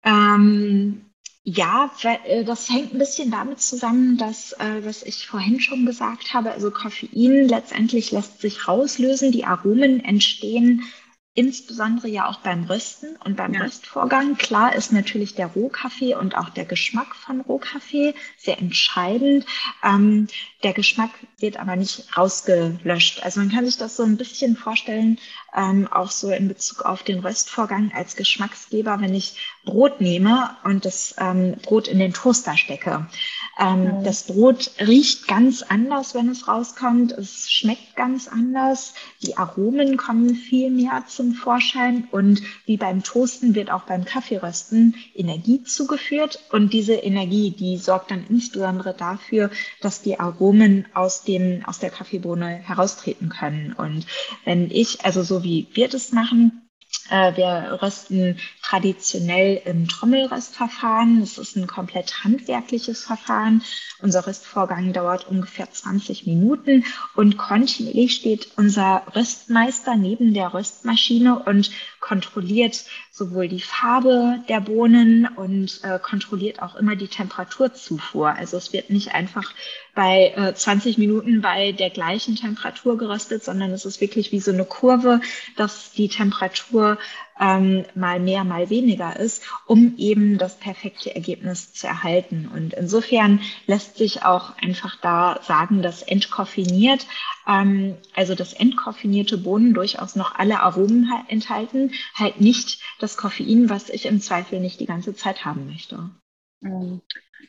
Ähm, 0.05 1.07
ja, 1.45 1.91
äh, 2.25 2.45
das 2.45 2.69
hängt 2.71 2.93
ein 2.93 2.99
bisschen 2.99 3.31
damit 3.31 3.61
zusammen, 3.61 4.19
dass, 4.19 4.53
äh, 4.55 4.85
was 4.85 5.03
ich 5.03 5.27
vorhin 5.27 5.61
schon 5.61 5.87
gesagt 5.87 6.35
habe, 6.35 6.51
also 6.51 6.71
Koffein 6.71 7.49
letztendlich 7.49 8.11
lässt 8.11 8.41
sich 8.41 8.67
rauslösen, 8.67 9.31
die 9.31 9.45
Aromen 9.45 10.01
entstehen 10.01 10.83
insbesondere 11.35 12.07
ja 12.07 12.29
auch 12.29 12.39
beim 12.39 12.65
Rösten 12.65 13.17
und 13.25 13.37
beim 13.37 13.55
ja. 13.55 13.63
Röstvorgang. 13.63 14.37
Klar 14.37 14.75
ist 14.77 14.93
natürlich 14.93 15.35
der 15.35 15.49
Rohkaffee 15.49 16.15
und 16.15 16.37
auch 16.37 16.49
der 16.49 16.65
Geschmack 16.65 17.17
von 17.17 17.41
Rohkaffee 17.41 18.15
sehr 18.39 18.59
entscheidend. 18.59 19.45
Ähm, 19.83 20.29
der 20.63 20.73
Geschmack 20.73 21.11
wird 21.39 21.59
aber 21.59 21.75
nicht 21.75 22.17
rausgelöscht. 22.17 23.25
Also 23.25 23.41
man 23.41 23.51
kann 23.51 23.67
sich 23.67 23.77
das 23.77 23.97
so 23.97 24.05
ein 24.05 24.17
bisschen 24.17 24.57
vorstellen, 24.57 25.19
ähm, 25.57 25.89
auch 25.91 26.13
so 26.13 26.31
in 26.31 26.47
Bezug 26.47 26.83
auf 26.83 27.03
den 27.03 27.19
Röstvorgang 27.19 27.93
als 27.95 28.15
Geschmacksgeber, 28.15 29.01
wenn 29.01 29.15
ich 29.15 29.37
Brot 29.65 30.01
nehme 30.01 30.57
und 30.63 30.85
das 30.85 31.17
ähm, 31.19 31.57
Brot 31.63 31.89
in 31.89 31.99
den 31.99 32.13
Toaster 32.13 32.57
stecke. 32.57 33.09
Ähm, 33.59 33.99
mhm. 33.99 34.05
Das 34.05 34.25
Brot 34.25 34.73
riecht 34.81 35.29
ganz 35.29 35.63
anders, 35.63 36.15
wenn 36.15 36.29
es 36.29 36.49
rauskommt. 36.49 37.13
Es 37.13 37.51
schmeckt 37.51 37.97
ganz 37.97 38.29
anders. 38.29 38.95
Die 39.23 39.37
Aromen 39.37 39.97
kommen 39.97 40.35
viel 40.35 40.71
mehr 40.71 41.05
zum 41.07 41.35
Vorschein. 41.35 42.09
Und 42.11 42.43
wie 42.67 42.77
beim 42.77 43.03
Toasten 43.03 43.55
wird 43.55 43.71
auch 43.71 43.83
beim 43.83 44.05
Kaffeerösten 44.05 44.97
Energie 45.15 45.63
zugeführt. 45.63 46.41
Und 46.51 46.73
diese 46.73 46.95
Energie, 46.95 47.51
die 47.51 47.77
sorgt 47.77 48.11
dann 48.11 48.25
insbesondere 48.29 48.95
dafür, 48.95 49.51
dass 49.81 50.03
die 50.03 50.19
Aromen 50.19 50.87
aus, 50.95 51.23
dem, 51.23 51.65
aus 51.65 51.79
der 51.79 51.91
Kaffeebohne 51.91 52.49
heraustreten 52.49 53.29
können. 53.29 53.73
Und 53.73 54.07
wenn 54.45 54.71
ich, 54.71 55.05
also 55.05 55.23
so 55.23 55.45
wie 55.45 55.69
wir 55.73 55.89
das 55.89 56.13
machen, 56.13 56.64
wir 57.11 57.79
rösten 57.83 58.39
traditionell 58.63 59.61
im 59.65 59.89
Trommelröstverfahren. 59.89 61.21
Das 61.21 61.39
ist 61.39 61.57
ein 61.57 61.67
komplett 61.67 62.25
handwerkliches 62.25 63.05
Verfahren. 63.05 63.63
Unser 64.01 64.27
Röstvorgang 64.27 64.93
dauert 64.93 65.29
ungefähr 65.29 65.71
20 65.71 66.27
Minuten 66.27 66.85
und 67.15 67.37
kontinuierlich 67.37 68.15
steht 68.15 68.49
unser 68.57 69.03
Röstmeister 69.15 69.97
neben 69.97 70.35
der 70.35 70.55
Röstmaschine 70.55 71.39
und 71.41 71.71
kontrolliert 72.01 72.85
sowohl 73.11 73.49
die 73.49 73.61
Farbe 73.61 74.41
der 74.49 74.61
Bohnen 74.61 75.27
und 75.27 75.81
äh, 75.85 75.99
kontrolliert 75.99 76.61
auch 76.61 76.75
immer 76.75 76.97
die 76.97 77.09
Temperaturzufuhr. 77.09 78.31
Also 78.31 78.57
es 78.57 78.73
wird 78.73 78.91
nicht 78.91 79.15
einfach 79.15 79.53
bei 79.95 80.33
äh, 80.37 80.55
20 80.55 80.99
Minuten 80.99 81.41
bei 81.41 81.73
der 81.73 81.91
gleichen 81.91 82.37
Temperatur 82.37 82.99
geröstet, 82.99 83.45
sondern 83.45 83.71
es 83.71 83.85
ist 83.85 84.01
wirklich 84.01 84.33
wie 84.33 84.41
so 84.41 84.53
eine 84.53 84.65
Kurve, 84.65 85.21
dass 85.57 85.93
die 85.93 86.09
Temperatur 86.09 86.99
ähm, 87.41 87.85
mal 87.95 88.21
mehr, 88.21 88.45
mal 88.45 88.71
weniger 88.71 89.19
ist, 89.19 89.43
um 89.67 89.95
eben 89.97 90.39
das 90.39 90.57
perfekte 90.57 91.15
Ergebnis 91.15 91.73
zu 91.73 91.87
erhalten. 91.87 92.51
Und 92.53 92.75
insofern 92.75 93.41
lässt 93.67 93.97
sich 93.97 94.25
auch 94.25 94.57
einfach 94.59 94.97
da 95.01 95.41
sagen, 95.43 95.83
dass 95.83 96.03
entkoffiniert, 96.03 97.07
ähm, 97.47 97.97
also 98.15 98.35
das 98.35 98.53
entkoffinierte 98.53 99.39
Bohnen 99.39 99.75
durchaus 99.75 100.17
noch 100.17 100.35
alle 100.35 100.61
Aromen 100.61 101.11
enthalten, 101.29 101.93
halt 102.15 102.41
nicht 102.41 102.81
das 103.01 103.17
Koffein, 103.17 103.69
was 103.69 103.91
ich 103.91 104.07
im 104.07 104.21
Zweifel 104.21 104.61
nicht 104.61 104.81
die 104.81 104.87
ganze 104.87 105.15
Zeit 105.15 105.45
haben 105.45 105.67
möchte. 105.67 106.11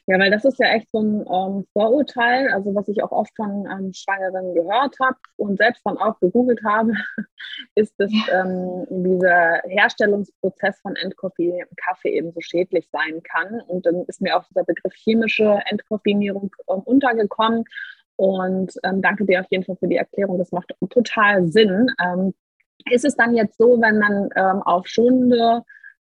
Ja, 0.08 0.20
weil 0.20 0.32
das 0.32 0.46
ist 0.46 0.60
ja 0.60 0.68
echt 0.68 0.89
so 0.91 1.00
ein 1.00 1.26
ähm, 1.28 1.66
Vorurteil, 1.74 2.50
also 2.52 2.74
was 2.76 2.88
ich 2.88 3.04
auch 3.04 3.12
oft 3.12 3.36
von 3.36 3.68
ähm, 3.72 3.91
Schwangeren 3.93 4.54
gehört 4.54 4.96
habe 5.00 5.18
und 5.38 5.58
selbst 5.58 5.82
dann 5.86 5.98
auch 5.98 6.20
gegoogelt 6.20 6.62
habe, 6.64 6.93
ist, 7.76 7.93
dass 7.98 8.12
ja. 8.12 8.43
ähm, 8.43 8.86
dieser 8.89 9.62
Herstellungsprozess 9.68 10.80
von 10.82 10.96
Endkoffee 10.96 11.60
im 11.60 11.76
Kaffee 11.76 12.18
eben 12.18 12.32
so 12.32 12.41
schädlich 12.41 12.88
sein 12.91 13.22
kann. 13.24 13.62
Und 13.68 13.86
dann 13.86 14.06
ist 14.08 14.22
mir 14.22 14.38
auch 14.38 14.43
dieser 14.46 14.64
Begriff 14.64 14.93
chemische 14.93 15.60
Entkoffinierung 15.66 16.52
ähm, 16.70 16.82
untergekommen. 16.82 17.64
Und 18.18 18.74
ähm, 18.84 19.02
danke 19.02 19.26
dir 19.26 19.41
auf 19.41 19.48
jeden 19.50 19.66
Fall 19.66 19.76
für 19.76 19.88
die 19.88 19.98
Erklärung. 19.98 20.38
Das 20.38 20.52
macht 20.52 20.74
total 20.89 21.48
Sinn. 21.48 21.88
Ähm, 22.02 22.34
ist 22.89 23.06
es 23.06 23.16
dann 23.16 23.36
jetzt 23.36 23.58
so, 23.58 23.82
wenn 23.82 23.98
man 23.98 24.32
auf 24.64 24.86
schonende 24.88 25.64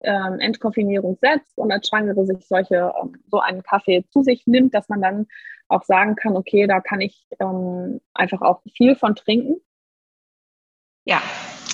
ähm, 0.02 0.40
Entkoffinierung 0.40 1.18
setzt 1.22 1.58
und 1.58 1.72
als 1.72 1.88
Schwangere 1.88 2.26
sich 2.26 2.46
solche, 2.48 2.94
ähm, 3.02 3.14
so 3.30 3.40
einen 3.40 3.64
Kaffee 3.64 4.06
zu 4.10 4.24
sich 4.24 4.46
nimmt, 4.46 4.74
dass 4.74 4.90
man 4.90 5.02
dann 5.02 5.28
auch 5.68 5.84
sagen 5.84 6.16
kann, 6.16 6.36
okay, 6.36 6.68
da 6.68 6.80
kann 6.80 7.02
ich 7.02 7.28
ähm, 7.40 8.00
einfach 8.14 8.42
auch 8.42 8.62
viel 8.76 8.96
von 8.96 9.16
trinken. 9.16 9.56
Ja, 11.06 11.22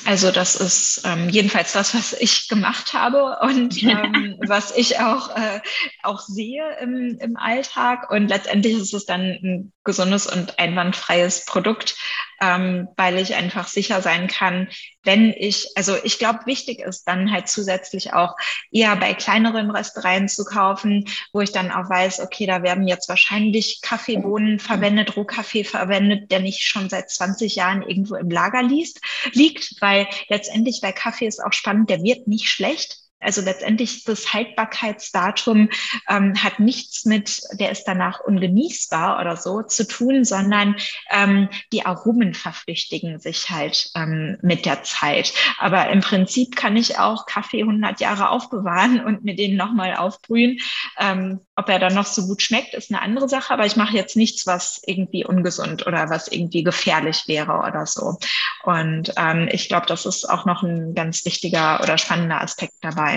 also 0.05 0.31
das 0.31 0.55
ist 0.55 1.03
ähm, 1.05 1.29
jedenfalls 1.29 1.73
das, 1.73 1.95
was 1.95 2.13
ich 2.13 2.49
gemacht 2.49 2.93
habe 2.93 3.37
und 3.41 3.81
ähm, 3.83 4.37
was 4.45 4.75
ich 4.75 4.99
auch, 4.99 5.35
äh, 5.35 5.61
auch 6.01 6.19
sehe 6.19 6.63
im, 6.81 7.17
im 7.19 7.37
Alltag. 7.37 8.11
Und 8.11 8.27
letztendlich 8.27 8.73
ist 8.73 8.93
es 8.93 9.05
dann 9.05 9.21
ein 9.21 9.73
gesundes 9.83 10.27
und 10.27 10.59
einwandfreies 10.59 11.45
Produkt, 11.45 11.95
ähm, 12.41 12.89
weil 12.97 13.17
ich 13.17 13.35
einfach 13.35 13.67
sicher 13.67 14.01
sein 14.01 14.27
kann, 14.27 14.67
wenn 15.03 15.33
ich, 15.35 15.69
also 15.75 15.95
ich 16.03 16.19
glaube, 16.19 16.45
wichtig 16.45 16.79
ist 16.79 17.07
dann 17.07 17.31
halt 17.31 17.47
zusätzlich 17.47 18.13
auch 18.13 18.35
eher 18.71 18.95
bei 18.95 19.13
kleineren 19.13 19.69
Röstereien 19.69 20.27
zu 20.27 20.45
kaufen, 20.45 21.05
wo 21.33 21.41
ich 21.41 21.51
dann 21.51 21.71
auch 21.71 21.89
weiß, 21.89 22.21
okay, 22.21 22.45
da 22.45 22.63
werden 22.63 22.87
jetzt 22.87 23.09
wahrscheinlich 23.09 23.81
Kaffeebohnen 23.81 24.59
verwendet, 24.59 25.15
Rohkaffee 25.15 25.63
verwendet, 25.63 26.31
der 26.31 26.39
nicht 26.39 26.61
schon 26.61 26.89
seit 26.89 27.09
20 27.09 27.55
Jahren 27.55 27.81
irgendwo 27.81 28.15
im 28.15 28.29
Lager 28.29 28.63
liest, 28.63 29.01
liegt, 29.33 29.75
weil 29.81 30.07
letztendlich 30.29 30.79
bei 30.81 30.91
Kaffee 30.91 31.27
ist 31.27 31.43
auch 31.43 31.53
spannend, 31.53 31.89
der 31.89 32.01
wird 32.03 32.27
nicht 32.27 32.49
schlecht. 32.49 33.02
Also 33.23 33.41
letztendlich 33.41 34.03
das 34.03 34.33
Haltbarkeitsdatum 34.33 35.69
ähm, 36.09 36.41
hat 36.41 36.59
nichts 36.59 37.05
mit, 37.05 37.41
der 37.53 37.71
ist 37.71 37.85
danach 37.85 38.19
ungenießbar 38.21 39.19
oder 39.19 39.37
so 39.37 39.61
zu 39.63 39.87
tun, 39.87 40.25
sondern 40.25 40.75
ähm, 41.09 41.49
die 41.71 41.85
Aromen 41.85 42.33
verflüchtigen 42.33 43.19
sich 43.19 43.49
halt 43.49 43.91
ähm, 43.95 44.37
mit 44.41 44.65
der 44.65 44.83
Zeit. 44.83 45.33
Aber 45.59 45.89
im 45.89 46.01
Prinzip 46.01 46.55
kann 46.55 46.75
ich 46.77 46.99
auch 46.99 47.25
Kaffee 47.25 47.61
100 47.61 47.99
Jahre 47.99 48.29
aufbewahren 48.29 49.03
und 49.03 49.23
mir 49.23 49.35
den 49.35 49.55
nochmal 49.55 49.95
aufbrühen. 49.95 50.59
Ähm, 50.99 51.39
ob 51.55 51.69
er 51.69 51.79
dann 51.79 51.93
noch 51.93 52.05
so 52.05 52.25
gut 52.25 52.41
schmeckt, 52.41 52.73
ist 52.73 52.91
eine 52.91 53.01
andere 53.01 53.29
Sache, 53.29 53.53
aber 53.53 53.65
ich 53.65 53.75
mache 53.75 53.95
jetzt 53.95 54.15
nichts, 54.15 54.47
was 54.47 54.81
irgendwie 54.85 55.25
ungesund 55.25 55.85
oder 55.85 56.09
was 56.09 56.27
irgendwie 56.27 56.63
gefährlich 56.63 57.23
wäre 57.27 57.59
oder 57.59 57.85
so. 57.85 58.17
Und 58.63 59.13
ähm, 59.17 59.47
ich 59.51 59.67
glaube, 59.67 59.85
das 59.85 60.05
ist 60.05 60.29
auch 60.29 60.45
noch 60.45 60.63
ein 60.63 60.95
ganz 60.95 61.25
wichtiger 61.25 61.81
oder 61.81 61.97
spannender 61.97 62.41
Aspekt 62.41 62.73
dabei. 62.81 63.12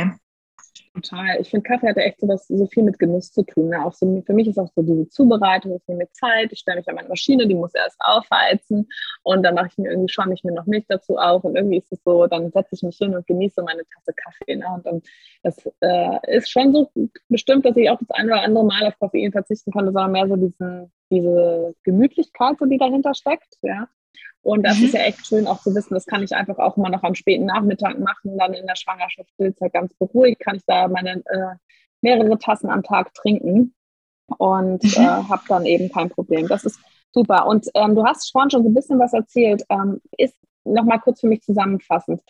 Total. 0.97 1.41
Ich 1.41 1.51
finde, 1.51 1.69
Kaffee 1.69 1.89
hat 1.89 1.97
ja 1.97 2.05
echt 2.05 2.21
so, 2.21 2.29
was, 2.29 2.47
so 2.49 2.67
viel 2.67 2.83
mit 2.83 2.99
Genuss 2.99 3.31
zu 3.31 3.43
tun. 3.43 3.69
Ne? 3.69 3.85
Auch 3.85 3.93
so, 3.93 4.23
für 4.25 4.33
mich 4.33 4.49
ist 4.49 4.59
auch 4.59 4.71
so 4.75 4.83
diese 4.83 5.09
Zubereitung, 5.11 5.77
ich 5.77 5.87
nehme 5.87 6.11
Zeit, 6.13 6.53
ich 6.53 6.61
stelle 6.61 6.79
mich 6.79 6.89
an 6.89 6.95
meine 6.95 7.09
Maschine, 7.09 7.47
die 7.47 7.55
muss 7.55 7.75
erst 7.75 8.01
aufheizen 8.01 8.89
und 9.23 9.43
dann 9.43 9.55
mache 9.55 9.69
ich 9.69 9.79
mir 9.79 9.91
irgendwie, 9.91 10.13
schäume 10.13 10.33
ich 10.33 10.43
mir 10.43 10.53
noch 10.53 10.65
Milch 10.65 10.87
dazu 10.89 11.19
auf 11.19 11.45
und 11.45 11.55
irgendwie 11.55 11.79
ist 11.79 11.93
es 11.93 12.03
so, 12.03 12.27
dann 12.27 12.51
setze 12.51 12.75
ich 12.75 12.83
mich 12.83 12.97
hin 12.97 13.15
und 13.15 13.27
genieße 13.27 13.63
meine 13.63 13.83
Tasse 13.95 14.15
Kaffee. 14.17 14.57
Ne? 14.57 14.67
Und 14.75 14.87
dann, 14.87 15.03
das 15.43 15.69
äh, 15.81 16.37
ist 16.37 16.51
schon 16.51 16.73
so 16.73 16.91
bestimmt, 17.29 17.67
dass 17.67 17.77
ich 17.77 17.91
auch 17.91 17.99
das 17.99 18.11
eine 18.13 18.33
oder 18.33 18.43
andere 18.43 18.65
Mal 18.65 18.87
auf 18.87 18.99
Koffein 18.99 19.33
verzichten 19.33 19.73
konnte, 19.73 19.93
sondern 19.93 20.13
mehr 20.13 20.29
so 20.29 20.37
diesen, 20.37 20.91
diese 21.11 21.75
Gemütlichkeit, 21.85 22.57
so 22.59 22.65
die 22.65 22.79
dahinter 22.79 23.13
steckt. 23.15 23.59
Ja? 23.61 23.89
Und 24.47 24.63
das 24.63 24.79
mhm. 24.79 24.85
ist 24.85 24.95
ja 24.95 25.01
echt 25.01 25.27
schön 25.27 25.49
auch 25.49 25.61
zu 25.61 25.75
wissen, 25.75 25.95
das 25.95 26.07
kann 26.07 26.23
ich 26.23 26.33
einfach 26.33 26.59
auch 26.59 26.77
mal 26.77 26.89
noch 26.89 27.03
am 27.03 27.17
späten 27.17 27.47
Nachmittag 27.47 27.99
machen, 27.99 28.39
dann 28.39 28.55
in 28.55 28.65
der 28.65 28.77
Schwangerschaft 28.77 29.29
Stillzeit 29.31 29.73
ganz 29.73 29.93
beruhigt, 29.95 30.39
kann 30.39 30.55
ich 30.55 30.63
da 30.69 30.87
meine 30.87 31.17
äh, 31.27 31.57
mehrere 32.01 32.39
Tassen 32.39 32.71
am 32.71 32.85
Tag 32.85 33.13
trinken 33.13 33.75
und 34.39 34.85
mhm. 34.85 35.03
äh, 35.03 35.05
habe 35.05 35.43
dann 35.49 35.67
eben 35.67 35.91
kein 35.91 36.11
Problem. 36.11 36.47
Das 36.47 36.65
ist 36.65 36.79
super. 37.13 37.49
Und 37.49 37.67
ähm, 37.75 37.97
du 37.97 38.05
hast 38.05 38.31
vorhin 38.31 38.51
schon 38.51 38.63
so 38.63 38.69
ein 38.69 38.75
bisschen 38.75 39.01
was 39.01 39.15
erzählt. 39.15 39.65
Ähm, 39.69 40.01
ist 40.17 40.37
nochmal 40.63 41.01
kurz 41.01 41.23
für 41.23 41.27
mich 41.27 41.43
zusammenfassend. 41.43 42.21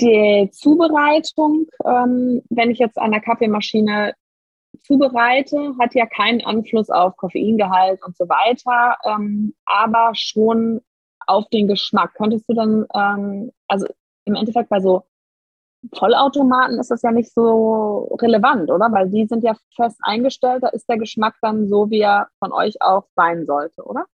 Die 0.00 0.48
Zubereitung, 0.52 1.66
ähm, 1.84 2.42
wenn 2.48 2.70
ich 2.70 2.78
jetzt 2.78 2.96
an 2.96 3.10
der 3.10 3.20
Kaffeemaschine 3.20 4.14
zubereite, 4.84 5.74
hat 5.80 5.96
ja 5.96 6.06
keinen 6.06 6.44
Einfluss 6.44 6.90
auf 6.90 7.16
Koffeingehalt 7.16 8.04
und 8.04 8.16
so 8.16 8.28
weiter, 8.28 8.98
ähm, 9.04 9.54
aber 9.64 10.12
schon 10.14 10.80
auf 11.26 11.48
den 11.50 11.68
Geschmack. 11.68 12.14
Könntest 12.14 12.48
du 12.48 12.54
dann, 12.54 12.86
ähm, 12.94 13.52
also 13.68 13.86
im 14.24 14.34
Endeffekt 14.34 14.68
bei 14.68 14.80
so 14.80 15.04
Vollautomaten 15.92 16.78
ist 16.78 16.90
das 16.90 17.02
ja 17.02 17.10
nicht 17.10 17.32
so 17.32 18.16
relevant, 18.20 18.70
oder? 18.70 18.90
Weil 18.92 19.10
die 19.10 19.26
sind 19.26 19.44
ja 19.44 19.54
fest 19.76 19.98
eingestellt, 20.02 20.62
da 20.62 20.68
ist 20.68 20.88
der 20.88 20.98
Geschmack 20.98 21.34
dann 21.42 21.68
so, 21.68 21.90
wie 21.90 22.00
er 22.00 22.28
von 22.38 22.52
euch 22.52 22.80
auch 22.80 23.04
sein 23.14 23.44
sollte, 23.44 23.82
oder? 23.84 24.06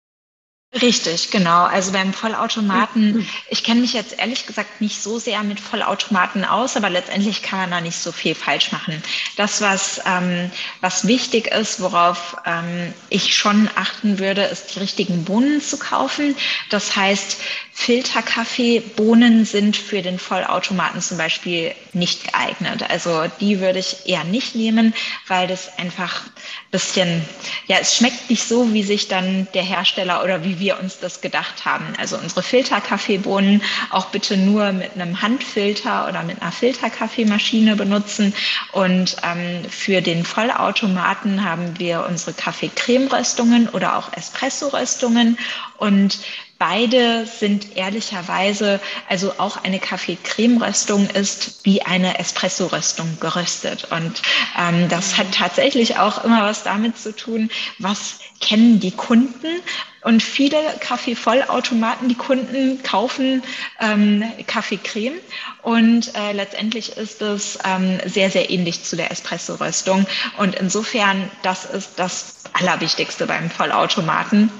Richtig, 0.72 1.32
genau. 1.32 1.64
Also 1.64 1.90
beim 1.90 2.12
Vollautomaten, 2.12 3.14
mhm. 3.16 3.26
ich 3.48 3.64
kenne 3.64 3.80
mich 3.80 3.92
jetzt 3.92 4.20
ehrlich 4.20 4.46
gesagt 4.46 4.80
nicht 4.80 5.02
so 5.02 5.18
sehr 5.18 5.42
mit 5.42 5.58
Vollautomaten 5.58 6.44
aus, 6.44 6.76
aber 6.76 6.88
letztendlich 6.88 7.42
kann 7.42 7.58
man 7.58 7.70
da 7.72 7.80
nicht 7.80 7.98
so 7.98 8.12
viel 8.12 8.36
falsch 8.36 8.70
machen. 8.70 9.02
Das, 9.36 9.60
was, 9.60 10.00
ähm, 10.06 10.48
was 10.80 11.08
wichtig 11.08 11.48
ist, 11.48 11.80
worauf 11.80 12.36
ähm, 12.46 12.94
ich 13.08 13.36
schon 13.36 13.68
achten 13.74 14.20
würde, 14.20 14.42
ist 14.42 14.76
die 14.76 14.78
richtigen 14.78 15.24
Bohnen 15.24 15.60
zu 15.60 15.76
kaufen. 15.76 16.36
Das 16.70 16.94
heißt, 16.94 17.38
Filterkaffeebohnen 17.72 19.46
sind 19.46 19.76
für 19.76 20.02
den 20.02 20.20
Vollautomaten 20.20 21.00
zum 21.00 21.18
Beispiel 21.18 21.74
nicht 21.94 22.24
geeignet. 22.24 22.84
Also 22.88 23.24
die 23.40 23.58
würde 23.58 23.80
ich 23.80 24.06
eher 24.06 24.22
nicht 24.22 24.54
nehmen, 24.54 24.94
weil 25.26 25.48
das 25.48 25.78
einfach 25.78 26.22
bisschen, 26.70 27.24
ja, 27.66 27.78
es 27.80 27.96
schmeckt 27.96 28.30
nicht 28.30 28.46
so, 28.46 28.72
wie 28.72 28.82
sich 28.82 29.08
dann 29.08 29.48
der 29.54 29.62
Hersteller 29.62 30.22
oder 30.22 30.44
wie 30.44 30.59
wir 30.60 30.78
uns 30.78 30.98
das 31.00 31.20
gedacht 31.20 31.64
haben. 31.64 31.86
Also 31.98 32.16
unsere 32.16 32.42
Filterkaffeebohnen 32.42 33.62
auch 33.90 34.06
bitte 34.06 34.36
nur 34.36 34.72
mit 34.72 34.94
einem 34.94 35.20
Handfilter 35.20 36.08
oder 36.08 36.22
mit 36.22 36.40
einer 36.40 36.52
Filterkaffeemaschine 36.52 37.76
benutzen. 37.76 38.34
Und 38.72 39.16
ähm, 39.22 39.64
für 39.68 40.00
den 40.00 40.24
Vollautomaten 40.24 41.44
haben 41.44 41.78
wir 41.78 42.06
unsere 42.08 42.32
Kaffee-Creme-Röstungen 42.32 43.68
oder 43.70 43.96
auch 43.96 44.12
Espresso-Röstungen. 44.12 45.38
Und 45.78 46.18
Beide 46.60 47.24
sind 47.24 47.74
ehrlicherweise, 47.78 48.80
also 49.08 49.32
auch 49.38 49.64
eine 49.64 49.78
Kaffee-Creme-Röstung 49.78 51.08
ist 51.08 51.64
wie 51.64 51.80
eine 51.80 52.18
Espresso-Röstung 52.18 53.16
geröstet. 53.18 53.88
Und 53.90 54.20
ähm, 54.58 54.86
das 54.90 55.16
hat 55.16 55.32
tatsächlich 55.32 55.96
auch 55.96 56.22
immer 56.22 56.42
was 56.42 56.62
damit 56.62 56.98
zu 56.98 57.16
tun, 57.16 57.48
was 57.78 58.18
kennen 58.42 58.78
die 58.78 58.90
Kunden. 58.90 59.62
Und 60.02 60.22
viele 60.22 60.58
Kaffee-Vollautomaten, 60.80 62.08
die 62.08 62.14
Kunden 62.14 62.82
kaufen 62.82 63.42
ähm, 63.80 64.24
Kaffee-Creme. 64.46 65.18
Und 65.62 66.14
äh, 66.16 66.32
letztendlich 66.32 66.96
ist 66.96 67.20
es 67.20 67.58
ähm, 67.64 67.98
sehr, 68.06 68.30
sehr 68.30 68.50
ähnlich 68.50 68.82
zu 68.82 68.96
der 68.96 69.10
Espresso-Röstung. 69.10 70.06
Und 70.38 70.54
insofern, 70.54 71.30
das 71.42 71.64
ist 71.66 71.98
das 71.98 72.44
Allerwichtigste 72.54 73.26
beim 73.26 73.50
Vollautomaten 73.50 74.50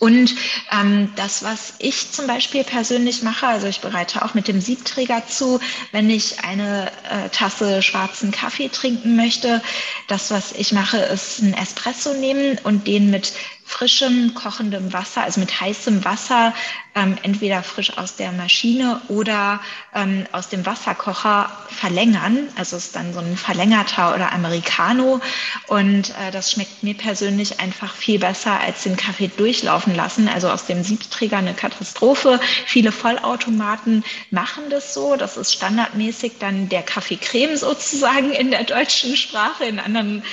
und 0.00 0.34
ähm, 0.72 1.12
das, 1.14 1.42
was 1.42 1.74
ich 1.78 2.10
zum 2.10 2.26
Beispiel 2.26 2.64
persönlich 2.64 3.22
mache, 3.22 3.46
also 3.46 3.66
ich 3.66 3.80
bereite 3.80 4.24
auch 4.24 4.32
mit 4.32 4.48
dem 4.48 4.58
Siebträger 4.58 5.26
zu, 5.26 5.60
wenn 5.92 6.08
ich 6.08 6.42
eine 6.42 6.90
äh, 7.10 7.28
Tasse 7.28 7.82
schwarzen 7.82 8.30
Kaffee 8.30 8.70
trinken 8.70 9.14
möchte. 9.14 9.60
Das, 10.08 10.30
was 10.30 10.52
ich 10.52 10.72
mache, 10.72 10.96
ist 10.96 11.40
ein 11.40 11.52
Espresso 11.52 12.14
nehmen 12.14 12.58
und 12.62 12.86
den 12.86 13.10
mit 13.10 13.34
frischem, 13.70 14.34
kochendem 14.34 14.92
Wasser, 14.92 15.22
also 15.22 15.38
mit 15.40 15.60
heißem 15.60 16.04
Wasser, 16.04 16.52
ähm, 16.96 17.16
entweder 17.22 17.62
frisch 17.62 17.96
aus 17.96 18.16
der 18.16 18.32
Maschine 18.32 19.00
oder 19.08 19.60
ähm, 19.94 20.26
aus 20.32 20.48
dem 20.48 20.66
Wasserkocher 20.66 21.50
verlängern. 21.68 22.48
Also 22.56 22.76
ist 22.76 22.96
dann 22.96 23.14
so 23.14 23.20
ein 23.20 23.36
verlängerter 23.36 24.14
oder 24.14 24.32
Americano. 24.32 25.20
Und 25.68 26.10
äh, 26.10 26.32
das 26.32 26.50
schmeckt 26.50 26.82
mir 26.82 26.94
persönlich 26.94 27.60
einfach 27.60 27.94
viel 27.94 28.18
besser, 28.18 28.58
als 28.58 28.82
den 28.82 28.96
Kaffee 28.96 29.28
durchlaufen 29.28 29.94
lassen. 29.94 30.28
Also 30.28 30.50
aus 30.50 30.66
dem 30.66 30.82
Siebträger 30.82 31.38
eine 31.38 31.54
Katastrophe. 31.54 32.40
Viele 32.66 32.90
Vollautomaten 32.90 34.04
machen 34.32 34.64
das 34.68 34.92
so. 34.92 35.14
Das 35.14 35.36
ist 35.36 35.52
standardmäßig 35.52 36.32
dann 36.40 36.68
der 36.68 36.82
Kaffeecreme 36.82 37.56
sozusagen 37.56 38.32
in 38.32 38.50
der 38.50 38.64
deutschen 38.64 39.16
Sprache. 39.16 39.64
In 39.64 39.78
anderen 39.78 40.24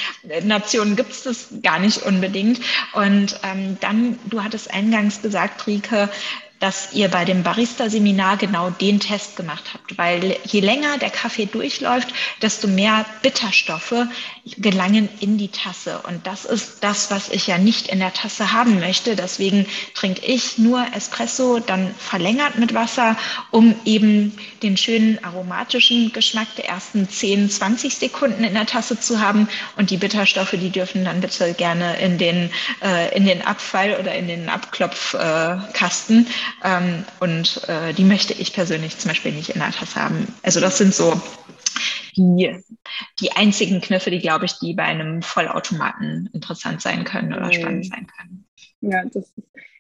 Nationen 0.44 0.96
gibt 0.96 1.12
es 1.12 1.24
das 1.24 1.48
gar 1.62 1.78
nicht 1.78 2.02
unbedingt. 2.02 2.60
Und 2.94 3.27
und 3.28 3.40
ähm, 3.44 3.78
dann, 3.82 4.20
du 4.26 4.42
hattest 4.42 4.74
eingangs 4.74 5.22
gesagt, 5.22 5.68
Rike, 5.68 6.10
dass 6.60 6.94
ihr 6.94 7.10
bei 7.10 7.26
dem 7.26 7.44
Barista-Seminar 7.44 8.38
genau 8.38 8.70
den 8.70 9.00
Test 9.00 9.36
gemacht 9.36 9.64
habt, 9.74 9.98
weil 9.98 10.38
je 10.44 10.60
länger 10.60 10.98
der 10.98 11.10
Kaffee 11.10 11.46
durchläuft, 11.46 12.14
desto 12.42 12.68
mehr 12.68 13.06
Bitterstoffe 13.22 14.08
gelangen 14.58 15.10
in 15.20 15.38
die 15.38 15.50
Tasse. 15.50 16.00
Und 16.08 16.26
das 16.26 16.46
ist 16.46 16.84
das, 16.84 17.12
was 17.12 17.30
ich 17.30 17.48
ja 17.48 17.58
nicht 17.58 17.88
in 17.88 18.00
der 18.00 18.14
Tasse 18.14 18.54
haben 18.54 18.80
möchte. 18.80 19.16
Deswegen 19.16 19.66
trinke 19.94 20.26
ich 20.26 20.58
nur 20.58 20.86
Espresso, 20.96 21.60
dann 21.60 21.94
verlängert 21.98 22.58
mit 22.58 22.74
Wasser, 22.74 23.18
um 23.52 23.76
eben 23.86 24.38
den 24.64 24.78
schönen 24.78 25.24
aromatischen 25.24 26.12
Geschmack 26.12 26.48
der 26.56 26.70
ersten 26.70 27.08
10, 27.08 27.50
20 27.50 27.96
Sekunden 27.96 28.44
in 28.44 28.54
der 28.54 28.66
Tasse 28.66 29.00
zu 29.00 29.20
haben. 29.20 29.48
Und 29.76 29.90
die 29.90 29.98
Bitterstoffe, 29.98 30.52
die 30.52 30.70
dürfen 30.70 31.06
dann 31.06 31.22
bitte 31.22 31.54
gerne 31.54 31.98
in 32.00 32.18
den, 32.18 32.50
äh, 32.84 33.16
in 33.16 33.26
den 33.26 33.42
Abfall 33.44 33.98
oder 34.00 34.16
in 34.16 34.28
den 34.28 34.50
Abklopfkasten. 34.50 36.26
Äh, 36.26 36.30
ähm, 36.64 37.06
und 37.20 37.68
äh, 37.68 37.94
die 37.94 38.04
möchte 38.04 38.34
ich 38.34 38.54
persönlich 38.54 38.98
zum 38.98 39.10
Beispiel 39.10 39.32
nicht 39.32 39.50
in 39.50 39.60
der 39.60 39.72
Tasse 39.72 40.02
haben. 40.02 40.34
Also 40.44 40.60
das 40.60 40.78
sind 40.78 40.94
so 40.94 41.14
die, 42.16 42.56
die 43.20 43.32
einzigen 43.34 43.82
Kniffe, 43.82 44.12
die, 44.12 44.20
glaube 44.20 44.46
ich, 44.46 44.54
die 44.60 44.74
bei 44.74 44.84
einem 44.84 45.22
Vollautomaten 45.22 46.30
interessant 46.34 46.82
sein 46.82 47.04
können 47.04 47.34
oder 47.34 47.48
mhm. 47.48 47.54
spannend 47.54 47.86
sein 47.86 48.08
können. 48.08 48.46
Ja, 48.82 49.04
das 49.06 49.16
ist, 49.16 49.34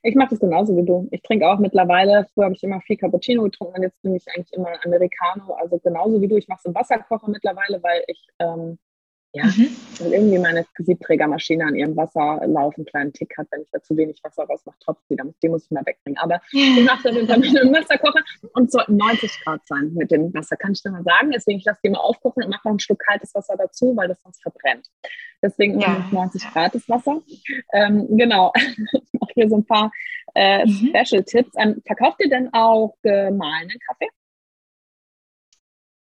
ich 0.03 0.15
mache 0.15 0.29
das 0.29 0.39
genauso 0.39 0.75
wie 0.77 0.85
du. 0.85 1.07
Ich 1.11 1.21
trinke 1.21 1.47
auch 1.47 1.59
mittlerweile, 1.59 2.27
früher 2.33 2.45
habe 2.45 2.55
ich 2.55 2.63
immer 2.63 2.81
viel 2.81 2.97
Cappuccino 2.97 3.43
getrunken 3.43 3.75
und 3.75 3.83
jetzt 3.83 3.99
trinke 4.01 4.17
ich 4.17 4.25
eigentlich 4.35 4.53
immer 4.53 4.69
Americano. 4.83 5.53
Also 5.53 5.77
genauso 5.79 6.21
wie 6.21 6.27
du. 6.27 6.37
Ich 6.37 6.47
mache 6.47 6.59
es 6.59 6.65
im 6.65 6.75
Wasserkocher 6.75 7.29
mittlerweile, 7.29 7.81
weil 7.83 8.03
ich 8.07 8.25
ähm, 8.39 8.77
ja, 9.37 9.45
mhm. 9.45 9.69
weil 9.99 10.13
irgendwie 10.13 10.39
meine 10.39 10.65
Siebträgermaschine 10.77 11.65
an 11.65 11.75
ihrem 11.75 11.95
Wasserlauf 11.95 12.75
einen 12.75 12.85
kleinen 12.85 13.13
Tick 13.13 13.37
hat, 13.37 13.47
wenn 13.51 13.61
ich 13.61 13.69
da 13.71 13.81
zu 13.81 13.95
wenig 13.95 14.19
Wasser 14.23 14.45
rausmache, 14.45 14.77
tropft 14.79 15.03
sie, 15.07 15.15
dann, 15.15 15.35
die 15.43 15.49
muss 15.49 15.65
ich 15.65 15.71
mal 15.71 15.85
wegbringen. 15.85 16.17
Aber 16.17 16.41
ich 16.51 16.83
mache 16.83 17.03
das 17.03 17.13
mit 17.13 17.29
einem 17.29 17.73
Wasserkocher 17.73 18.23
und 18.53 18.65
es 18.65 18.71
sollten 18.71 18.97
90 18.97 19.43
Grad 19.43 19.61
sein 19.67 19.93
mit 19.93 20.09
dem 20.09 20.33
Wasser, 20.33 20.55
kann 20.55 20.71
ich 20.71 20.81
dir 20.81 20.89
mal 20.89 21.03
sagen. 21.03 21.31
Deswegen, 21.31 21.59
ich 21.59 21.65
lasse 21.65 21.79
die 21.83 21.89
mal 21.89 21.99
aufkochen 21.99 22.43
und 22.43 22.49
mache 22.49 22.67
noch 22.67 22.73
ein 22.73 22.79
Stück 22.79 22.99
kaltes 22.99 23.35
Wasser 23.35 23.55
dazu, 23.57 23.95
weil 23.95 24.07
das 24.07 24.21
sonst 24.23 24.41
verbrennt. 24.41 24.87
Deswegen 25.43 25.79
ja. 25.79 26.09
90 26.11 26.41
Grad 26.51 26.73
das 26.73 26.89
Wasser. 26.89 27.21
Ähm, 27.73 28.07
genau, 28.17 28.51
ich 28.55 29.19
mache 29.19 29.31
hier 29.35 29.49
so 29.49 29.57
ein 29.57 29.65
paar 29.65 29.91
äh, 30.33 30.65
mhm. 30.65 30.89
Special-Tipps. 30.89 31.51
Ähm, 31.57 31.81
verkauft 31.85 32.17
ihr 32.23 32.29
denn 32.29 32.51
auch 32.53 32.95
gemahlenen 33.03 33.77
Kaffee? 33.87 34.09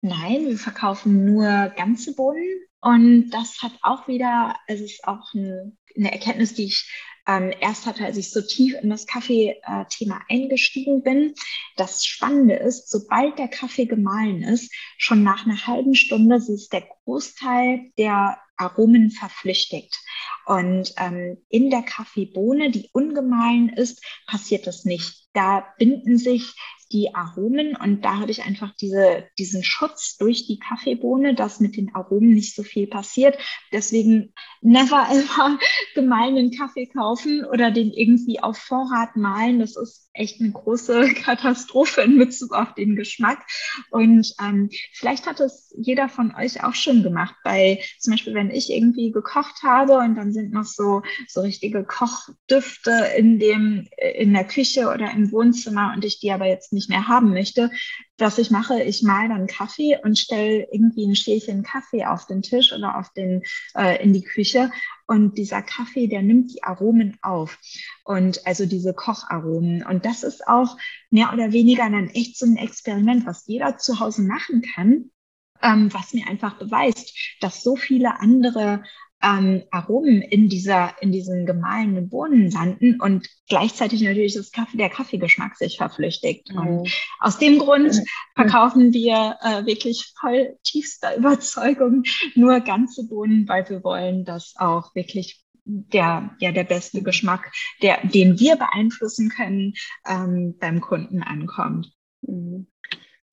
Nein, 0.06 0.48
wir 0.48 0.58
verkaufen 0.58 1.24
nur 1.24 1.46
ganze 1.76 2.14
Bohnen 2.14 2.44
und 2.84 3.30
das 3.30 3.62
hat 3.62 3.72
auch 3.80 4.08
wieder, 4.08 4.56
es 4.66 4.82
ist 4.82 5.08
auch 5.08 5.32
eine, 5.32 5.72
eine 5.96 6.12
Erkenntnis, 6.12 6.52
die 6.52 6.64
ich 6.64 6.86
ähm, 7.26 7.50
erst 7.58 7.86
hatte, 7.86 8.04
als 8.04 8.18
ich 8.18 8.30
so 8.30 8.42
tief 8.42 8.74
in 8.82 8.90
das 8.90 9.06
Kaffee-Thema 9.06 10.20
eingestiegen 10.28 11.02
bin. 11.02 11.34
Das 11.78 12.04
Spannende 12.04 12.56
ist, 12.56 12.90
sobald 12.90 13.38
der 13.38 13.48
Kaffee 13.48 13.86
gemahlen 13.86 14.42
ist, 14.42 14.70
schon 14.98 15.22
nach 15.22 15.46
einer 15.46 15.66
halben 15.66 15.94
Stunde 15.94 16.36
ist 16.36 16.74
der 16.74 16.82
Großteil 16.82 17.90
der 17.96 18.38
Aromen 18.58 19.10
verflüchtigt. 19.10 19.98
Und 20.44 20.92
ähm, 20.98 21.38
in 21.48 21.70
der 21.70 21.84
Kaffeebohne, 21.84 22.70
die 22.70 22.90
ungemahlen 22.92 23.70
ist, 23.70 24.04
passiert 24.26 24.66
das 24.66 24.84
nicht. 24.84 25.26
Da 25.32 25.66
binden 25.78 26.18
sich 26.18 26.54
die 26.94 27.12
Aromen 27.12 27.76
und 27.76 28.04
da 28.04 28.20
habe 28.20 28.30
ich 28.30 28.44
einfach 28.44 28.72
diese, 28.80 29.26
diesen 29.36 29.64
Schutz 29.64 30.16
durch 30.16 30.46
die 30.46 30.60
Kaffeebohne, 30.60 31.34
dass 31.34 31.58
mit 31.58 31.76
den 31.76 31.92
Aromen 31.92 32.32
nicht 32.32 32.54
so 32.54 32.62
viel 32.62 32.86
passiert. 32.86 33.36
Deswegen 33.72 34.32
never 34.60 35.08
ever 35.10 35.58
gemahlenen 35.94 36.52
Kaffee 36.52 36.86
kaufen 36.86 37.44
oder 37.44 37.72
den 37.72 37.92
irgendwie 37.92 38.40
auf 38.40 38.56
Vorrat 38.56 39.16
mahlen. 39.16 39.58
Das 39.58 39.76
ist 39.76 40.03
echt 40.14 40.40
eine 40.40 40.52
große 40.52 41.12
Katastrophe 41.14 42.02
in 42.02 42.18
Bezug 42.18 42.52
auf 42.52 42.74
den 42.74 42.96
Geschmack. 42.96 43.44
Und 43.90 44.32
ähm, 44.40 44.70
vielleicht 44.92 45.26
hat 45.26 45.40
es 45.40 45.74
jeder 45.76 46.08
von 46.08 46.34
euch 46.34 46.62
auch 46.62 46.74
schon 46.74 47.02
gemacht. 47.02 47.34
Bei 47.44 47.80
zum 47.98 48.12
Beispiel, 48.12 48.34
wenn 48.34 48.50
ich 48.50 48.70
irgendwie 48.70 49.10
gekocht 49.10 49.62
habe 49.62 49.98
und 49.98 50.14
dann 50.14 50.32
sind 50.32 50.52
noch 50.52 50.64
so, 50.64 51.02
so 51.28 51.40
richtige 51.40 51.84
Kochdüfte 51.84 52.92
in 53.16 53.38
dem, 53.38 53.88
in 54.14 54.32
der 54.32 54.44
Küche 54.44 54.88
oder 54.88 55.10
im 55.10 55.30
Wohnzimmer 55.32 55.92
und 55.94 56.04
ich 56.04 56.20
die 56.20 56.30
aber 56.30 56.46
jetzt 56.46 56.72
nicht 56.72 56.88
mehr 56.88 57.08
haben 57.08 57.30
möchte, 57.30 57.70
was 58.18 58.38
ich 58.38 58.50
mache, 58.50 58.82
ich 58.82 59.02
mal 59.02 59.28
dann 59.28 59.46
Kaffee 59.46 59.98
und 60.02 60.18
stelle 60.18 60.66
irgendwie 60.70 61.06
ein 61.06 61.16
Schälchen 61.16 61.62
Kaffee 61.62 62.04
auf 62.04 62.26
den 62.26 62.42
Tisch 62.42 62.72
oder 62.72 62.98
auf 62.98 63.12
den, 63.12 63.42
äh, 63.76 64.02
in 64.02 64.12
die 64.12 64.22
Küche. 64.22 64.70
Und 65.06 65.36
dieser 65.36 65.62
Kaffee, 65.62 66.06
der 66.06 66.22
nimmt 66.22 66.52
die 66.52 66.62
Aromen 66.62 67.18
auf. 67.22 67.58
Und 68.04 68.46
also 68.46 68.66
diese 68.66 68.94
Kocharomen. 68.94 69.84
Und 69.84 70.04
das 70.04 70.22
ist 70.22 70.46
auch 70.46 70.76
mehr 71.10 71.32
oder 71.32 71.52
weniger 71.52 71.90
dann 71.90 72.08
echt 72.10 72.38
so 72.38 72.46
ein 72.46 72.56
Experiment, 72.56 73.26
was 73.26 73.46
jeder 73.46 73.78
zu 73.78 74.00
Hause 74.00 74.22
machen 74.22 74.62
kann. 74.62 75.10
Ähm, 75.62 75.92
was 75.94 76.12
mir 76.12 76.26
einfach 76.28 76.58
beweist, 76.58 77.16
dass 77.40 77.62
so 77.62 77.74
viele 77.74 78.20
andere 78.20 78.82
ähm, 79.24 79.62
Aromen 79.70 80.20
in 80.20 80.48
dieser, 80.48 80.94
in 81.00 81.10
diesen 81.10 81.46
gemahlenen 81.46 82.08
Bohnen 82.08 82.50
landen 82.50 83.00
und 83.00 83.26
gleichzeitig 83.48 84.02
natürlich 84.02 84.34
das 84.34 84.52
Kaffee, 84.52 84.76
der 84.76 84.90
Kaffeegeschmack 84.90 85.56
sich 85.56 85.78
verflüchtigt. 85.78 86.52
Mhm. 86.52 86.58
Und 86.58 86.92
aus 87.20 87.38
dem 87.38 87.58
Grund 87.58 88.02
verkaufen 88.34 88.92
wir 88.92 89.36
äh, 89.40 89.64
wirklich 89.64 90.12
voll 90.20 90.56
tiefster 90.62 91.16
Überzeugung 91.16 92.02
nur 92.34 92.60
ganze 92.60 93.06
Bohnen, 93.06 93.48
weil 93.48 93.68
wir 93.68 93.82
wollen, 93.82 94.24
dass 94.24 94.54
auch 94.56 94.94
wirklich 94.94 95.42
der, 95.64 96.36
ja, 96.40 96.52
der 96.52 96.64
beste 96.64 97.02
Geschmack, 97.02 97.50
der, 97.80 98.06
den 98.06 98.38
wir 98.38 98.56
beeinflussen 98.56 99.30
können, 99.30 99.72
ähm, 100.06 100.56
beim 100.60 100.82
Kunden 100.82 101.22
ankommt. 101.22 101.90
Mhm 102.20 102.66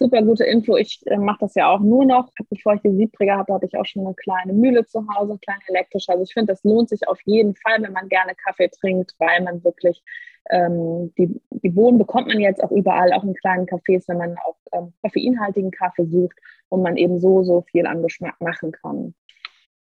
super 0.02 0.22
gute 0.24 0.45
Info. 0.45 0.76
Ich 0.76 1.02
äh, 1.06 1.18
mache 1.18 1.39
das 1.41 1.56
ja 1.56 1.70
auch 1.70 1.80
nur 1.80 2.06
noch. 2.06 2.30
Bevor 2.49 2.74
ich 2.74 2.82
die 2.82 2.95
Siebträger 2.95 3.38
hatte, 3.38 3.54
hatte 3.54 3.68
ich 3.68 3.78
auch 3.78 3.86
schon 3.86 4.06
eine 4.06 4.16
kleine 4.16 4.54
Mühle 4.54 4.86
zu 4.86 5.06
Hause, 5.08 5.34
eine 5.34 5.39
kleine 5.39 5.62
elektrische. 5.68 6.12
Also 6.12 6.24
ich 6.24 6.34
finde, 6.34 6.54
das 6.54 6.64
lohnt 6.64 6.89
sich 6.89 7.08
auf 7.08 7.20
jeden 7.26 7.56
Fall, 7.56 7.82
wenn 7.82 7.93
man 7.93 8.10
gerne 8.10 8.34
Kaffee 8.36 8.70
trinkt, 8.70 9.14
weil 9.20 9.41
man 9.43 9.64
wirklich 9.64 10.04
ähm, 10.49 11.14
die, 11.18 11.39
die 11.52 11.70
Bohnen 11.70 11.99
bekommt 11.99 12.28
man 12.28 12.39
jetzt 12.39 12.64
auch 12.64 12.72
überall, 12.72 13.14
auch 13.14 13.24
in 13.24 13.36
kleinen 13.36 13.68
Cafés, 13.68 14.08
wenn 14.08 14.18
man 14.18 14.36
auch 14.39 14.58
ähm, 14.74 14.93
koffeinhaltigen 15.02 15.72
Kaffee 15.72 16.06
sucht 16.06 16.38
und 16.70 16.82
man 16.82 16.97
eben 16.97 17.20
so, 17.20 17.43
so 17.43 17.62
viel 17.62 17.86
an 17.86 18.02
Geschmack 18.02 18.39
machen 18.41 18.72
kann. 18.72 19.14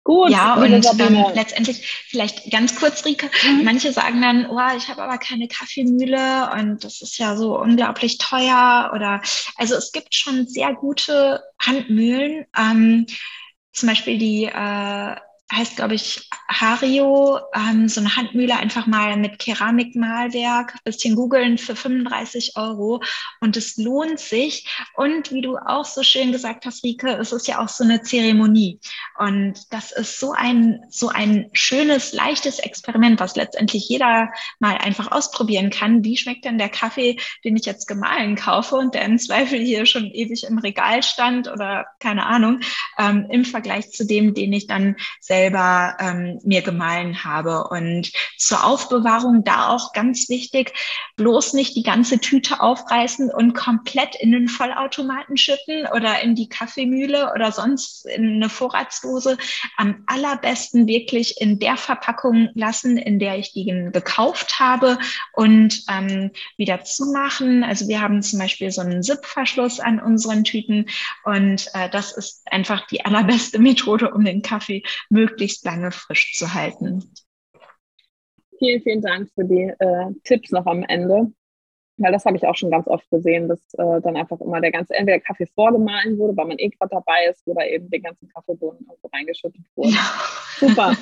Gut. 0.07 0.31
Ja, 0.31 0.55
und 0.55 0.71
ähm, 1.01 1.25
letztendlich 1.35 1.85
vielleicht 2.07 2.49
ganz 2.53 2.77
kurz, 2.77 3.05
Rike, 3.05 3.29
mhm. 3.43 3.65
manche 3.65 3.93
sagen 3.93 4.23
dann, 4.23 4.49
oh, 4.49 4.77
ich 4.77 4.89
habe 4.89 5.03
aber 5.03 5.19
keine 5.19 5.49
Kaffeemühle 5.49 6.49
und 6.53 6.85
das 6.85 7.03
ist 7.03 7.19
ja 7.19 7.35
so 7.35 7.59
unglaublich 7.59 8.19
teuer 8.19 8.93
oder 8.95 9.21
also 9.57 9.75
es 9.75 9.91
gibt 9.91 10.15
schon 10.15 10.47
sehr 10.47 10.75
gute 10.75 11.43
Handmühlen. 11.59 12.47
Ähm, 12.57 13.07
zum 13.73 13.89
Beispiel 13.89 14.17
die 14.17 14.45
äh, 14.45 15.17
heißt, 15.53 15.77
glaube 15.77 15.95
ich, 15.95 16.29
Hario, 16.49 17.39
ähm, 17.55 17.89
so 17.89 18.01
eine 18.01 18.17
Handmühle 18.17 18.57
einfach 18.57 18.87
mal 18.87 19.17
mit 19.17 19.39
Keramikmalwerk, 19.39 20.75
bisschen 20.83 21.15
googeln 21.15 21.57
für 21.57 21.77
35 21.77 22.57
Euro 22.57 23.03
und 23.41 23.57
es 23.57 23.77
lohnt 23.77 24.19
sich. 24.19 24.67
Und 24.95 25.31
wie 25.31 25.43
du 25.43 25.57
auch 25.57 25.85
so 25.85 26.03
schön 26.03 26.33
gesagt 26.33 26.67
hast, 26.67 26.83
Rike, 26.83 27.11
es 27.11 27.33
ist 27.33 27.47
ja 27.47 27.63
auch 27.63 27.69
so 27.69 27.85
eine 27.85 28.03
Zeremonie 28.03 28.81
und 29.19 29.55
das 29.73 29.93
ist 29.93 30.19
so 30.19 30.33
ein, 30.33 30.81
so 30.91 31.11
ein 31.11 31.49
schönes, 31.53 32.13
leichtes 32.13 32.59
Experiment, 32.59 33.21
was 33.21 33.37
letztendlich 33.37 33.89
jeder 33.89 34.33
mal 34.59 34.77
einfach 34.79 35.13
ausprobieren 35.13 35.71
kann. 35.71 36.03
Wie 36.03 36.17
schmeckt 36.17 36.45
denn 36.45 36.59
der 36.59 36.71
Kaffee, 36.71 37.21
den 37.45 37.57
ich 37.57 37.67
jetzt 37.67 37.87
gemahlen 37.87 38.35
kaufe 38.35 38.75
und 38.77 38.95
der 38.95 39.05
im 39.05 39.19
Zweifel 39.19 39.61
hier 39.61 39.87
schon 39.87 40.07
ewig 40.07 40.45
im 40.45 40.59
Regal 40.59 41.05
stand 41.05 41.47
oder 41.47 41.87
keine 42.01 42.27
Ahnung, 42.27 42.61
ähm, 42.99 43.27
im 43.31 43.45
Vergleich 43.45 43.93
zu 43.93 44.05
dem, 44.05 44.35
den 44.35 44.53
ich 44.53 44.67
dann 44.67 44.97
selbst 45.21 45.36
selber 45.37 45.97
ähm, 46.01 46.41
mir 46.45 46.63
gemahlen 46.63 47.25
habe. 47.25 47.69
Und 47.69 48.11
zur 48.39 48.65
Aufbewahrung 48.65 49.45
da 49.45 49.69
auch 49.69 49.93
ganz 49.93 50.29
wichtig, 50.29 50.73
bloß 51.17 51.53
nicht 51.53 51.77
die 51.77 51.83
ganze 51.83 52.19
Tüte 52.19 52.61
aufreißen 52.61 53.31
und 53.31 53.55
komplett 53.55 54.17
in 54.17 54.33
den 54.33 54.49
Vollautomaten 54.49 55.37
schütten 55.37 55.87
oder 55.95 56.23
in 56.23 56.35
die 56.35 56.49
Kaffeemühle 56.49 57.33
oder 57.35 57.53
sonst 57.53 58.07
in 58.07 58.37
eine 58.37 58.49
Vorratsdose. 58.49 59.37
Am 59.77 60.05
allerbesten 60.07 60.87
wirklich 60.87 61.41
in 61.41 61.59
der 61.59 61.77
Verpackung 61.77 62.49
lassen, 62.55 62.97
in 62.97 63.19
der 63.19 63.39
ich 63.39 63.53
die 63.53 63.67
gekauft 63.93 64.59
habe 64.59 64.99
und 65.33 65.83
ähm, 65.91 66.31
wieder 66.57 66.85
zumachen. 66.85 67.63
Also 67.65 67.89
wir 67.89 68.01
haben 68.01 68.23
zum 68.23 68.39
Beispiel 68.39 68.71
so 68.71 68.81
einen 68.81 69.03
Zip-Verschluss 69.03 69.81
an 69.81 70.01
unseren 70.01 70.45
Tüten 70.45 70.87
und 71.25 71.69
äh, 71.75 71.91
das 71.91 72.17
ist 72.17 72.43
einfach 72.51 72.87
die 72.87 73.05
allerbeste 73.05 73.59
Methode, 73.67 74.13
um 74.13 74.25
den 74.25 74.41
Kaffee 74.41 74.83
möglichst 75.11 75.26
möglichst 75.27 75.65
lange 75.65 75.91
frisch 75.91 76.35
zu 76.37 76.55
halten. 76.55 77.13
Vielen, 78.59 78.83
vielen 78.83 79.03
Dank 79.03 79.31
für 79.35 79.45
die 79.45 79.73
äh, 79.79 80.15
Tipps 80.25 80.51
noch 80.51 80.67
am 80.67 80.83
Ende. 80.85 81.33
Weil 81.99 82.13
das 82.13 82.27
habe 82.27 82.37
ich 82.37 82.47
auch 82.47 82.55
schon 82.55 82.71
ganz 82.71 82.87
oft 82.89 83.09
gesehen, 83.11 83.49
dass 83.49 83.61
äh, 83.75 84.01
dann 84.03 84.17
einfach 84.17 84.39
immer 84.41 84.61
der 84.61 84.71
ganze, 84.71 84.95
entweder 84.95 85.19
Kaffee 85.19 85.47
vorgemahlen 85.47 86.19
wurde, 86.19 86.37
weil 86.37 86.47
man 86.47 86.59
eh 86.59 86.69
gerade 86.69 86.91
dabei 86.91 87.27
ist, 87.31 87.47
oder 87.47 87.67
eben 87.67 87.89
den 87.89 88.03
ganzen 88.03 88.29
Kaffeebohnen 88.29 88.87
irgendwo 88.87 89.09
reingeschüttet 89.09 89.65
wurde. 89.75 89.91
Ja. 89.91 90.15
Super. 90.59 90.97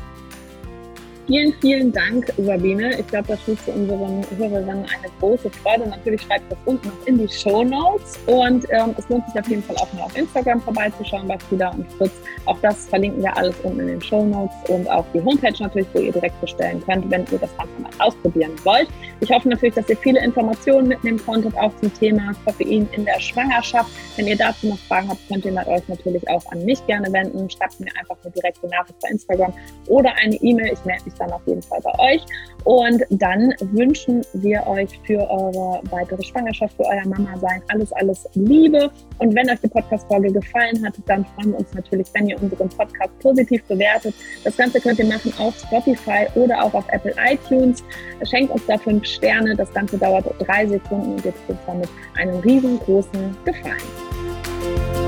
Vielen, 1.26 1.52
vielen 1.60 1.90
Dank, 1.90 2.32
Sabine. 2.38 3.00
Ich 3.00 3.06
glaube, 3.08 3.26
das 3.26 3.44
tut 3.44 3.58
für 3.58 3.72
unseren 3.72 4.24
Hörerinnen 4.38 4.84
eine 4.84 5.10
große 5.18 5.50
Freude. 5.50 5.88
Natürlich 5.88 6.22
schreibt 6.22 6.52
das 6.52 6.58
unten 6.66 6.92
in 7.06 7.18
die 7.18 7.28
Show 7.28 7.64
Notes. 7.64 8.16
Und 8.26 8.64
ähm, 8.70 8.94
es 8.96 9.08
lohnt 9.08 9.26
sich 9.26 9.40
auf 9.40 9.48
jeden 9.48 9.62
Fall 9.64 9.74
auch 9.78 9.92
mal 9.92 10.02
auf 10.02 10.16
Instagram 10.16 10.60
vorbeizuschauen 10.60 11.26
bei 11.26 11.36
Frieda 11.36 11.70
und 11.70 11.90
Fritz. 11.94 12.12
Auch 12.44 12.58
das 12.60 12.86
verlinken 12.86 13.24
wir 13.24 13.36
alles 13.36 13.56
unten 13.64 13.80
in 13.80 13.86
den 13.88 14.00
Show 14.00 14.24
Notes 14.24 14.54
und 14.68 14.88
auch 14.88 15.04
die 15.12 15.20
Homepage 15.20 15.52
natürlich, 15.58 15.88
wo 15.94 15.98
ihr 15.98 16.12
direkt 16.12 16.40
bestellen 16.40 16.80
könnt, 16.86 17.10
wenn 17.10 17.22
ihr 17.32 17.38
das 17.38 17.50
Ganze 17.56 17.82
mal 17.82 17.90
ausprobieren 17.98 18.52
wollt. 18.62 18.88
Ich 19.18 19.30
hoffe 19.30 19.48
natürlich, 19.48 19.74
dass 19.74 19.88
ihr 19.88 19.96
viele 19.96 20.22
Informationen 20.22 20.86
mitnehmen 20.86 21.20
konntet, 21.26 21.56
auch 21.58 21.74
zum 21.80 21.92
Thema 21.94 22.34
Koffein 22.44 22.88
in 22.92 23.04
der 23.04 23.18
Schwangerschaft. 23.18 23.90
Wenn 24.14 24.28
ihr 24.28 24.36
dazu 24.36 24.68
noch 24.68 24.78
Fragen 24.78 25.08
habt, 25.08 25.20
könnt 25.28 25.44
ihr 25.44 25.52
euch 25.66 25.88
natürlich 25.88 26.28
auch 26.28 26.44
an 26.52 26.64
mich 26.64 26.86
gerne 26.86 27.12
wenden. 27.12 27.50
Schreibt 27.50 27.80
mir 27.80 27.88
einfach 27.98 28.16
eine 28.22 28.30
direkte 28.30 28.68
Nachricht 28.68 29.00
bei 29.00 29.08
Instagram 29.08 29.52
oder 29.88 30.14
eine 30.22 30.36
E-Mail. 30.36 30.72
Ich 30.72 30.84
melde 30.84 31.04
mich 31.04 31.15
dann 31.18 31.32
auf 31.32 31.42
jeden 31.46 31.62
Fall 31.62 31.80
bei 31.82 32.14
euch. 32.14 32.24
Und 32.64 33.04
dann 33.10 33.54
wünschen 33.60 34.22
wir 34.32 34.66
euch 34.66 34.98
für 35.06 35.18
eure 35.30 35.80
weitere 35.90 36.22
Schwangerschaft, 36.22 36.74
für 36.76 36.84
euer 36.84 37.06
Mama-Sein 37.06 37.62
alles, 37.68 37.92
alles 37.92 38.28
Liebe. 38.34 38.90
Und 39.18 39.34
wenn 39.36 39.48
euch 39.48 39.60
die 39.60 39.68
Podcast-Folge 39.68 40.32
gefallen 40.32 40.84
hat, 40.84 40.94
dann 41.06 41.24
freuen 41.24 41.52
wir 41.52 41.60
uns 41.60 41.72
natürlich, 41.74 42.08
wenn 42.14 42.28
ihr 42.28 42.42
unseren 42.42 42.68
Podcast 42.68 43.16
positiv 43.20 43.62
bewertet. 43.64 44.14
Das 44.42 44.56
Ganze 44.56 44.80
könnt 44.80 44.98
ihr 44.98 45.06
machen 45.06 45.32
auf 45.38 45.56
Spotify 45.58 46.26
oder 46.34 46.64
auch 46.64 46.74
auf 46.74 46.84
Apple 46.88 47.14
iTunes. 47.30 47.84
Schenkt 48.24 48.52
uns 48.52 48.66
da 48.66 48.76
fünf 48.78 49.04
Sterne. 49.04 49.54
Das 49.54 49.72
Ganze 49.72 49.96
dauert 49.96 50.24
drei 50.40 50.66
Sekunden 50.66 51.14
und 51.14 51.24
ihr 51.24 51.32
tut 51.32 51.50
uns 51.50 51.60
damit 51.66 51.88
einen 52.16 52.40
riesengroßen 52.40 53.36
Gefallen. 53.44 55.05